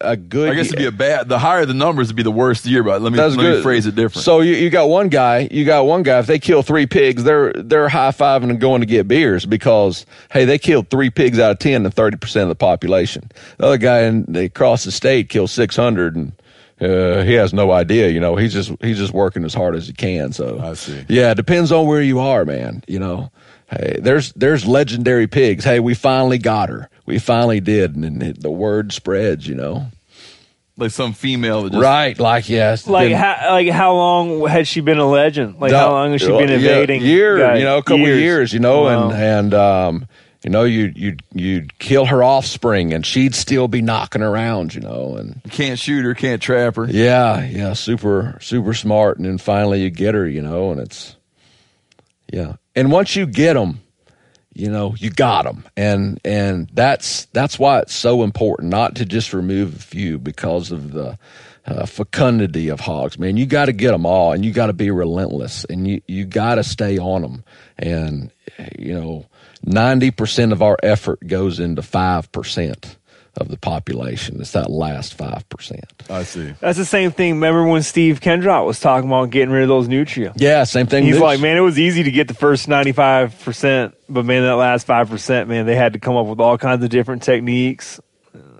[0.03, 0.49] A good.
[0.49, 1.29] I guess it'd be a bad.
[1.29, 2.83] The higher the numbers, would be the worst year.
[2.83, 4.23] But let me let me phrase it different.
[4.23, 6.19] So you, you got one guy, you got one guy.
[6.19, 10.05] If they kill three pigs, they're they're high fiving and going to get beers because
[10.31, 13.31] hey, they killed three pigs out of ten and thirty percent of the population.
[13.57, 16.33] The other guy in across the state killed six hundred and.
[16.79, 18.35] Uh, he has no idea, you know.
[18.35, 20.33] He's just he's just working as hard as he can.
[20.33, 21.05] So I see.
[21.07, 22.83] Yeah, it depends on where you are, man.
[22.87, 23.31] You know,
[23.69, 25.63] hey, there's there's legendary pigs.
[25.63, 26.89] Hey, we finally got her.
[27.11, 29.47] We finally did, and, then the word spreads.
[29.47, 29.88] You know,
[30.77, 32.17] like some female just right?
[32.17, 35.59] Like yes, Like been- how like how long had she been a legend?
[35.59, 37.01] Like how long has she been Yeah, invading?
[37.01, 37.59] Year, guys?
[37.59, 39.09] you know, a couple years, years you know, Wow.
[39.09, 40.07] and and um,
[40.43, 44.81] you know, you you you'd kill her offspring, and she'd still be knocking around, you
[44.81, 46.85] know, and can't shoot her, can't trap her.
[46.89, 51.15] yeah, yeah, super super smart, and then finally you get her, you know, and it's
[52.31, 53.81] yeah, and once you get them.
[54.53, 59.05] You know, you got them, and and that's that's why it's so important not to
[59.05, 61.17] just remove a few because of the
[61.65, 63.17] uh, fecundity of hogs.
[63.17, 66.01] Man, you got to get them all, and you got to be relentless, and you
[66.07, 67.43] you got to stay on them.
[67.77, 68.31] And
[68.77, 69.25] you know,
[69.63, 72.97] ninety percent of our effort goes into five percent
[73.37, 74.41] of the population.
[74.41, 75.85] It's that last five percent.
[76.09, 76.53] I see.
[76.59, 77.35] That's the same thing.
[77.35, 80.33] Remember when Steve Kendrot was talking about getting rid of those nutria?
[80.35, 81.05] Yeah, same thing.
[81.05, 84.43] He's like, man, it was easy to get the first ninety five percent, but man,
[84.43, 87.23] that last five percent, man, they had to come up with all kinds of different
[87.23, 87.99] techniques.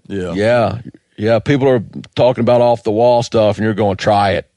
[0.07, 0.34] Yeah.
[0.34, 0.81] Yeah,
[1.18, 1.39] yeah.
[1.39, 1.84] People are
[2.15, 4.49] talking about off the wall stuff, and you're going, try it,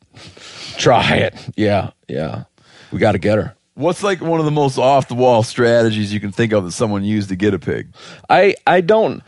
[0.77, 1.35] try it.
[1.57, 2.45] Yeah, yeah.
[2.93, 3.57] We got to get her.
[3.77, 6.71] What's like one of the most off the wall strategies you can think of that
[6.71, 7.93] someone used to get a pig?
[8.31, 9.21] I I don't.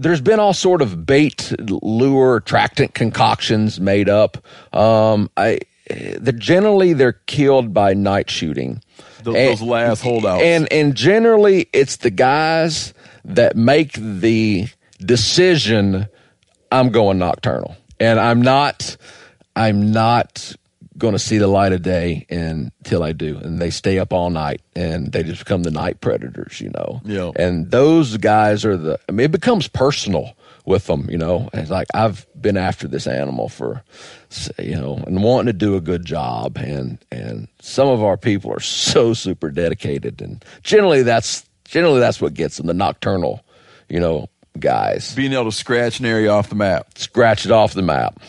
[0.00, 4.38] There's been all sort of bait, lure, attractant concoctions made up.
[4.74, 5.58] Um, I
[5.88, 8.82] they're generally they're killed by night shooting.
[9.22, 10.42] Those, And- those last holdouts.
[10.42, 12.94] And and generally it's the guys
[13.24, 14.68] that make the
[15.04, 16.06] decision
[16.72, 17.76] I'm going nocturnal.
[17.98, 18.96] And I'm not
[19.56, 20.54] I'm not
[21.00, 23.38] going to see the light of day until I do.
[23.38, 27.00] And they stay up all night and they just become the night predators, you know.
[27.04, 27.32] Yeah.
[27.34, 31.48] And those guys are the I mean it becomes personal with them, you know.
[31.52, 33.82] It's like I've been after this animal for
[34.58, 38.52] you know, and wanting to do a good job and and some of our people
[38.52, 43.44] are so super dedicated and generally that's generally that's what gets them the nocturnal,
[43.88, 44.28] you know,
[44.58, 45.14] guys.
[45.14, 46.98] being able to scratch an area off the map.
[46.98, 48.20] Scratch it off the map.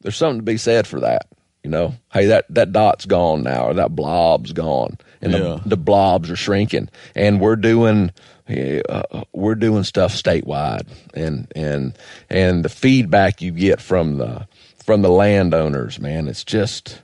[0.00, 1.26] There's something to be said for that.
[1.68, 5.38] You know, hey, that, that dot's gone now, or that blob's gone, and Yeah.
[5.38, 8.10] the, the blobs are shrinking, and we're doing
[8.48, 11.92] uh, we're doing stuff statewide, and and
[12.30, 14.48] and the feedback you get from the
[14.82, 17.02] from the landowners, man, it's just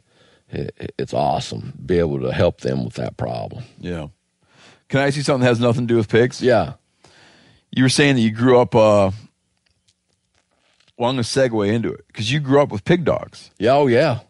[0.51, 1.73] it, it's awesome.
[1.73, 3.65] to Be able to help them with that problem.
[3.79, 4.07] Yeah.
[4.89, 6.41] Can I ask you something that has nothing to do with pigs?
[6.41, 6.75] Yeah,
[7.71, 8.75] You were saying that you grew up.
[8.75, 9.11] Uh,
[10.97, 13.73] well, I'm going to segue into it because you grew up with pig dogs, yeah,
[13.73, 14.21] oh yeah,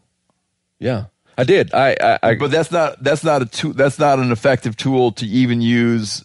[0.78, 1.06] yeah.
[1.36, 1.74] I did.
[1.74, 3.72] I I, I but that's not that's not a tool.
[3.72, 6.24] That's not an effective tool to even use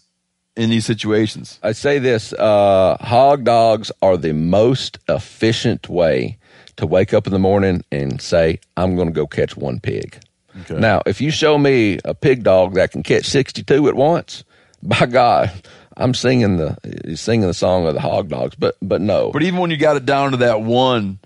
[0.56, 1.58] in these situations?
[1.62, 6.38] I say this: uh, hog dogs are the most efficient way
[6.76, 10.20] to wake up in the morning and say, "I'm going to go catch one pig."
[10.62, 10.78] Okay.
[10.78, 14.44] Now, if you show me a pig dog that can catch 62 at once,
[14.82, 15.52] by God,
[15.96, 18.54] I'm singing the singing the song of the hog dogs.
[18.56, 21.20] But but no, But even when you got it down to that one,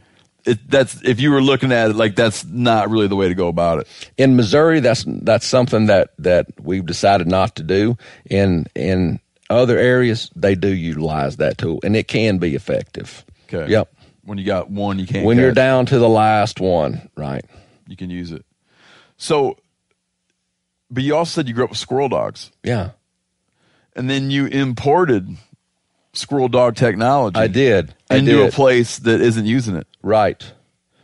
[0.44, 3.34] it, that's if you were looking at it like that's not really the way to
[3.34, 4.12] go about it.
[4.16, 7.96] in Missouri, that's that's something that that we've decided not to do.
[8.26, 13.24] In in other areas, they do utilize that tool, and it can be effective.
[13.52, 13.70] Okay.
[13.70, 13.92] Yep.
[14.24, 15.26] When you got one, you can't.
[15.26, 17.44] When you're down to the last one, right?
[17.86, 18.44] you can use it.
[19.18, 19.58] So,
[20.90, 22.90] but you also said you grew up with squirrel dogs, Yeah,
[23.94, 25.36] and then you imported
[26.14, 27.38] squirrel dog technology.
[27.38, 27.94] I did.
[28.08, 28.48] I into did.
[28.48, 29.86] a place that isn't using it.
[30.04, 30.42] Right,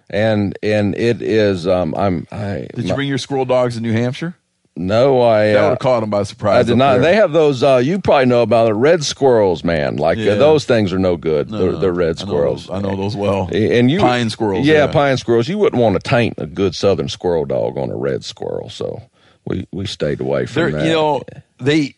[0.09, 1.67] and and it is.
[1.67, 2.27] Um, I'm.
[2.31, 4.37] I Did you bring your squirrel dogs to New Hampshire?
[4.77, 5.21] no.
[5.21, 5.49] I.
[5.49, 6.65] That would Uh, have caught them by surprise.
[6.67, 6.93] I did not.
[6.95, 7.03] there.
[7.03, 7.63] They have those.
[7.63, 8.75] Uh, you probably know about it.
[8.75, 9.97] Red squirrels, man.
[9.97, 10.35] Like uh, Yeah.
[10.35, 11.51] those things are no good.
[11.51, 12.67] No, they're, no, they're red I know squirrels.
[12.67, 13.49] those- I know those well.
[13.53, 14.93] And you Pine squirrels, Yeah, yeah.
[14.93, 15.49] pine squirrels.
[15.49, 18.69] You wouldn't want to taint a good southern squirrel dog on a red squirrel.
[18.71, 19.03] So
[19.47, 20.87] we we stayed away from They're that.
[20.87, 21.23] you know
[21.59, 21.95] they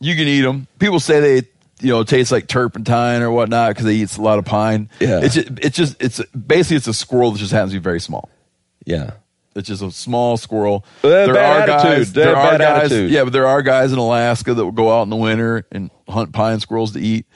[0.00, 0.66] you can eat them.
[0.80, 1.48] People say they
[1.82, 4.88] you know tastes like turpentine or whatnot because they eat a lot of pine.
[5.00, 5.20] Yeah.
[5.22, 8.00] it's just, it's just it's basically it's a squirrel that just happens to be very
[8.00, 8.28] small.
[8.84, 9.12] yeah.
[9.54, 10.82] It's just a small squirrel.
[11.02, 11.84] They have bad guys.
[11.84, 12.14] attitude.
[12.14, 12.84] They There are guys.
[12.90, 13.10] attitude.
[13.10, 15.90] Yeah, but there are guys in Alaska that will go out in the winter and
[16.08, 17.26] hunt pine squirrels to eat.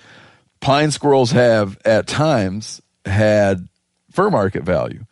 [0.61, 3.69] Pine squirrels have at times had
[4.13, 5.05] fur market value.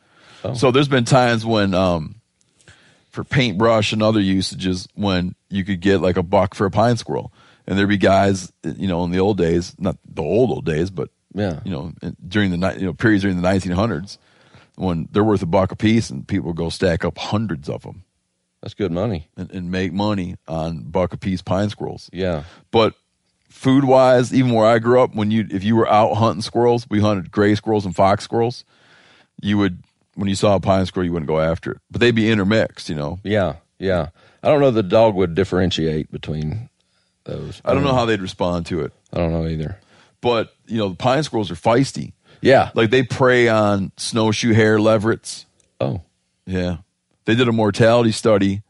[0.44, 0.54] Oh.
[0.54, 2.22] So there's been times when, um,
[3.10, 6.96] for paintbrush and other usages, when you could get like a buck for a pine
[6.96, 7.34] squirrel,
[7.66, 10.90] and there'd be guys, you know, in the old days, not the old old days,
[10.90, 11.60] but Yeah.
[11.64, 11.92] you know,
[12.26, 14.18] during the ni- you know periods during the 1900s,
[14.76, 17.82] when they're worth a buck a piece, and people would go stack up hundreds of
[17.82, 18.02] them
[18.60, 19.28] That's good money.
[19.36, 22.10] and, and make money on buck a piece pine squirrels.
[22.12, 22.44] Yeah.
[22.70, 22.94] But
[23.48, 26.86] food wise, even where I grew up, when you if you were out hunting squirrels,
[26.90, 28.64] we hunted gray squirrels and fox squirrels.
[29.40, 29.82] You would
[30.16, 32.88] when you saw a pine squirrel, you wouldn't go after it, but they'd be intermixed.
[32.88, 33.56] You know, Yeah.
[33.78, 34.08] Yeah.
[34.42, 36.68] I don't know the dog would differentiate between
[37.24, 37.60] those.
[37.64, 39.78] I don't know how they'd respond to it, I don't know either.
[40.20, 42.12] but you know, the pine squirrels are feisty.
[42.40, 42.70] Yeah.
[42.74, 45.44] Like they prey on snowshoe hare leverets.
[45.80, 46.02] oh.
[46.46, 46.78] Yeah.
[47.24, 48.62] They did a mortality study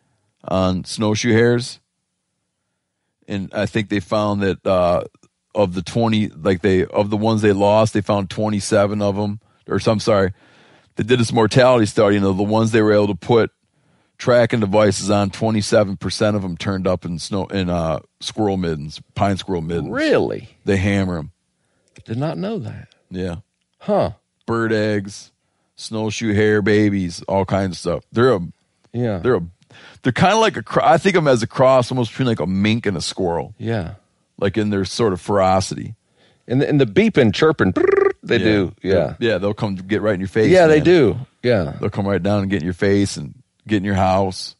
[0.46, 1.80] on snowshoe hares.
[3.26, 5.04] And I think they found that uh,
[5.56, 9.40] of the 20, like they, of the ones they lost, they found 27 of them,
[9.66, 10.32] or some, sorry.
[10.94, 13.50] They did this mortality study, and of the ones they were able to put
[14.18, 19.36] tracking devices on, 27% of them turned up in snow, in uh, squirrel middens, pine
[19.36, 19.90] squirrel middens.
[19.90, 20.56] Really?
[20.64, 21.32] They hammer them.
[22.04, 22.88] Did not know that.
[23.10, 23.36] Yeah.
[23.78, 24.12] Huh.
[24.46, 25.32] Bird eggs,
[25.76, 28.04] snowshoe hare babies, all kinds of stuff.
[28.12, 28.40] They're a
[28.92, 29.18] Yeah.
[29.18, 29.42] They're a,
[30.02, 30.86] they're kind of like a.
[30.86, 33.54] I think of them as a cross, almost between like a mink and a squirrel,
[33.58, 33.94] yeah.
[34.38, 35.94] like in their sort of ferocity.
[36.46, 37.72] And the, and the beeping, chirping,
[38.22, 38.74] they do.
[38.82, 39.16] Yeah.
[39.18, 39.38] yeah.
[39.38, 40.50] They'll come get right in your face.
[40.50, 41.18] Yeah, they do.
[41.42, 41.76] Yeah.
[41.80, 43.34] They'll come right down and get in your face and
[43.66, 44.56] get in your house.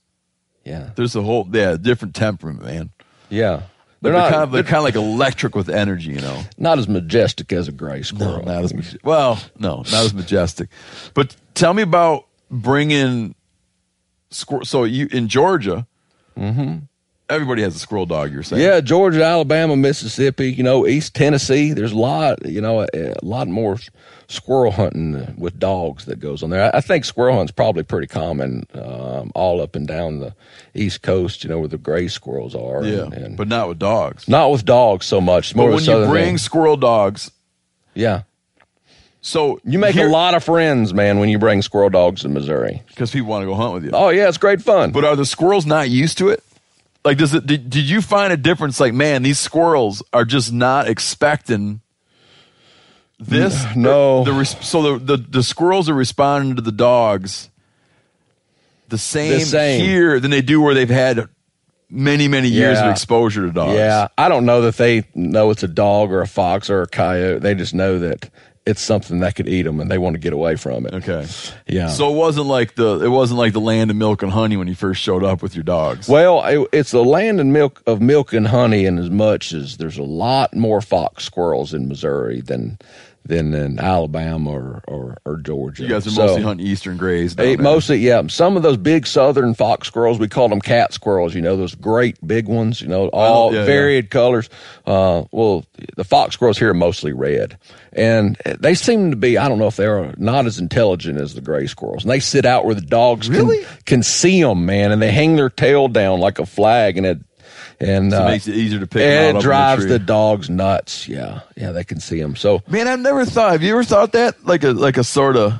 [0.65, 0.91] Yeah.
[0.97, 2.91] There's a whole yeah different temperament, man.
[3.29, 3.63] Yeah.
[4.01, 6.43] They're, They're not kind of they're kind of like electric with energy, you know.
[6.59, 8.45] not as majestic as a gray No, squirrel.
[8.45, 10.69] not as well, no, not as majestic.
[11.15, 13.35] But tell me about bringing
[14.31, 14.67] squirrel.
[14.67, 15.87] So you in Georgia,
[16.37, 16.81] mm-hmm.
[17.31, 18.31] everybody has a squirrel dog.
[18.31, 18.63] You're saying.
[18.63, 21.73] Yeah, Georgia, Alabama, Mississippi, you know, East Tennessee.
[21.73, 23.79] There's a lot, you know, a, a lot more
[24.35, 26.65] squirrel hunting with dogs that goes on there.
[26.75, 30.35] I, I think squirrel hunting's probably pretty common um, all up and down the
[30.75, 32.85] East Coast, you know, where the gray squirrels are.
[32.85, 34.29] yeah, and, and but not with dogs.
[34.29, 35.55] not with dogs so much.
[35.55, 36.39] But More when you bring thing.
[36.39, 37.31] squirrel dogs,
[37.95, 38.23] yeah,
[39.27, 42.83] so you make a lot of friends, man, when you bring squirrel dogs to Missouri.
[42.89, 43.91] because people want to go hunt with you.
[43.95, 44.93] Oh yeah, it's great fun.
[44.93, 46.45] But are the squirrels not used to it?
[47.07, 47.47] Like, does it?
[47.47, 48.81] Did, did you find a difference?
[48.81, 51.81] Like, man, these squirrels are just not expecting
[53.27, 53.65] this.
[53.77, 54.25] no.
[54.25, 57.51] The, res- so the, the the squirrels are responding to the dogs
[58.89, 59.85] the same, same.
[59.85, 61.29] here than they do where they've had
[61.91, 63.75] many many years of exposure to dogs.
[63.75, 66.87] Yeah, I don't know that they know it's a dog or a fox or a
[66.87, 67.41] coyote.
[67.41, 68.31] They just know that
[68.67, 70.95] it's something that could eat them, and they want to get away from it.
[70.95, 71.27] Okay.
[71.67, 71.89] Yeah.
[71.89, 74.69] So it wasn't like the it wasn't like the land of milk and honey when
[74.69, 76.09] you first showed up with your dogs.
[76.09, 79.77] Well, it, it's the land and milk of milk and honey, and as much as
[79.77, 82.79] there's a lot more fox squirrels in Missouri than
[83.27, 85.83] than in Alabama or or, or Georgia.
[85.83, 87.35] You guys are So- mostly hunting eastern grays.
[87.39, 88.23] Eh, mostly, yeah.
[88.29, 91.35] Some of those big southern fox squirrels, we call them cat squirrels.
[91.35, 92.81] You know, those great big ones.
[92.83, 93.65] You know, all yeah, yeah.
[93.67, 94.49] varied colors.
[94.87, 95.65] Uh, well,
[95.97, 97.57] the fox squirrels here are mostly red,
[97.93, 99.39] and they seem to be.
[99.39, 102.45] I don't know if they're not as intelligent as the gray squirrels, and they sit
[102.45, 103.65] out where the dogs Really?
[103.65, 107.07] can, can see them, man, and they hang their tail down like a flag, and
[107.07, 107.19] it.
[107.81, 109.03] And So it uh, makes it easier to pick.
[109.03, 109.91] and out it in the drives tree.
[109.91, 111.09] the dogs nuts.
[111.09, 112.37] Yeah, yeah, they can see them.
[112.37, 113.53] So Man, I've never thought.
[113.53, 115.55] Have you ever thought that like a like a sort of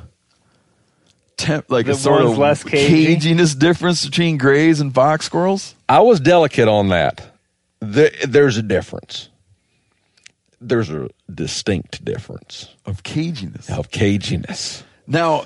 [1.37, 3.15] temp, like a sort of less cagey?
[3.15, 5.75] caginess difference between grays and fox squirrels?
[5.89, 7.31] I was delicate on that.
[7.81, 9.29] The, there's a difference.
[10.61, 13.69] There's a distinct difference Of caginess.
[13.69, 14.83] of caginess.
[15.05, 15.45] Now,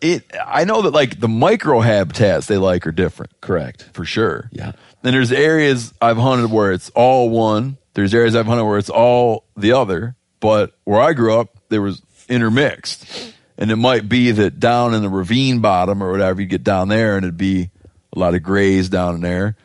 [0.00, 0.24] it.
[0.46, 3.88] I know that like the micro habitats they like are different Correct.
[3.94, 4.48] for sure.
[4.52, 4.72] Yeah.
[5.02, 7.78] Then there's areas I've hunted where it's all one.
[7.94, 10.14] There's areas I've hunted where it's all the other.
[10.40, 13.34] But where I grew up, there was intermixed.
[13.58, 16.88] And it might be that down in the ravine bottom or whatever, you get down
[16.88, 17.70] there and it'd be
[18.14, 19.46] a lot of grays down in there.
[19.46, 19.56] And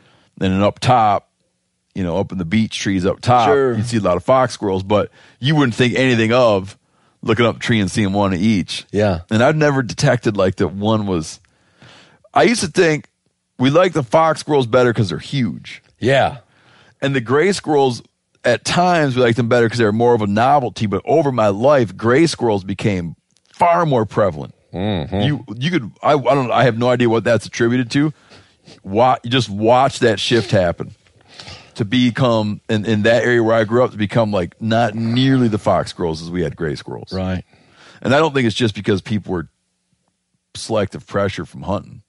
[0.53, 1.29] Then up top,
[1.93, 3.73] you know, up in the beech trees up top, Sure.
[3.73, 6.77] you'd see a lot of fox squirrels, but you wouldn't think anything of
[7.21, 8.85] looking up tree and seeing one of each.
[8.91, 9.21] Yeah.
[9.31, 11.39] And I've never detected like that one was.
[12.33, 13.07] I used to think
[13.57, 16.37] we like the fox squirrels better because they're huge, Yeah.
[17.01, 18.01] and the gray squirrels
[18.43, 20.85] at times we like them better because they're more of a novelty.
[20.85, 23.15] But over my life, gray squirrels became
[23.51, 24.53] far more prevalent.
[24.73, 25.21] Mm-hmm.
[25.21, 28.13] You you could I, I don't I have no idea what that's attributed to.
[28.83, 30.93] Watch, you just watch that shift happen
[31.75, 35.47] to become in, in that area where I grew up to become like not nearly
[35.47, 37.13] the fox squirrels as we had gray squirrels.
[37.13, 37.43] Right.
[38.01, 39.49] And I don't think it's just because people were
[40.55, 42.01] selective pressure from hunting.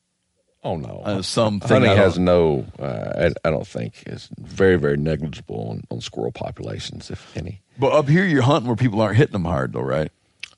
[0.67, 1.01] Oh no.
[1.05, 2.67] Uh, something Hunting has no.
[2.77, 7.63] Uh, I, I don't think is very very negligible on, on squirrel populations, if any.
[7.79, 10.11] But up here, you're hunting where people aren't hitting them hard, though, right?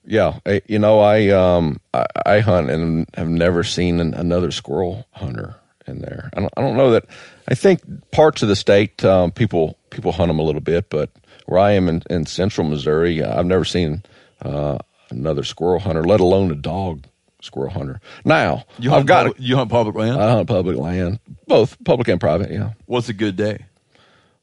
[0.07, 4.51] Yeah, I, you know, I um I, I hunt and have never seen an, another
[4.51, 5.57] squirrel hunter
[5.87, 6.31] in there.
[6.35, 7.05] I don't, I don't know that.
[7.47, 11.11] I think parts of the state um, people people hunt them a little bit, but
[11.45, 14.05] where I am in, in central Missouri, I've never seen
[14.41, 14.79] uh,
[15.11, 17.05] another squirrel hunter, let alone a dog
[17.41, 18.01] squirrel hunter.
[18.25, 20.21] Now You hunt I've got public, you hunt public land.
[20.21, 22.51] I hunt public land, both public and private.
[22.51, 22.73] Yeah.
[22.87, 23.67] What's a good day?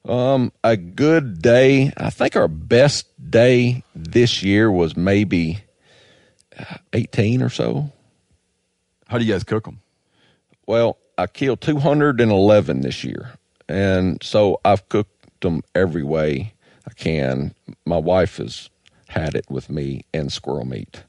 [0.07, 1.91] Um, a good day.
[1.97, 5.59] I think our best day this year was maybe
[6.57, 7.91] uh, 18 or so.
[9.07, 9.81] How do you guys cook them?
[10.67, 13.31] Well, I killed 211 this year.
[13.67, 16.53] And so I've cooked them every way
[16.87, 17.55] I can.
[17.85, 18.69] My wife has
[19.07, 21.03] had it with me and squirrel meat.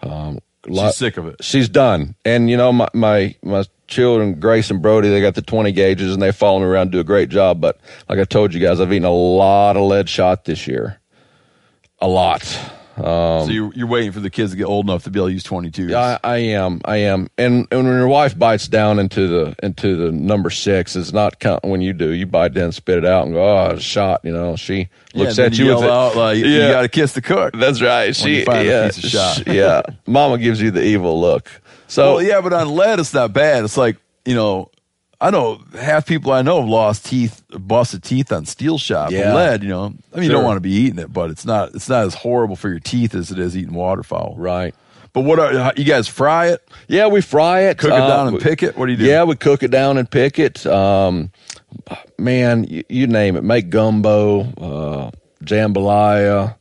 [0.00, 0.40] Um, a
[0.70, 1.36] lot- She's sick of it.
[1.42, 2.14] She's done.
[2.24, 6.12] And you know, my, my my children, Grace and Brody, they got the twenty gauges
[6.12, 7.60] and they follow me around and do a great job.
[7.60, 11.00] But like I told you guys, I've eaten a lot of lead shot this year.
[12.00, 12.42] A lot.
[13.04, 15.28] Um, so you're, you're waiting for the kids to get old enough to be able
[15.28, 15.92] to use 22s.
[15.94, 16.80] I, I am.
[16.84, 17.28] I am.
[17.38, 21.38] And, and when your wife bites down into the into the number six, it's not
[21.38, 22.10] counting when you do.
[22.10, 23.42] You bite down, spit it out, and go,
[23.72, 25.90] "Oh, shot." You know, she Yeah, looks then at you yell with it.
[25.90, 26.70] out like, "You Yeah.
[26.72, 28.14] got to kiss the cook." That's right.
[28.16, 29.36] She you find a yeah, piece of shot.
[29.36, 29.82] sh- yeah.
[30.06, 31.50] Mama gives you the evil look.
[31.86, 33.64] So well, yeah, but on lead, it's not bad.
[33.64, 34.70] It's like you know,
[35.20, 39.10] I know half people I know have lost teeth, busted teeth on steel shot.
[39.10, 39.34] Yeah.
[39.34, 41.74] Lead, you know, I mean, you don't want to be eating it, but it's not
[41.74, 44.34] it's not as horrible for your teeth as it is eating waterfowl.
[44.38, 44.74] right.
[45.14, 46.68] But what are you guys fry it?
[46.86, 48.76] Yeah, we fry it, Cook it uh, down and pick it?
[48.76, 49.04] What do you do?
[49.04, 50.64] Yeah, we cook it down and pick it.
[50.66, 51.32] Um,
[52.18, 53.42] man, you, you name it.
[53.42, 55.10] Make gumbo, uh,
[55.42, 56.56] jambalaya.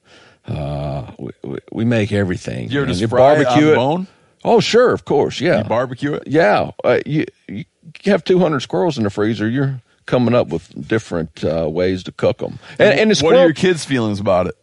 [0.47, 2.71] Uh, we, we, we make everything.
[2.71, 2.95] You ever man.
[2.95, 4.07] just fry it on the bone?
[4.45, 5.63] Oh, sure, of course, yeah.
[5.63, 6.23] You barbecue it?
[6.25, 7.65] Yeah, uh, you, you
[8.05, 9.47] have 200 squirrels in the freezer.
[9.49, 12.59] You're coming up with different uh, ways to cook them.
[12.79, 14.55] And, and the what are your kids' feelings about it?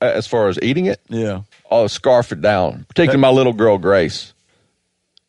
[0.00, 1.42] as far as eating it, Yeah.
[1.70, 2.84] I'll scarf it down.
[2.88, 4.32] Particularly my little girl Grace.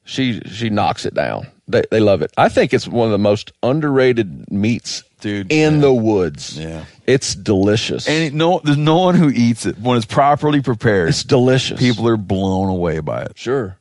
[0.04, 1.48] She she knocks it down.
[1.68, 2.32] They they love it.
[2.38, 5.80] I think it's one of the most underrated meats, Dude, in yeah.
[5.82, 6.58] the woods.
[6.60, 6.86] Yeah.
[7.08, 8.08] it's delicious.
[8.08, 11.08] And it- no, there's no one who eats it when it's properly prepared.
[11.10, 11.80] it's delicious.
[11.80, 13.38] People are blown away by it.
[13.38, 13.78] sure.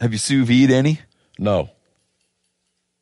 [0.00, 1.00] Have you sous vide any?
[1.38, 1.70] No,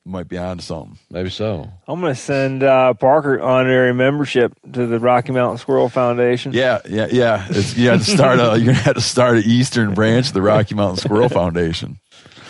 [0.06, 0.98] Might be onto something.
[1.10, 1.66] maybe so.
[1.88, 6.52] I'm going to send uh, Parker honorary membership to the Rocky Mountain Squirrel Foundation.
[6.52, 7.46] Yeah, yeah, yeah.
[7.48, 8.38] It's, you have to start.
[8.38, 11.98] A, you're gonna have to start an eastern branch of the Rocky Mountain Squirrel Foundation.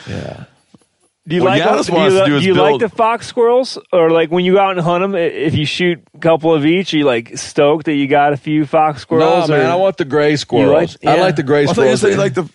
[0.09, 0.47] Yeah.
[1.27, 3.79] Do you What like Janis do you, to do do you like the fox squirrels,
[3.93, 5.15] or like when you go out and hunt them?
[5.15, 8.37] If you shoot a couple of each, are you like stoked that you got a
[8.37, 9.25] few fox squirrels?
[9.25, 9.65] No, squirrels?
[9.65, 10.99] man, I want the gray squirrels.
[11.07, 11.23] I yeah.
[11.23, 12.01] like the gray I thought you squirrels.
[12.03, 12.51] said you like the.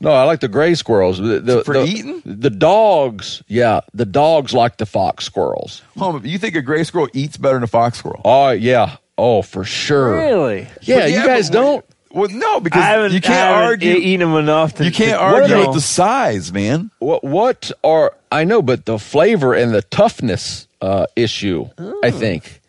[0.00, 1.18] No, I like the gray squirrels.
[1.18, 2.22] The, the, For the- eating?
[2.24, 5.82] The dogs, yeah, the dogs like the fox squirrels.
[5.98, 8.20] Home, you think a gray squirrel eats better than a fox squirrel?
[8.24, 10.12] Oh yeah, oh for sure.
[10.16, 10.68] really?
[10.82, 11.84] Yeah, But you guys don't.
[12.12, 13.12] Well, no, because haven't.
[13.12, 13.92] you can't haven't argue.
[13.94, 14.84] e- eaten them enough to.
[14.84, 16.90] you can't to argue with the size, man.
[16.98, 21.68] What what are I know, but the flavor and the toughness uh, issue,
[22.02, 22.60] I think.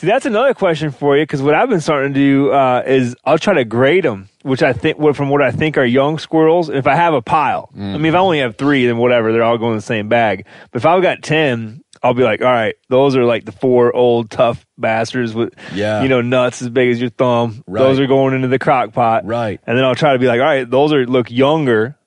[0.00, 3.14] See, that's another question for you because what I've been starting to do uh, is
[3.22, 6.70] I'll try to grade them, which I think from what I think are young squirrels.
[6.70, 9.42] If I have a pile, I mean, if I only have three, then whatever, they're
[9.42, 10.46] all going in the same bag.
[10.70, 13.94] But if I've got ten, I'll be like, all right, those are like the four
[13.94, 16.02] old tough bastards with, Yeah.
[16.02, 17.62] you know, nuts as big as your thumb.
[17.66, 17.82] Right.
[17.82, 19.60] Those are going into the crock pot, Right.
[19.66, 21.98] And then I'll try to be like, all right, those are look younger.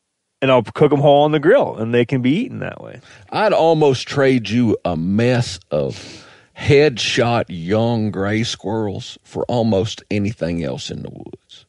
[0.41, 2.99] And I'll cook them whole on the grill, and they can be eaten that way.
[3.29, 6.22] I'd almost trade you a mess of
[6.57, 11.65] headshot young gray squirrels for almost anything else in the woods.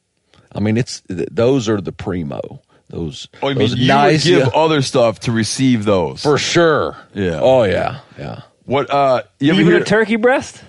[0.51, 2.61] I mean, it's those are the primo.
[2.89, 6.21] Those, Oh, you mean those you nice, would give yeah, other stuff to receive those?
[6.21, 6.95] for sure.
[7.13, 7.39] Yeah.
[7.41, 8.01] Oh yeah.
[8.17, 8.41] Yeah.
[8.65, 8.89] what?
[8.91, 9.81] Uh, you ever Even hear?
[9.81, 10.63] a turkey breast.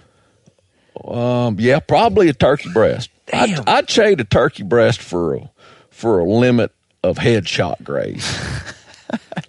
[1.05, 1.57] Um.
[1.61, 1.81] Yeah.
[1.81, 3.11] Probably a turkey breast.
[3.33, 3.65] I'd, Damn.
[3.67, 5.51] I'd trade a turkey breast for a,
[5.91, 6.73] for a limit
[7.03, 8.25] of headshot grays.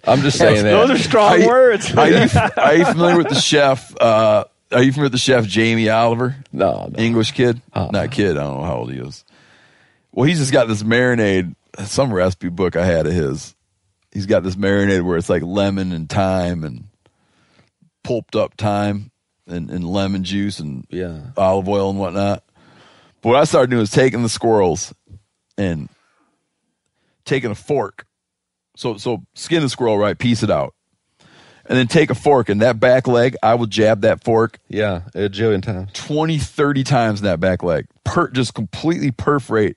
[0.04, 0.70] I'm just saying that.
[0.70, 1.92] Those are strong Are you- words.
[1.94, 2.26] are you
[2.56, 3.94] are you familiar with the chef?
[4.00, 6.36] Uh, are you familiar with the chef Jamie Oliver?
[6.52, 6.98] no, no.
[7.02, 7.90] English kid, Uh-uh.
[7.92, 8.36] not kid.
[8.36, 9.24] I don't know how old he is.
[10.12, 11.54] Well, he's just got this marinade.
[11.84, 13.54] Some recipe book I had of his.
[14.12, 16.84] He's got this marinade where it's like lemon and thyme and
[18.02, 19.10] pulped up thyme
[19.46, 21.20] and, and lemon juice and Yeah.
[21.36, 22.42] olive oil and whatnot.
[23.22, 24.92] But what I started doing was taking the squirrels
[25.56, 25.88] and
[27.24, 28.06] taking a fork.
[28.76, 30.74] So so skin the squirrel right, piece it out.
[31.68, 35.02] And then take a fork and that back leg, I will jab that fork Yeah,
[35.14, 35.90] a jillion times.
[35.92, 37.86] 20, 30 times in that back leg.
[38.04, 39.76] Per, just completely perforate.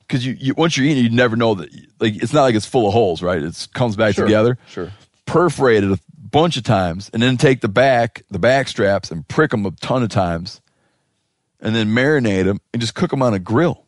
[0.00, 1.70] Because you, you, once you're eating, you never know that.
[1.98, 3.42] Like it's not like it's full of holes, right?
[3.42, 4.58] It comes back Sure, together.
[4.68, 4.92] sure.
[5.24, 9.26] Perforate it a bunch of times, and then take the back, the back straps, and
[9.26, 10.60] prick them a ton of times,
[11.60, 13.86] and then marinate them and just cook them on a grill.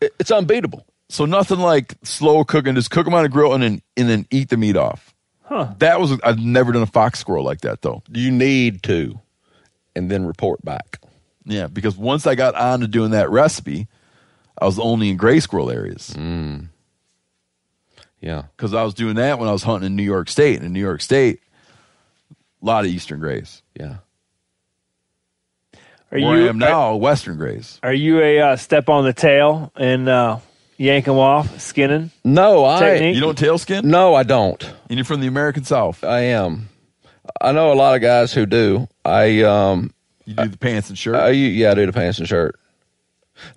[0.00, 0.86] It- it's unbeatable.
[1.10, 2.74] So nothing like slow cooking.
[2.74, 5.14] Just cook them on a grill and then and then eat the meat off.
[5.48, 5.72] Huh.
[5.78, 8.02] That was I've never done a fox squirrel like that though.
[8.12, 9.18] You need to,
[9.96, 11.00] and then report back.
[11.46, 13.88] Yeah, because once I got on to doing that recipe,
[14.60, 16.14] I was only in gray squirrel areas
[18.20, 18.42] Yeah.
[18.56, 20.56] because I was doing that when I was hunting in New York State.
[20.56, 21.40] And in New York State,
[22.62, 23.62] a lot of eastern grays.
[23.74, 23.96] Yeah.
[26.10, 27.78] Are Where you I am now, western grays.
[27.82, 30.38] Are you a uh, step on the tail and uh,
[30.78, 32.10] yank them off, skinning?
[32.24, 33.14] No, I Technique?
[33.14, 33.86] You don't tail skin?
[33.88, 34.62] no, I don't.
[34.88, 36.02] And you're from the American South.
[36.04, 36.70] I am.
[37.40, 38.88] I know a lot of guys who do.
[39.04, 39.92] I um
[40.24, 41.16] You do the pants and shirt.
[41.16, 42.58] I, yeah, I do the pants and shirt.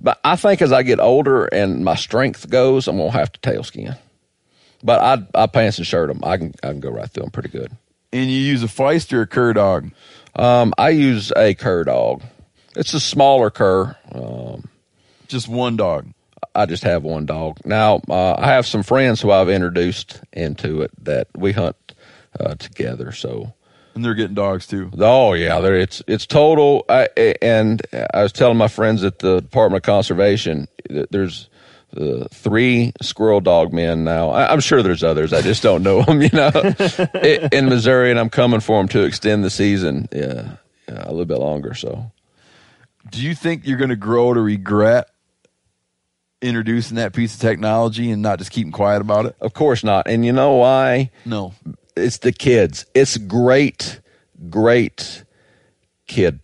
[0.02, 3.39] But I think as I get older and my strength goes, I'm gonna have to
[3.39, 3.95] tail skin.
[4.84, 6.19] But I I pants and shirt them.
[6.23, 7.72] I can I can go right through them pretty good.
[8.11, 9.89] and you use a feist or a cur dog.
[10.35, 12.23] Um, I use a cur dog.
[12.76, 13.95] It's a smaller cur.
[14.14, 14.65] Um,
[15.27, 16.07] Just one dog.
[16.53, 17.60] I just have one dog.
[17.65, 21.76] Now, uh, I have some friends who I've introduced into it that we hunt
[22.40, 23.11] uh, together.
[23.11, 23.53] So,
[23.95, 24.91] And they're getting dogs too.
[24.99, 26.86] oh yeah, there it's it's total.
[26.90, 27.07] I,
[27.41, 27.82] and
[28.14, 31.49] I was telling my friends at the Department of Conservation that there's
[31.95, 34.30] uh, three squirrel dog men now.
[34.30, 35.34] I, I'm sure there's others.
[35.34, 36.22] I just don't know them.
[36.22, 36.52] You know,
[37.52, 40.07] in Missouri, and I'm coming for them to extend the season.
[40.11, 40.56] Yeah,
[40.88, 41.73] yeah a little bit longer.
[41.73, 42.11] So.
[43.10, 45.10] Do you think you're going to grow to regret
[46.41, 49.35] introducing that piece of technology and not just keeping quiet about it?
[49.39, 50.07] Of course not.
[50.07, 51.11] And you know why?
[51.26, 51.53] No.
[51.95, 52.85] It's the kids.
[52.93, 53.99] It's great,
[54.49, 55.23] great
[56.07, 56.39] kid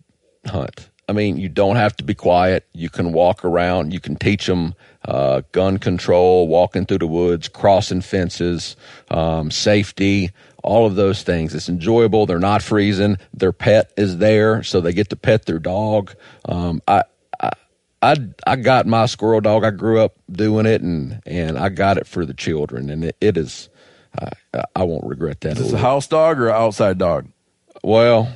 [0.46, 0.88] hunt.
[1.08, 2.66] I mean, you don't have to be quiet.
[2.74, 3.94] You can walk around.
[3.94, 4.74] You can teach them
[5.06, 8.76] uh, gun control, walking through the woods, crossing fences,
[9.10, 10.30] um, safety,
[10.62, 11.54] all of those things.
[11.54, 12.26] It's enjoyable.
[12.26, 13.16] They're not freezing.
[13.32, 16.14] Their pet is there, so they get to pet their dog.
[16.44, 17.04] Um, I,
[18.00, 18.16] I,
[18.46, 19.64] I, got my squirrel dog.
[19.64, 23.16] I grew up doing it, and and I got it for the children, and it,
[23.20, 23.68] it is.
[24.18, 25.52] I, I won't regret that.
[25.52, 27.26] Is a this a house dog or an outside dog?
[27.82, 28.32] Well,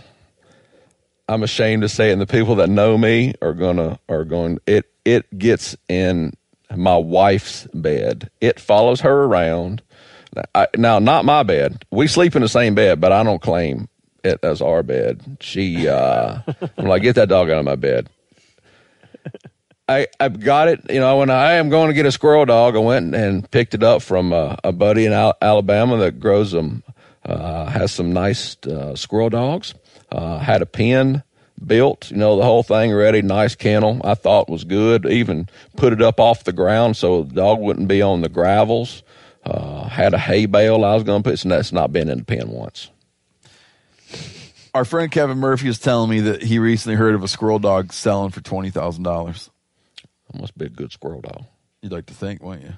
[1.28, 4.58] I'm ashamed to say it, and the people that know me are gonna are going.
[4.66, 6.32] It it gets in
[6.76, 8.30] my wife's bed.
[8.40, 9.82] It follows her around.
[10.54, 11.84] I, now, not my bed.
[11.90, 13.88] We sleep in the same bed, but I don't claim
[14.24, 15.38] it as our bed.
[15.40, 16.38] She, uh,
[16.78, 18.08] I'm like, get that dog out of my bed.
[19.88, 20.80] I I've got it.
[20.90, 23.74] You know, when I am going to get a squirrel dog, I went and picked
[23.74, 26.82] it up from uh, a buddy in Al- Alabama that grows them.
[27.24, 29.74] Uh, has some nice uh, squirrel dogs.
[30.10, 31.22] Uh, had a pen
[31.64, 33.22] built, you know, the whole thing ready.
[33.22, 34.00] Nice kennel.
[34.02, 35.06] I thought was good.
[35.06, 39.04] Even put it up off the ground so the dog wouldn't be on the gravels.
[39.44, 41.38] Uh, had a hay bale I was going to put.
[41.38, 42.90] So that's not been in the pen once.
[44.74, 47.92] Our friend Kevin Murphy was telling me that he recently heard of a squirrel dog
[47.92, 49.50] selling for twenty thousand dollars.
[50.34, 51.44] Must be a good squirrel dog.
[51.82, 52.74] You'd like to think, wouldn't you?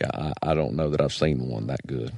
[0.00, 2.12] Yeah, I, I don't know that I've seen one that good.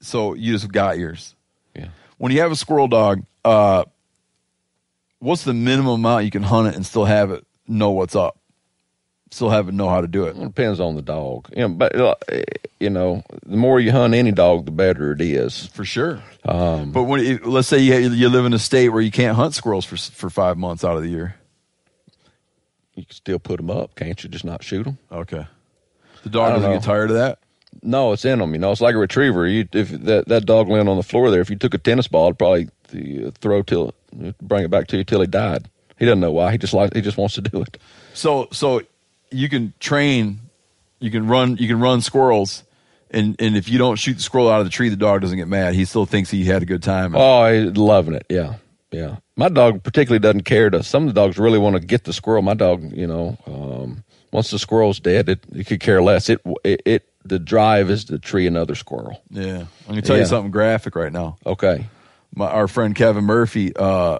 [0.00, 1.34] So you just got yours.
[1.74, 1.88] Yeah.
[2.18, 3.84] When you have a squirrel dog, uh,
[5.18, 8.38] what's the minimum amount you can hunt it and still have it know what's up?
[9.30, 10.36] Still have it know how to do it.
[10.36, 11.50] It depends on the dog.
[11.54, 12.14] You know, but uh,
[12.80, 15.66] you know, the more you hunt any dog, the better it is.
[15.66, 16.22] For sure.
[16.46, 19.36] Um, but when it, let's say you, you live in a state where you can't
[19.36, 21.34] hunt squirrels for for five months out of the year,
[22.98, 24.28] You can still put them up, can't you?
[24.28, 24.98] Just not shoot them.
[25.12, 25.46] okay.
[26.24, 26.76] The dog doesn't know.
[26.76, 27.38] get tired of that.
[27.80, 28.52] No, it's in them.
[28.52, 29.46] You know, it's like a retriever.
[29.46, 32.08] You if that that dog laying on the floor there, if you took a tennis
[32.08, 33.94] ball, it'd probably uh, throw till
[34.42, 35.70] bring it back to you till he died.
[35.96, 36.50] He doesn't know why.
[36.50, 37.78] He just like he just wants to do it.
[38.14, 38.82] So so
[39.30, 40.40] you can train,
[40.98, 42.64] you can run, you can run squirrels,
[43.12, 45.38] and and if you don't shoot the squirrel out of the tree, the dog doesn't
[45.38, 45.74] get mad.
[45.74, 47.14] He still thinks he had a good time.
[47.14, 48.26] Oh, he's loving it.
[48.28, 48.56] Yeah,
[48.90, 49.18] yeah.
[49.38, 50.82] My dog particularly doesn't care to.
[50.82, 52.42] Some of the dogs really want to get the squirrel.
[52.42, 54.02] My dog, you know, um,
[54.32, 56.28] once the squirrel's dead, it, it could care less.
[56.28, 59.22] It, it it the drive is to tree another squirrel.
[59.30, 61.36] yeah, I'm gonna tell you something graphic right now.
[61.46, 61.86] Okay.
[62.34, 64.18] My, our friend Kevin Murphy, uh,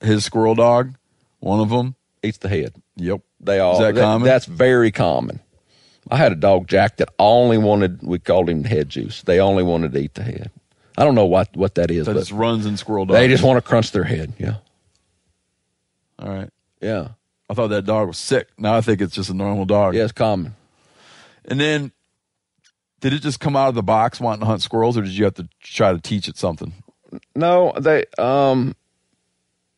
[0.00, 0.94] his squirrel dog,
[1.40, 1.96] one of them.
[2.22, 2.74] Eats the head.
[2.96, 3.22] Yep.
[3.40, 4.26] They all Is that common?
[4.26, 5.40] That's very common.
[6.10, 8.02] I had a dog Jack that only wanted.
[8.02, 9.22] We called him head juice.
[9.22, 10.50] They only wanted to eat the head.
[11.00, 13.18] I don't know what what that is, that but just runs and squirrel dogs.
[13.18, 14.34] they just want to crunch their head.
[14.38, 14.56] Yeah,
[16.18, 16.50] All right.
[16.80, 17.08] yeah,
[17.48, 18.48] I thought that dog was sick.
[18.58, 19.94] Now I think it's just a normal dog.
[19.94, 20.02] yeah.
[20.04, 20.54] It's common.
[21.46, 21.92] And then,
[23.00, 25.24] did it just come out of the box wanting to hunt squirrels, or did you
[25.24, 26.72] have to try to teach it something?
[27.34, 28.76] No, they um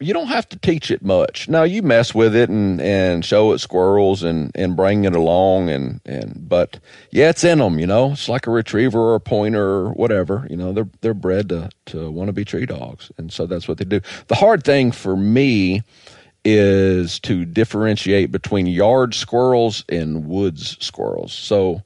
[0.02, 1.48] you don't have to teach it much.
[1.48, 5.70] Now you mess with it and and show it squirrels and and bring it along
[5.70, 6.78] and and but
[7.10, 8.12] yeah, it's in them, you know.
[8.12, 10.72] It's like a retriever or a pointer or whatever, you know.
[10.72, 13.10] They're they're bred to to want to be tree dogs.
[13.16, 14.00] And so that's what they do.
[14.28, 15.82] The hard thing for me
[16.44, 21.32] is to differentiate between yard squirrels and woods squirrels.
[21.32, 21.82] So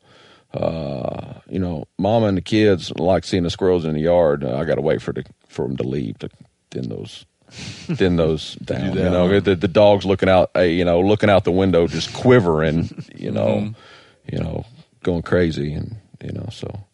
[0.54, 4.44] uh, you know, mama and the kids like seeing the squirrels in the yard.
[4.44, 6.30] I got to wait for the for them to leave to
[6.70, 7.26] thin those
[7.56, 8.96] thin those down.
[8.96, 13.04] you know, the, the dog's looking out, you know, looking out the window, just quivering.
[13.14, 14.34] You know, mm-hmm.
[14.34, 14.66] you know,
[15.02, 16.84] going crazy, and you know, so.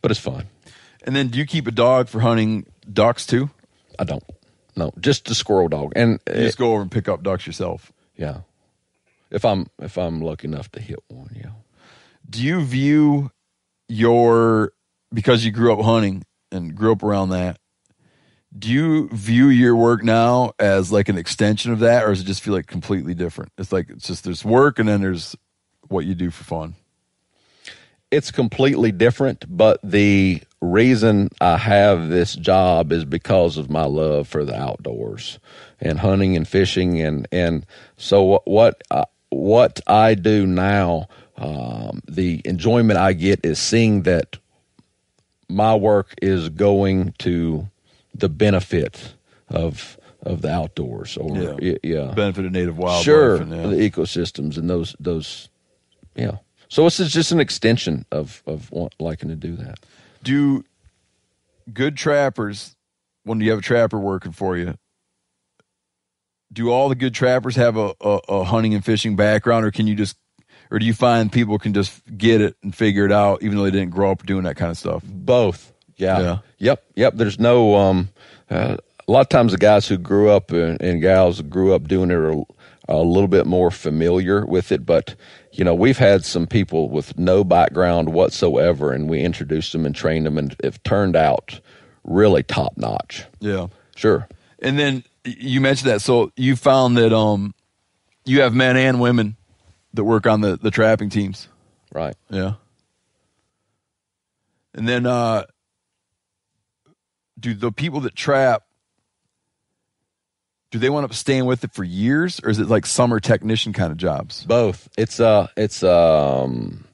[0.00, 0.46] But it's fun.
[1.04, 3.50] And then, do you keep a dog for hunting ducks too?
[3.98, 4.24] I don't.
[4.74, 7.92] No, just the squirrel dog, and You just go over and pick up ducks yourself.
[8.16, 8.40] yeah.
[9.30, 11.52] If I'm if I'm lucky enough to hit one, yeah.
[12.28, 13.30] Do you view
[13.88, 14.72] your
[15.12, 17.58] because you grew up hunting and grew up around that?
[18.56, 22.24] Do you view your work now as like an extension of that, or does it
[22.26, 23.52] just feel like completely different?
[23.58, 25.36] It's like it's just there's work and then there's
[25.88, 26.74] what you do for fun.
[28.10, 34.28] it's completely different, but the reason I have this job is because of my love
[34.28, 35.38] for the outdoors
[35.80, 37.66] and hunting and fishing and and
[37.96, 41.08] so what what I, what I do now,
[41.38, 44.36] um, the enjoyment I get is seeing that
[45.48, 47.68] my work is going to
[48.22, 49.14] the benefit
[49.48, 51.74] of of the outdoors or Yeah.
[51.82, 52.14] yeah.
[52.14, 53.04] Benefit of native wildlife.
[53.04, 53.66] sure and, yeah.
[53.66, 55.48] the ecosystems and those those
[56.14, 56.36] yeah
[56.68, 59.80] so it's just an extension of of want, liking to do that
[60.22, 60.64] do
[61.72, 62.76] good trappers
[63.24, 64.74] when you have a trapper working for you
[66.52, 69.86] do all the good trappers have a, a, a hunting and fishing background or can
[69.88, 70.16] you just
[70.70, 73.64] or do you find people can just get it and figure it out even though
[73.64, 76.38] they didn't grow up doing that kind of stuff both yeah, Yeah.
[76.58, 78.08] yep yep there's no um
[78.52, 78.76] uh,
[79.08, 82.10] a lot of times the guys who grew up and, and gals grew up doing
[82.10, 82.42] it are
[82.88, 85.14] a little bit more familiar with it but
[85.52, 89.94] you know we've had some people with no background whatsoever and we introduced them and
[89.94, 91.60] trained them and it turned out
[92.04, 93.68] really top notch yeah.
[93.96, 94.28] Sure.
[94.58, 96.02] And then you mentioned that.
[96.02, 97.54] So you found that um
[98.24, 99.36] you have men and women
[99.94, 101.48] that work on the the trapping teams.
[101.92, 102.14] Right.
[102.30, 102.54] Yeah.
[104.74, 105.44] And then uh
[107.42, 108.62] do the people that trap
[110.70, 113.74] do they wind up staying with it for years or is it like summer technician
[113.74, 114.44] kind of jobs?
[114.44, 114.88] both.
[114.96, 116.84] It's uh it's um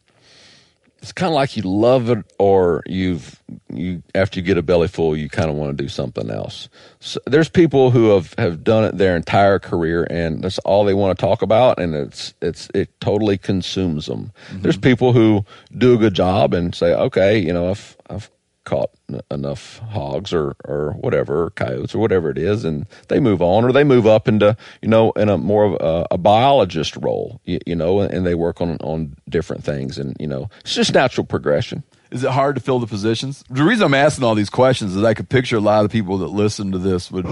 [1.00, 3.40] it's kind of like you love it or you've
[3.72, 6.68] you after you get a belly full you kind of want to do something else.
[6.98, 10.94] So there's people who have have done it their entire career and that's all they
[10.94, 15.44] want to talk about and it's it's it totally consumes them there's people who
[15.76, 18.28] do a good job and say okay you know i've i've
[18.68, 18.90] caught
[19.30, 23.64] enough hogs or or whatever or coyotes or whatever it is and they move on
[23.64, 27.40] or they move up into you know in a more of a, a biologist role
[27.44, 30.92] you, you know and they work on on different things and you know it's just
[30.92, 33.42] natural progression Is it hard to fill the positions?
[33.50, 36.18] The reason I'm asking all these questions is I could picture a lot of people
[36.18, 37.26] that listen to this would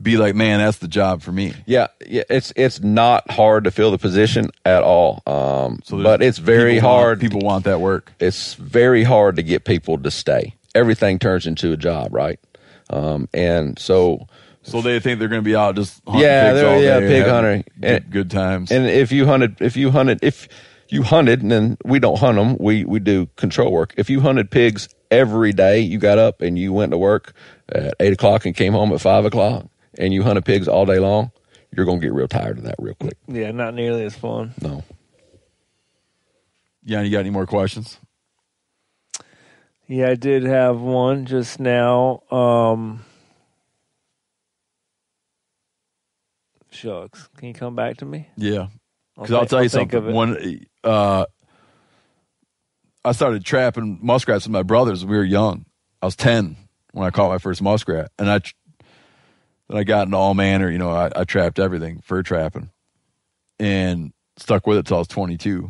[0.00, 3.70] be like, "Man, that's the job for me." yeah yeah it's it's not hard to
[3.70, 7.64] fill the position at all um So but it's very people want- hard people want
[7.64, 8.12] that work.
[8.20, 10.54] it's very hard to get people to stay.
[10.74, 12.38] Everything turns into a job, right?
[12.90, 14.26] Um, and so
[14.62, 17.00] So they think they're going to be out just hunting Yeah, pigs they're- all yeah,
[17.00, 18.00] day, pig hunting, hunter.
[18.00, 18.70] good, good times.
[18.70, 20.48] And if you hunted, if you hunted, if
[20.88, 23.94] you hunted, and then we don't hunt them, we we do control work.
[23.96, 27.32] If you hunted pigs every day, you got up and you went to work
[27.68, 29.66] at eight o'clock and came home at five o'clock,
[29.98, 31.30] and you hunted pigs all day long,
[31.76, 33.16] you're gonna get real tired of that real quick.
[33.28, 34.52] Yeah, not nearly as fun.
[34.60, 34.82] No,
[36.84, 37.98] yeah, you got any more questions?
[39.90, 42.22] Yeah, I did have one just now.
[42.30, 43.04] Um,
[46.70, 48.28] shucks, can you come back to me?
[48.36, 48.68] Yeah,
[49.16, 50.14] I'll because I'll, tell you think of something.
[50.14, 51.26] One, uh,
[53.04, 55.66] I started trapping muskrats with my brothers, when we were young.
[56.00, 56.54] I was ten
[56.92, 58.38] when I caught my first muskrat, and I
[59.68, 60.70] then I got into all manner.
[60.70, 62.70] You know, I, I trapped everything, fur trapping,
[63.58, 65.68] and stuck with it till I was twenty-two.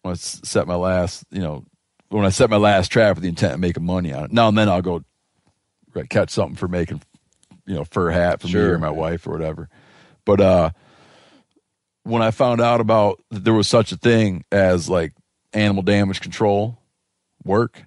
[0.00, 1.66] When I set my last, you know,
[2.12, 4.32] when I set my last trap with the intent of making money on it.
[4.32, 5.02] Now and then I'll go
[5.94, 7.02] right, catch something for making,
[7.66, 9.68] you know, fur hat for me or my wife or whatever.
[10.24, 10.70] But uh,
[12.04, 15.12] when I found out about that there was such a thing as like
[15.52, 16.78] animal damage control
[17.44, 17.82] work,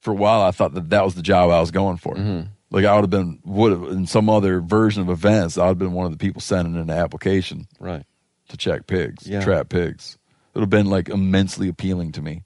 [0.00, 2.14] for a while I thought that that was the job I was going for.
[2.70, 5.68] Like I would have been would have in some other version of events, I would
[5.70, 8.04] have been one of the people sending in an application right.
[8.48, 9.40] to check pigs, Yeah.
[9.42, 10.18] trap pigs.
[10.54, 12.42] It would have been like immensely appealing to me.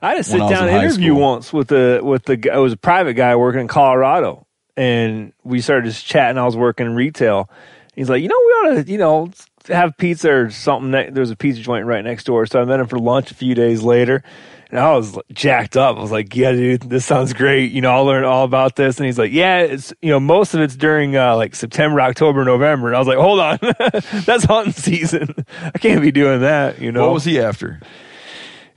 [0.00, 2.54] I had a sit down in interview once with the with the guy.
[2.54, 4.46] It was a private guy working in Colorado,
[4.76, 6.38] and we started just chatting.
[6.38, 7.48] I was working in retail.
[7.94, 9.30] He's like, you know, we ought to, you know,
[9.68, 10.90] have pizza or something.
[11.12, 13.54] There's a pizza joint right next door, so I met him for lunch a few
[13.54, 14.22] days later.
[14.70, 15.98] And I was jacked up.
[15.98, 17.72] I was like, "Yeah, dude, this sounds great.
[17.72, 20.54] You know, I'll learn all about this." And he's like, "Yeah, it's you know, most
[20.54, 23.58] of it's during uh, like September, October, November." And I was like, "Hold on,
[24.24, 25.34] that's hunting season.
[25.62, 27.80] I can't be doing that." You know, What was he after?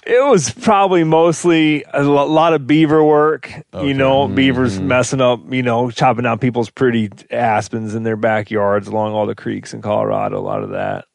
[0.05, 3.51] It was probably mostly a lot of beaver work.
[3.73, 3.87] Okay.
[3.87, 8.87] You know, beavers messing up, you know, chopping down people's pretty aspens in their backyards
[8.87, 10.39] along all the creeks in Colorado.
[10.39, 11.05] A lot of that.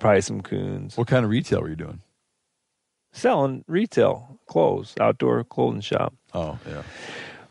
[0.00, 0.96] Probably some coons.
[0.96, 2.00] What kind of retail were you doing?
[3.12, 6.14] Selling retail clothes, outdoor clothing shop.
[6.34, 6.82] Oh, yeah.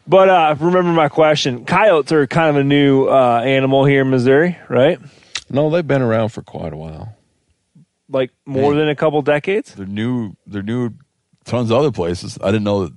[0.08, 1.64] But uh, remember my question.
[1.66, 5.00] Coyotes are kind of a new uh, animal here in Missouri, right?
[5.50, 7.16] No, they've been around for quite a while.
[8.12, 8.80] Like more Hey.
[8.80, 9.74] than a couple decades.
[9.74, 10.34] They're new.
[10.46, 10.92] They're new.
[11.46, 12.38] Tons of other places.
[12.44, 12.94] I didn't know that.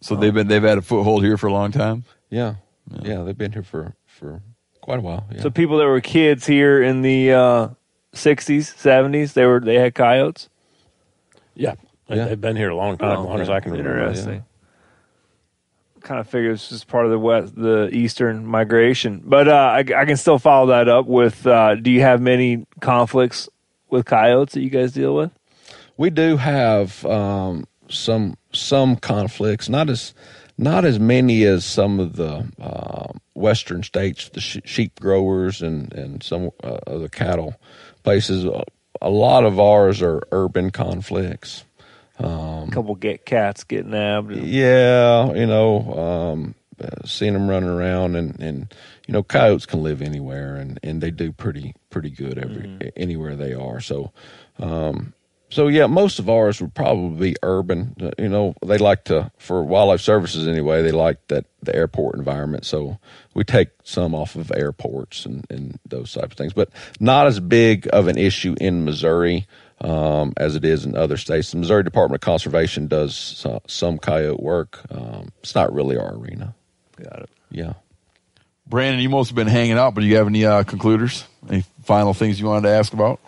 [0.00, 2.04] So they've been they've had a foothold here for a long time.
[2.30, 2.56] Yeah,
[3.02, 4.42] yeah, they've been here for for
[4.82, 5.26] quite a while.
[5.32, 5.40] Yeah.
[5.42, 7.68] So people that were kids here in the uh,
[8.12, 10.48] '60s, '70s, they were they had coyotes.
[11.54, 11.74] Yeah.
[12.08, 12.26] They- Yeah.
[12.26, 14.00] They've been here a long time, as long as I can remember.
[14.00, 14.44] Interesting.
[16.02, 19.22] Kind of figure it's just part of the west, the eastern migration.
[19.24, 21.44] But uh, I, I can still follow that up with.
[21.46, 23.48] Uh, do you have many conflicts
[23.96, 25.30] with coyotes that you guys deal with?
[25.96, 30.14] we do have um, some some conflicts, not as
[30.58, 35.92] not as many as some of the uh, western states, the sh- sheep growers and
[35.92, 37.54] and some uh, other cattle
[38.02, 38.44] places.
[39.02, 41.64] A, lot of ours are urban conflicts.
[42.18, 44.32] A couple get cats getting nabbed.
[44.34, 48.74] Yeah, you know, um, uh, seeing them running around, and, and
[49.06, 53.36] you know, coyotes can live anywhere, and, and they do pretty pretty good every anywhere
[53.36, 53.80] they are.
[53.80, 54.12] So,
[54.58, 55.14] um,
[55.48, 57.94] so yeah, most of ours would probably be urban.
[58.00, 60.82] Uh, You know, they like to for wildlife services anyway.
[60.82, 62.64] They like that the airport environment.
[62.64, 62.98] So
[63.34, 67.38] we take some off of airports and, and those types of things, but not as
[67.38, 69.46] big of an issue in Missouri
[69.80, 71.52] um, as it is in other states.
[71.52, 74.80] The Missouri Department of Conservation does so, some coyote work.
[74.90, 76.54] Um, it's not really our arena.
[76.96, 77.30] Got it.
[77.50, 77.74] Yeah.
[78.68, 81.24] Brandon, you must have been hanging out, but do you have any uh, concluders?
[81.48, 83.20] Any final things you wanted to ask about?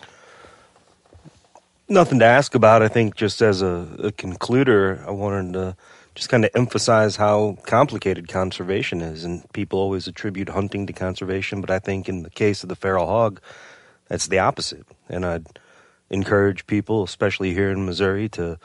[1.87, 2.83] Nothing to ask about.
[2.83, 5.77] I think just as a, a concluder, I wanted to
[6.13, 9.23] just kind of emphasize how complicated conservation is.
[9.23, 12.75] And people always attribute hunting to conservation, but I think in the case of the
[12.75, 13.39] feral hog,
[14.09, 14.85] that's the opposite.
[15.07, 15.47] And I'd
[16.09, 18.59] encourage people, especially here in Missouri, to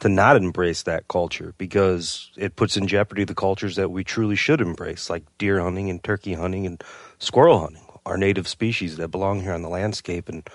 [0.00, 4.36] to not embrace that culture because it puts in jeopardy the cultures that we truly
[4.36, 6.82] should embrace, like deer hunting and turkey hunting and
[7.18, 10.28] squirrel hunting, our native species that belong here on the landscape.
[10.28, 10.48] And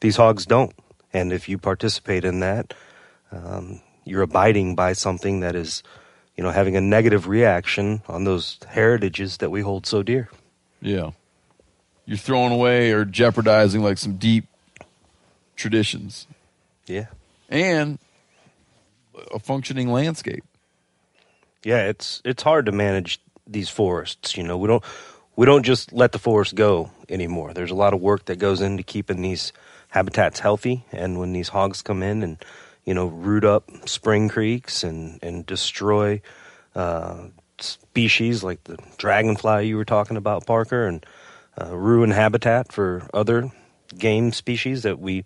[0.00, 0.72] these hogs don't.
[1.12, 2.74] And if you participate in that,
[3.32, 5.82] um, you're abiding by something that is,
[6.36, 10.28] you know, having a negative reaction on those heritages that we hold so dear.
[10.80, 11.10] Yeah.
[12.06, 14.44] You're throwing away or jeopardizing like some deep
[15.56, 16.26] traditions
[16.86, 17.06] Yeah.
[17.48, 17.98] and
[19.32, 20.44] a functioning landscape.
[21.62, 24.36] Yeah, it's it's hard to manage these forests.
[24.36, 24.84] You know, we don't
[25.36, 27.54] we don't just let the forest go anymore.
[27.54, 29.52] There's a lot of work that goes into keeping these
[29.88, 30.84] habitats healthy.
[30.92, 32.44] And when these hogs come in and
[32.84, 36.20] you know root up spring creeks and and destroy
[36.74, 37.28] uh,
[37.58, 41.06] species like the dragonfly you were talking about, Parker, and
[41.60, 43.50] uh, ruin habitat for other
[43.96, 45.24] game species that we,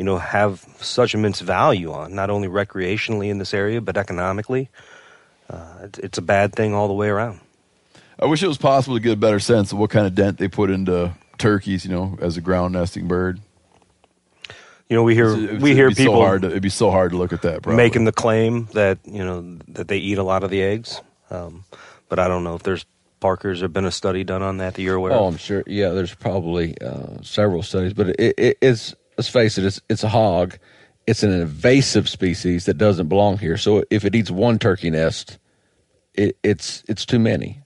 [0.00, 4.70] you know, have such immense value on, not only recreationally in this area but economically.
[5.50, 7.38] Uh, it's, it's a bad thing all the way around.
[8.18, 10.38] I wish it was possible to get a better sense of what kind of dent
[10.38, 13.40] they put into turkeys, you know, as a ground nesting bird.
[14.88, 16.70] You know, we hear It'd- we it'd hear be people So hard to, it'd be
[16.70, 17.62] so hard to look at that.
[17.62, 17.76] Probably.
[17.76, 21.00] making the claim that you know that they eat a lot of the eggs,
[21.30, 21.64] um,
[22.08, 22.86] but I don't know if there's
[23.20, 23.60] Parker's.
[23.60, 25.34] There been a study done on that that you're aware Oh, of?
[25.34, 25.62] I'm sure.
[25.66, 30.02] Yeah, there's probably uh, several studies, but it, it, it's let's face it, it's it's
[30.02, 30.56] a hog.
[31.06, 33.58] It's an invasive species that doesn't belong here.
[33.58, 35.36] So if it eats one turkey nest,
[36.14, 37.60] it, it's it's too many.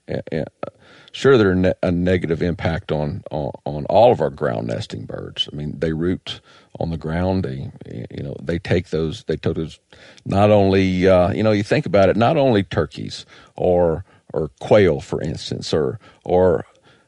[1.13, 5.47] Sure, there's ne- a negative impact on, on on all of our ground nesting birds.
[5.49, 6.41] I mean, they root
[6.77, 7.45] on the ground.
[7.45, 7.71] They
[8.11, 9.79] you know they take those they take those.
[10.25, 13.25] Not only uh, you know you think about it, not only turkeys
[13.55, 14.03] or
[14.33, 16.65] or quail, for instance, or or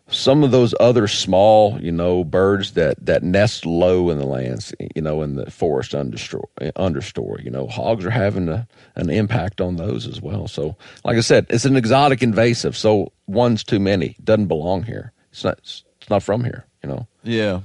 [0.10, 4.74] some of those other small, you know, birds that, that nest low in the lands,
[4.96, 9.76] you know, in the forest understory, you know, hogs are having a, an impact on
[9.76, 10.48] those as well.
[10.48, 12.78] So, like I said, it's an exotic invasive.
[12.78, 14.16] So one's too many.
[14.24, 15.12] Doesn't belong here.
[15.32, 15.60] It's not.
[15.60, 16.66] It's not from here.
[16.84, 17.08] You know.
[17.24, 17.62] Yeah.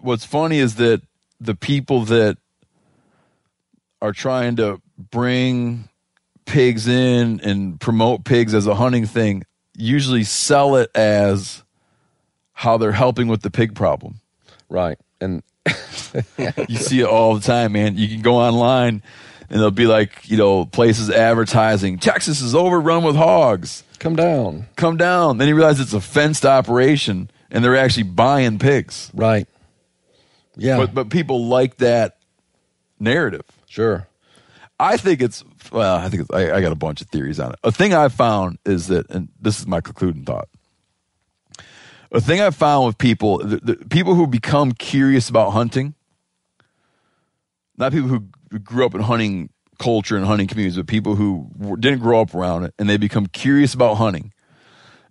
[0.00, 1.02] What's funny is that
[1.40, 2.38] the people that
[4.02, 5.88] are trying to bring
[6.46, 9.44] pigs in and promote pigs as a hunting thing
[9.76, 11.63] usually sell it as
[12.54, 14.20] how they're helping with the pig problem.
[14.68, 14.98] Right.
[15.20, 15.42] And
[16.68, 17.96] you see it all the time, man.
[17.96, 19.02] You can go online
[19.50, 23.84] and they'll be like, you know, places advertising Texas is overrun with hogs.
[23.98, 24.66] come down.
[24.76, 25.38] Come down.
[25.38, 29.10] Then you realize it's a fenced operation and they're actually buying pigs.
[29.14, 29.46] Right.
[30.56, 30.78] Yeah.
[30.78, 32.16] But but people like that
[32.98, 33.44] narrative.
[33.68, 34.08] sure.
[34.78, 35.96] I think it's well.
[35.96, 37.58] I think it's, I, I got a bunch of theories on it.
[37.62, 40.48] A thing I found is that, and this is my concluding thought.
[42.14, 45.94] A thing I've found with people, the, the people who become curious about hunting,
[47.76, 48.28] not people who
[48.60, 52.64] grew up in hunting culture and hunting communities, but people who didn't grow up around
[52.64, 54.32] it and they become curious about hunting,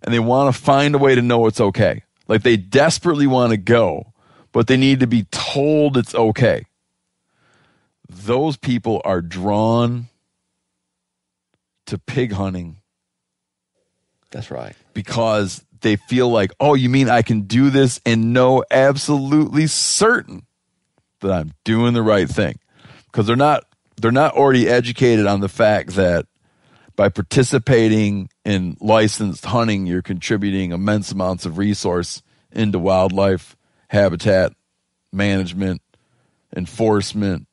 [0.02, 2.02] and they want to find a way to know it's okay.
[2.26, 4.12] Like they desperately want to go,
[4.50, 6.64] but they need to be told it's okay
[8.08, 10.08] those people are drawn
[11.86, 12.78] to pig hunting
[14.34, 14.74] That's right.
[14.94, 20.46] because they feel like, oh, you mean I can do this and know absolutely certain
[21.20, 22.58] that I'm doing the right thing?
[23.06, 23.64] Because they're not
[24.00, 26.26] they're not already educated on the fact that
[26.96, 33.56] by participating in licensed hunting, you're contributing immense amounts of resource into wildlife
[33.88, 34.52] habitat
[35.12, 35.80] management,
[36.56, 37.46] enforcement,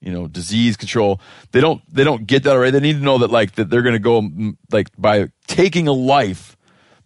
[0.00, 1.20] you know, disease control.
[1.52, 3.82] They don't they don't get that right They need to know that like that they're
[3.82, 6.56] going to go mm, like by taking a life,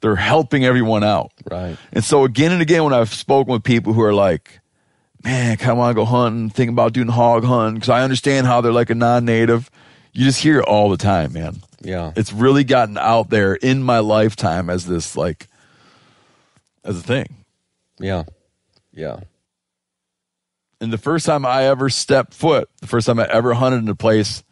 [0.01, 1.33] they're helping everyone out.
[1.51, 1.77] Right.
[1.93, 4.61] And so again and again, when I've spoken with people who are like,
[5.23, 8.03] "Man, I kind of want to go hunting, thinking about doing hog hunting because I
[8.03, 9.71] understand how they're like a non-native."
[10.13, 11.57] You just hear it all the time, man.
[11.81, 12.13] Yeah.
[12.15, 15.49] It's really gotten out there in my lifetime as this like
[16.85, 17.27] as a thing.
[17.99, 18.25] Yeah.
[18.93, 19.21] Yeah.
[20.81, 23.89] And the first time I ever stepped foot, the first time I ever hunted in
[23.89, 24.43] a place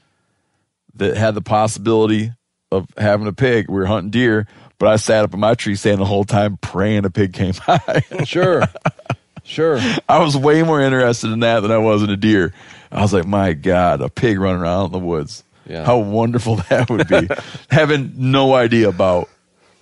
[0.94, 2.32] that had the possibility
[2.70, 4.46] of having a pig, we were hunting deer,
[4.78, 7.54] but I sat up in my tree stand the whole time praying a pig came
[7.66, 8.02] by.
[8.24, 8.62] Sure.
[9.44, 9.78] sure.
[10.08, 12.52] I was way more interested in that than I was in a deer.
[12.90, 15.44] I was like, my God, a pig running around in the woods.
[15.66, 15.84] Yeah.
[15.84, 17.28] How wonderful that would be.
[17.70, 19.28] Having no idea about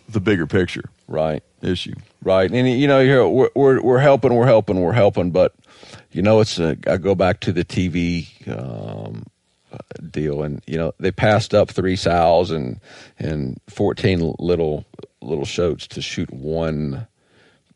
[0.08, 1.42] the bigger picture Right.
[1.62, 1.94] issue.
[2.22, 5.54] Right, and you know, you're, we're we're we're helping, we're helping, we're helping, but
[6.12, 9.24] you know, it's a, I go back to the TV um,
[10.10, 12.80] deal, and you know, they passed up three sows and
[13.18, 14.84] and fourteen little
[15.20, 17.06] little shoats to shoot one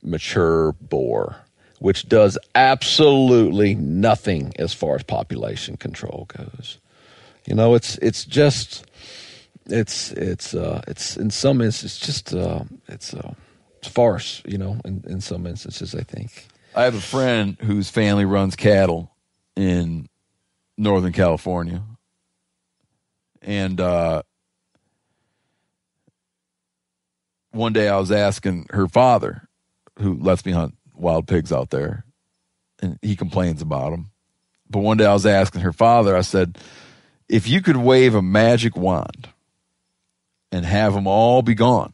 [0.03, 1.37] mature boar,
[1.79, 6.79] which does absolutely nothing as far as population control goes.
[7.47, 8.85] You know, it's it's just
[9.67, 13.15] it's it's uh it's in some instances just uh it's
[13.79, 17.89] it's farce you know in, in some instances i think I have a friend whose
[17.89, 19.13] family runs cattle
[19.55, 20.09] in
[20.77, 21.83] Northern California.
[23.43, 24.23] And uh,
[27.53, 29.49] one day I was asking her father,
[30.01, 32.05] who lets me hunt wild pigs out there,
[32.83, 34.11] and he complains about them.
[34.69, 36.59] But one day I was asking her father, I said,
[37.29, 39.29] if you could wave a magic wand
[40.51, 41.93] and have them all be gone,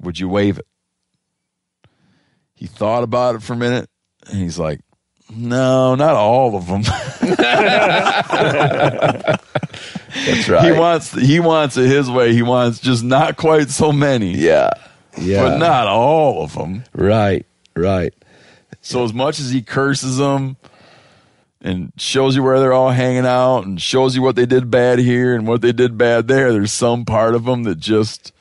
[0.00, 0.66] would you wave it?
[2.62, 3.90] He thought about it for a minute
[4.30, 4.78] and he's like,
[5.34, 6.82] no, not all of them.
[10.22, 10.64] That's right.
[10.64, 12.32] He wants he wants it his way.
[12.32, 14.70] He wants just not quite so many, yeah,
[15.18, 16.84] yeah, but not all of them.
[16.94, 17.44] right,
[17.74, 18.14] right.
[18.80, 20.56] So as much as he curses them
[21.60, 25.00] and shows you where they're all hanging out and shows you what they did bad
[25.00, 28.32] here and what they did bad there, there's some part of them that just,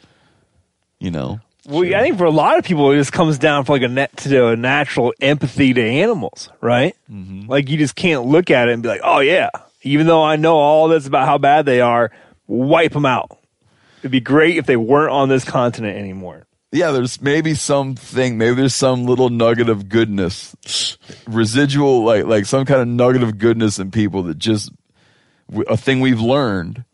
[0.99, 3.73] you know, Well, I think for a lot of people, it just comes down for
[3.73, 6.95] like a net to a natural empathy to animals, right?
[7.11, 7.49] Mm-hmm.
[7.49, 9.49] Like you just can't look at it and be like, "Oh yeah,"
[9.83, 12.11] even though I know all this about how bad they are,
[12.47, 13.37] wipe them out.
[13.99, 16.47] It'd be great if they weren't on this continent anymore.
[16.71, 20.55] yeah, there's maybe something, maybe there's some little nugget of goodness,
[21.27, 24.71] residual, like like some kind of nugget of goodness in people that just
[25.67, 26.85] a thing we've learned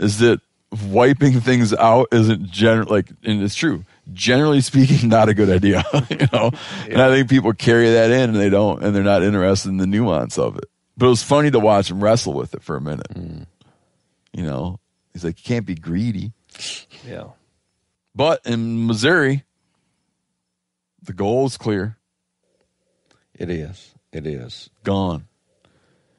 [0.00, 0.40] is that
[0.86, 3.84] wiping things out isn't general like, and it's true.
[4.12, 6.50] Generally speaking, not a good idea, you know.
[6.88, 9.76] And I think people carry that in and they don't, and they're not interested in
[9.76, 10.64] the nuance of it.
[10.96, 13.06] But it was funny to watch him wrestle with it for a minute.
[13.12, 13.42] Hmm.
[14.32, 14.80] You know,
[15.12, 16.32] he's like, you can't be greedy.
[17.06, 17.28] Yeah.
[18.14, 19.44] But in Missouri,
[21.02, 21.96] the goal is clear,
[23.34, 23.94] It is.
[24.12, 24.68] It is.
[24.84, 25.26] gone.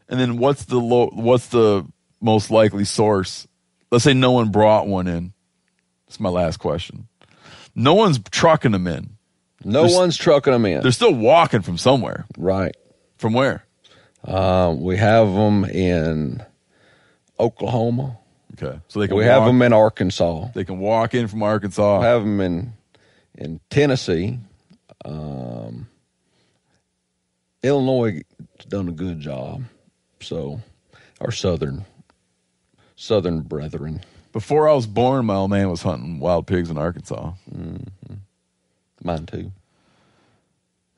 [0.10, 1.86] And then what's the low, what's the
[2.22, 3.48] most likely source?
[3.92, 5.34] Let's say no one brought one in.
[6.08, 7.08] it's my last question.
[7.76, 9.18] No one's trucking them in.
[9.64, 10.82] No There's- one's trucking them in.
[10.82, 12.26] They're still walking from somewhere.
[12.38, 12.76] Right.
[13.18, 13.66] From where?
[14.26, 16.44] Um, we have them in
[17.40, 18.18] Oklahoma.
[18.54, 20.50] Okay, so they can We walk, have them in Arkansas.
[20.54, 22.00] They can walk in from Arkansas.
[22.00, 22.74] We have them in
[23.36, 24.38] in Tennessee.
[25.04, 25.88] Um,
[27.64, 28.22] Illinois
[28.70, 29.64] done a good job.
[30.22, 30.62] So
[31.20, 31.86] our southern
[32.96, 34.02] southern brethren.
[34.34, 37.34] Before I was born, my old man was hunting wild pigs in Arkansas.
[37.56, 38.16] Mm-hmm.
[39.04, 39.52] Mine too.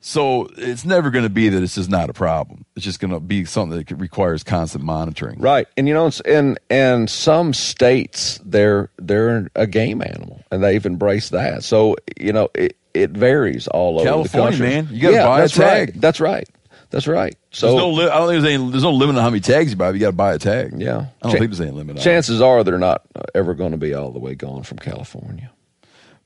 [0.00, 2.64] So it's never going to be that it's just not a problem.
[2.76, 5.40] It's just going to be something that requires constant monitoring.
[5.40, 10.62] Right, and you know, it's in and some states they're they're a game animal, and
[10.62, 11.64] they've embraced that.
[11.64, 14.88] So you know, it it varies all over the California, man.
[14.92, 15.86] You gotta yeah, buy a that's right.
[15.86, 16.00] tag.
[16.00, 16.48] That's right.
[16.90, 17.36] That's right.
[17.50, 18.70] So there's no li- I don't think there's any.
[18.70, 19.88] There's no limit on how many tags you buy.
[19.88, 20.72] But you got to buy a tag.
[20.80, 21.96] yeah, I don't Cha- think there's any limit.
[21.96, 22.02] on.
[22.02, 23.02] Chances are they're not
[23.34, 25.50] ever going to be all the way gone from California.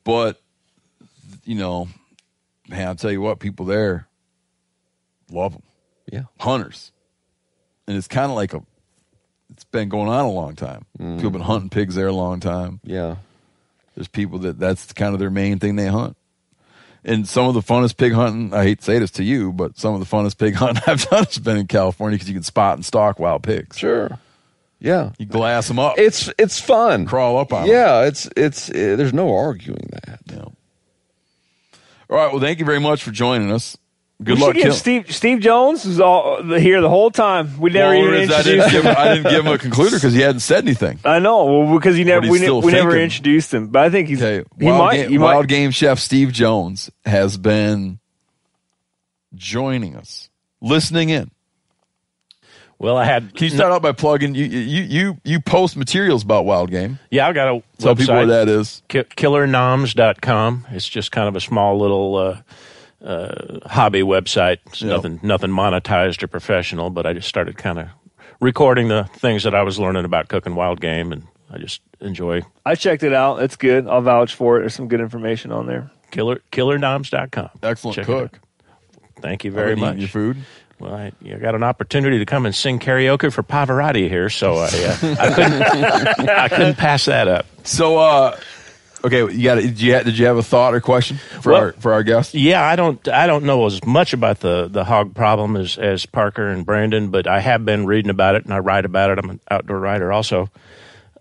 [0.04, 0.40] But
[1.44, 1.88] you know,
[2.68, 4.06] man, I'll tell you what, people there
[5.30, 5.62] love them.
[6.12, 6.92] Yeah, Hunters,
[7.86, 8.62] and it's kind of like a.
[9.52, 10.84] It's been going on a long time.
[10.98, 11.16] Mm-hmm.
[11.16, 12.80] People been hunting pigs there a long time.
[12.84, 13.16] yeah,
[13.96, 16.16] There's people that that's kind of their main thing they hunt.
[17.04, 19.78] And some of the funnest pig hunting, I hate to say this to you, but
[19.78, 22.42] some of the funnest pig hunting I've done has been in California because you can
[22.42, 23.78] spot and stalk wild pigs.
[23.78, 24.18] sure.
[24.82, 27.04] Yeah, You glass them up, it's it's fun.
[27.04, 27.70] crawl up on them.
[27.70, 30.20] Yeah, it's it's uh, there's no arguing that.
[30.26, 30.38] Yeah.
[30.44, 30.54] All
[32.08, 32.32] right.
[32.32, 33.76] Well, thank you very much for joining us.
[34.22, 34.54] Good we luck.
[34.54, 37.58] give Steve Steve Jones was all here the whole time.
[37.58, 38.82] We never Well, even I introduced didn't, him.
[38.82, 40.98] give, I didn't give him a concluder because he hadn't said anything.
[41.06, 43.68] I know, well, because he never we, ne- we never introduced him.
[43.68, 44.46] But I think he's Okay.
[44.58, 47.98] he Wild, might game, he Wild Game Chef Steve Jones has been
[49.34, 50.28] joining us,
[50.60, 51.30] listening in.
[52.78, 53.34] Well, I had.
[53.34, 54.34] Can you start out by plugging?
[54.34, 56.98] You you you you post materials about Wild Game.
[57.10, 57.98] Yeah, I've got a Tell website.
[57.98, 58.82] people what that is.
[58.88, 60.66] Ki- killernoms.com.
[60.70, 62.40] It's just kind of a small little uh,
[63.04, 64.58] uh, hobby website.
[64.66, 64.90] It's Yeah.
[64.94, 67.88] nothing nothing monetized or professional, but I just started kind of
[68.40, 72.42] recording the things that I was learning about cooking wild game, and I just enjoy
[72.64, 73.42] I checked it out.
[73.42, 73.86] It's good.
[73.88, 74.60] I'll vouch for it.
[74.60, 75.90] There's some good information on there.
[76.10, 77.50] killer killernoms.com.
[77.62, 78.40] Excellent Check cook.
[79.20, 79.98] Thank you very much.
[79.98, 80.38] Your food.
[80.78, 84.54] Well, I, you got an opportunity to come and sing karaoke for Pavarotti here, so
[84.54, 85.62] I, uh, I couldn't
[86.30, 87.44] I couldn't pass that up.
[87.64, 88.38] So, uh,
[89.04, 89.56] okay, you got.
[89.56, 92.02] Did you ha- did you have a thought or question for Well- our for our
[92.02, 92.34] guest?
[92.34, 96.06] Yeah, I don't I don't know as much about the the hog problem as as
[96.06, 99.18] Parker and Brandon, but I have been reading about it and I write about it.
[99.18, 100.50] I'm an outdoor writer also,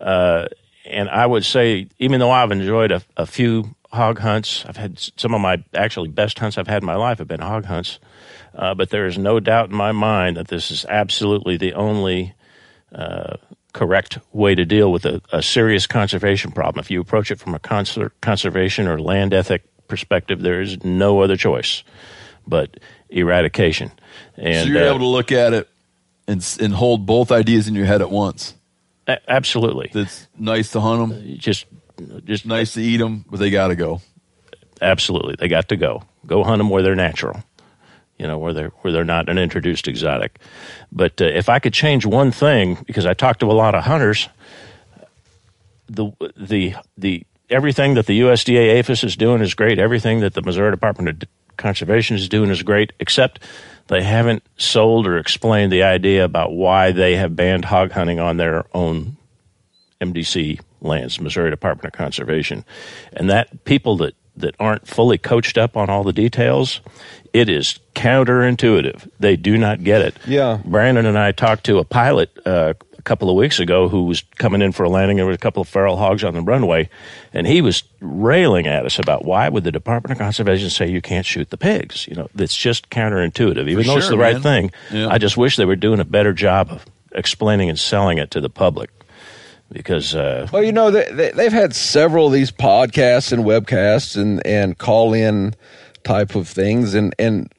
[0.00, 0.46] uh,
[0.86, 4.98] and I would say even though I've enjoyed a, a few hog hunts, I've had
[5.16, 7.98] some of my actually best hunts I've had in my life have been hog hunts,
[8.54, 12.34] uh, but there is no doubt in my mind that this is absolutely the only
[12.94, 13.36] uh,
[13.72, 16.80] correct way to deal with a, a serious conservation problem.
[16.80, 21.20] If you approach it from a conser- conservation or land ethic perspective, there is no
[21.20, 21.82] other choice
[22.46, 22.78] but
[23.08, 23.90] eradication.
[24.36, 25.68] And so you're uh, able to look at it
[26.26, 28.54] and and hold both ideas in your head at once.
[29.06, 31.66] a- absolutely, It's nice to hunt them, just
[32.24, 34.00] just nice to eat them, but they got to go.
[34.80, 36.02] absolutely, they got to go.
[36.26, 37.42] Go hunt them where they're natural.
[38.20, 40.38] You know where they're where they're not an introduced exotic.
[40.92, 43.84] But uh, if I could change one thing, because I talked to a lot of
[43.84, 44.28] hunters,
[45.88, 49.78] the the the everything that the USDA APHIS is doing is great.
[49.78, 53.40] Everything that the Missouri Department of Conservation is doing is great, except
[53.86, 58.36] they haven't sold or explained the idea about why they have banned hog hunting on
[58.36, 59.16] their own
[60.02, 62.66] MDC lands, Missouri Department of Conservation,
[63.14, 66.80] and that people that that aren't fully coached up on all the details,
[67.32, 69.08] it is counterintuitive.
[69.20, 70.16] They do not get it.
[70.26, 70.60] Yeah.
[70.64, 74.22] Brandon and I talked to a pilot uh, a couple of weeks ago who was
[74.36, 75.16] coming in for a landing.
[75.16, 76.88] There were a couple of feral hogs on the runway,
[77.32, 81.00] and he was railing at us about why would the Department of Conservation say you
[81.02, 82.06] can't shoot the pigs?
[82.08, 83.68] You know, it's just counterintuitive.
[83.68, 85.08] Even though it's sure, the right thing, Yeah.
[85.08, 88.40] I just wish they were doing a better job of explaining and selling it to
[88.40, 88.90] the public.
[89.72, 94.20] Because uh, Well, you know, they, they, they've had several of these podcasts and webcasts
[94.20, 95.54] and, and call in
[96.04, 96.94] type of things.
[96.94, 97.52] And, and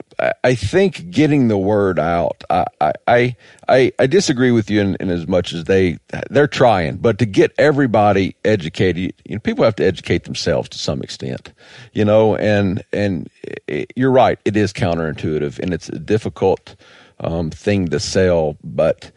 [0.44, 3.36] I- think getting the word out, I, I, I,
[3.68, 5.98] I, I disagree with you in, in as much as they,
[6.30, 10.78] they're trying, but to get everybody educated, you know, people have to educate themselves to
[10.78, 11.54] some extent,
[11.94, 13.30] you know, and, and
[13.68, 14.40] it, you're right.
[14.46, 16.76] It is counterintuitive and it's a difficult,
[17.20, 19.12] um, thing to sell, but,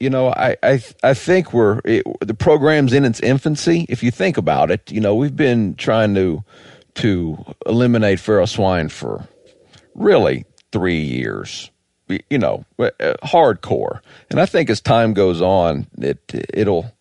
[0.00, 3.86] you know, I I I think we're it, the program's in its infancy.
[3.88, 6.42] If you think about it, you know, we've been trying to
[6.96, 9.26] to eliminate feral swine for
[9.94, 11.70] really three years.
[12.28, 12.90] You know, uh,
[13.24, 14.00] hardcore.
[14.28, 16.18] And I think as time goes on, it
[16.52, 16.92] it'll.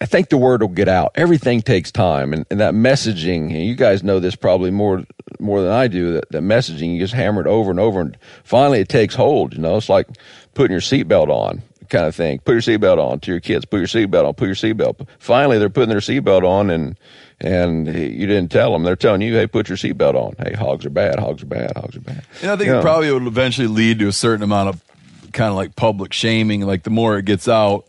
[0.00, 1.12] I think the word will get out.
[1.14, 3.54] Everything takes time, and, and that messaging.
[3.54, 5.04] And you guys know this probably more
[5.38, 6.14] more than I do.
[6.14, 9.54] That, that messaging, you just hammer it over and over, and finally it takes hold.
[9.54, 10.08] You know, it's like
[10.54, 12.38] putting your seatbelt on, kind of thing.
[12.40, 13.64] Put your seatbelt on to your kids.
[13.66, 14.34] Put your seatbelt on.
[14.34, 15.06] Put your seatbelt.
[15.18, 16.96] Finally, they're putting their seatbelt on, and
[17.42, 18.82] and you didn't tell them.
[18.82, 20.34] They're telling you, hey, put your seatbelt on.
[20.38, 21.18] Hey, hogs are bad.
[21.18, 21.72] Hogs are bad.
[21.76, 22.22] Hogs are bad.
[22.42, 22.78] And I think Yeah.
[22.78, 24.84] it probably would eventually lead to a certain amount of
[25.32, 26.60] kind of like public shaming.
[26.66, 27.86] Like the more it gets out,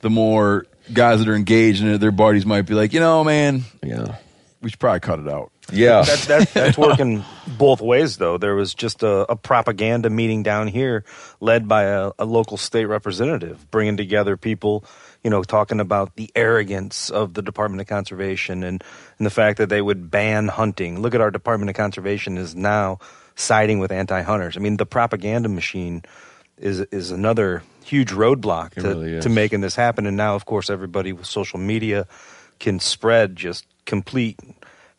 [0.00, 3.22] the more guys that are engaged in it, their buddies might be like, you know,
[3.22, 4.16] man, Yeah.
[4.60, 5.51] we should probably cut it out.
[5.72, 6.02] Yeah.
[6.02, 8.38] That, that, that's working both ways, though.
[8.38, 11.04] There was just a, a propaganda meeting down here
[11.40, 14.84] led by a, a local state representative, bringing together people,
[15.24, 18.84] you know, talking about the arrogance of the Department of Conservation and,
[19.18, 21.00] and the fact that they would ban hunting.
[21.00, 22.98] Look at our Department of Conservation is now
[23.34, 24.56] siding with anti hunters.
[24.56, 26.02] I mean, the propaganda machine
[26.58, 30.06] is is another huge roadblock to, really to making this happen.
[30.06, 32.06] And now, of course, everybody with social media
[32.58, 34.38] can spread just complete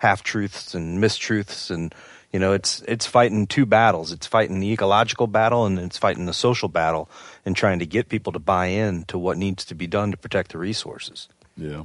[0.04, 1.96] half truths and mistruths and
[2.32, 6.26] you know it's it's fighting two battles it's fighting the ecological battle and it's fighting
[6.26, 7.10] the social battle
[7.46, 10.18] and trying to get people to buy in to what needs to be done to
[10.18, 11.28] protect the resources
[11.58, 11.84] Yeah.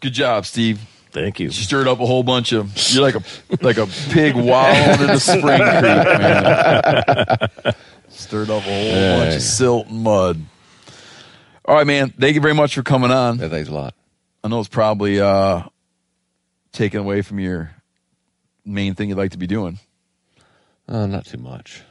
[0.00, 0.80] Good job, Steve.
[1.12, 1.46] thank you.
[1.46, 2.76] You stirred up a whole bunch of.
[2.92, 3.22] You're like a
[3.62, 5.42] like a pig wallowing in a spring
[5.80, 7.48] creek, man.
[8.10, 10.40] Stirred up a whole bunch of silt and mud.
[11.64, 12.10] All right, man.
[12.10, 13.38] Thank you very much for coming on.
[13.38, 13.94] Yeah, thanks a lot.
[14.44, 15.62] I know it's probably uh,
[16.72, 17.70] taken away from your
[18.64, 19.78] main thing you'd like to be doing.
[20.86, 21.82] Uh, not too much.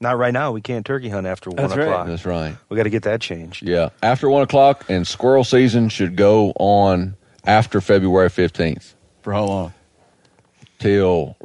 [0.00, 1.86] not right now we can't turkey hunt after That's one right.
[1.88, 2.56] o'clock That's right.
[2.70, 3.90] we got to get that changed Yeah.
[4.02, 7.14] After one o'clock, and squirrel season should go on
[7.44, 9.74] after February 15th For how long?
[10.78, 11.36] till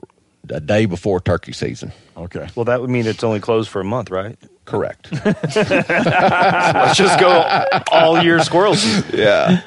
[0.52, 1.92] a day before turkey season.
[2.16, 2.48] Okay.
[2.56, 5.10] well that would mean it's only closed for a month right Correct.
[5.26, 9.62] let's just go all year squirrel season yeah.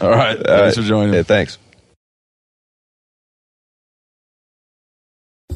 [0.00, 0.38] All right.
[0.44, 1.14] Thanks for joining.
[1.14, 1.58] Yeah, thanks.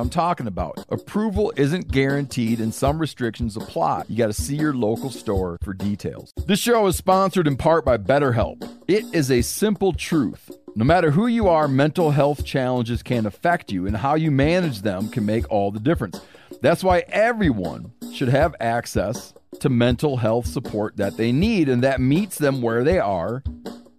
[0.00, 0.84] I'm talking about.
[0.88, 4.04] Approval isn't guaranteed and some restrictions apply.
[4.08, 6.32] You got to see your local store for details.
[6.46, 8.66] This show is sponsored in part by BetterHelp.
[8.88, 10.50] It is a simple truth.
[10.74, 14.82] No matter who you are, mental health challenges can affect you, and how you manage
[14.82, 16.20] them can make all the difference.
[16.62, 22.00] That's why everyone should have access to mental health support that they need and that
[22.00, 23.42] meets them where they are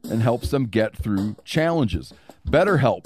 [0.10, 2.14] and helps them get through challenges.
[2.48, 3.06] BetterHelp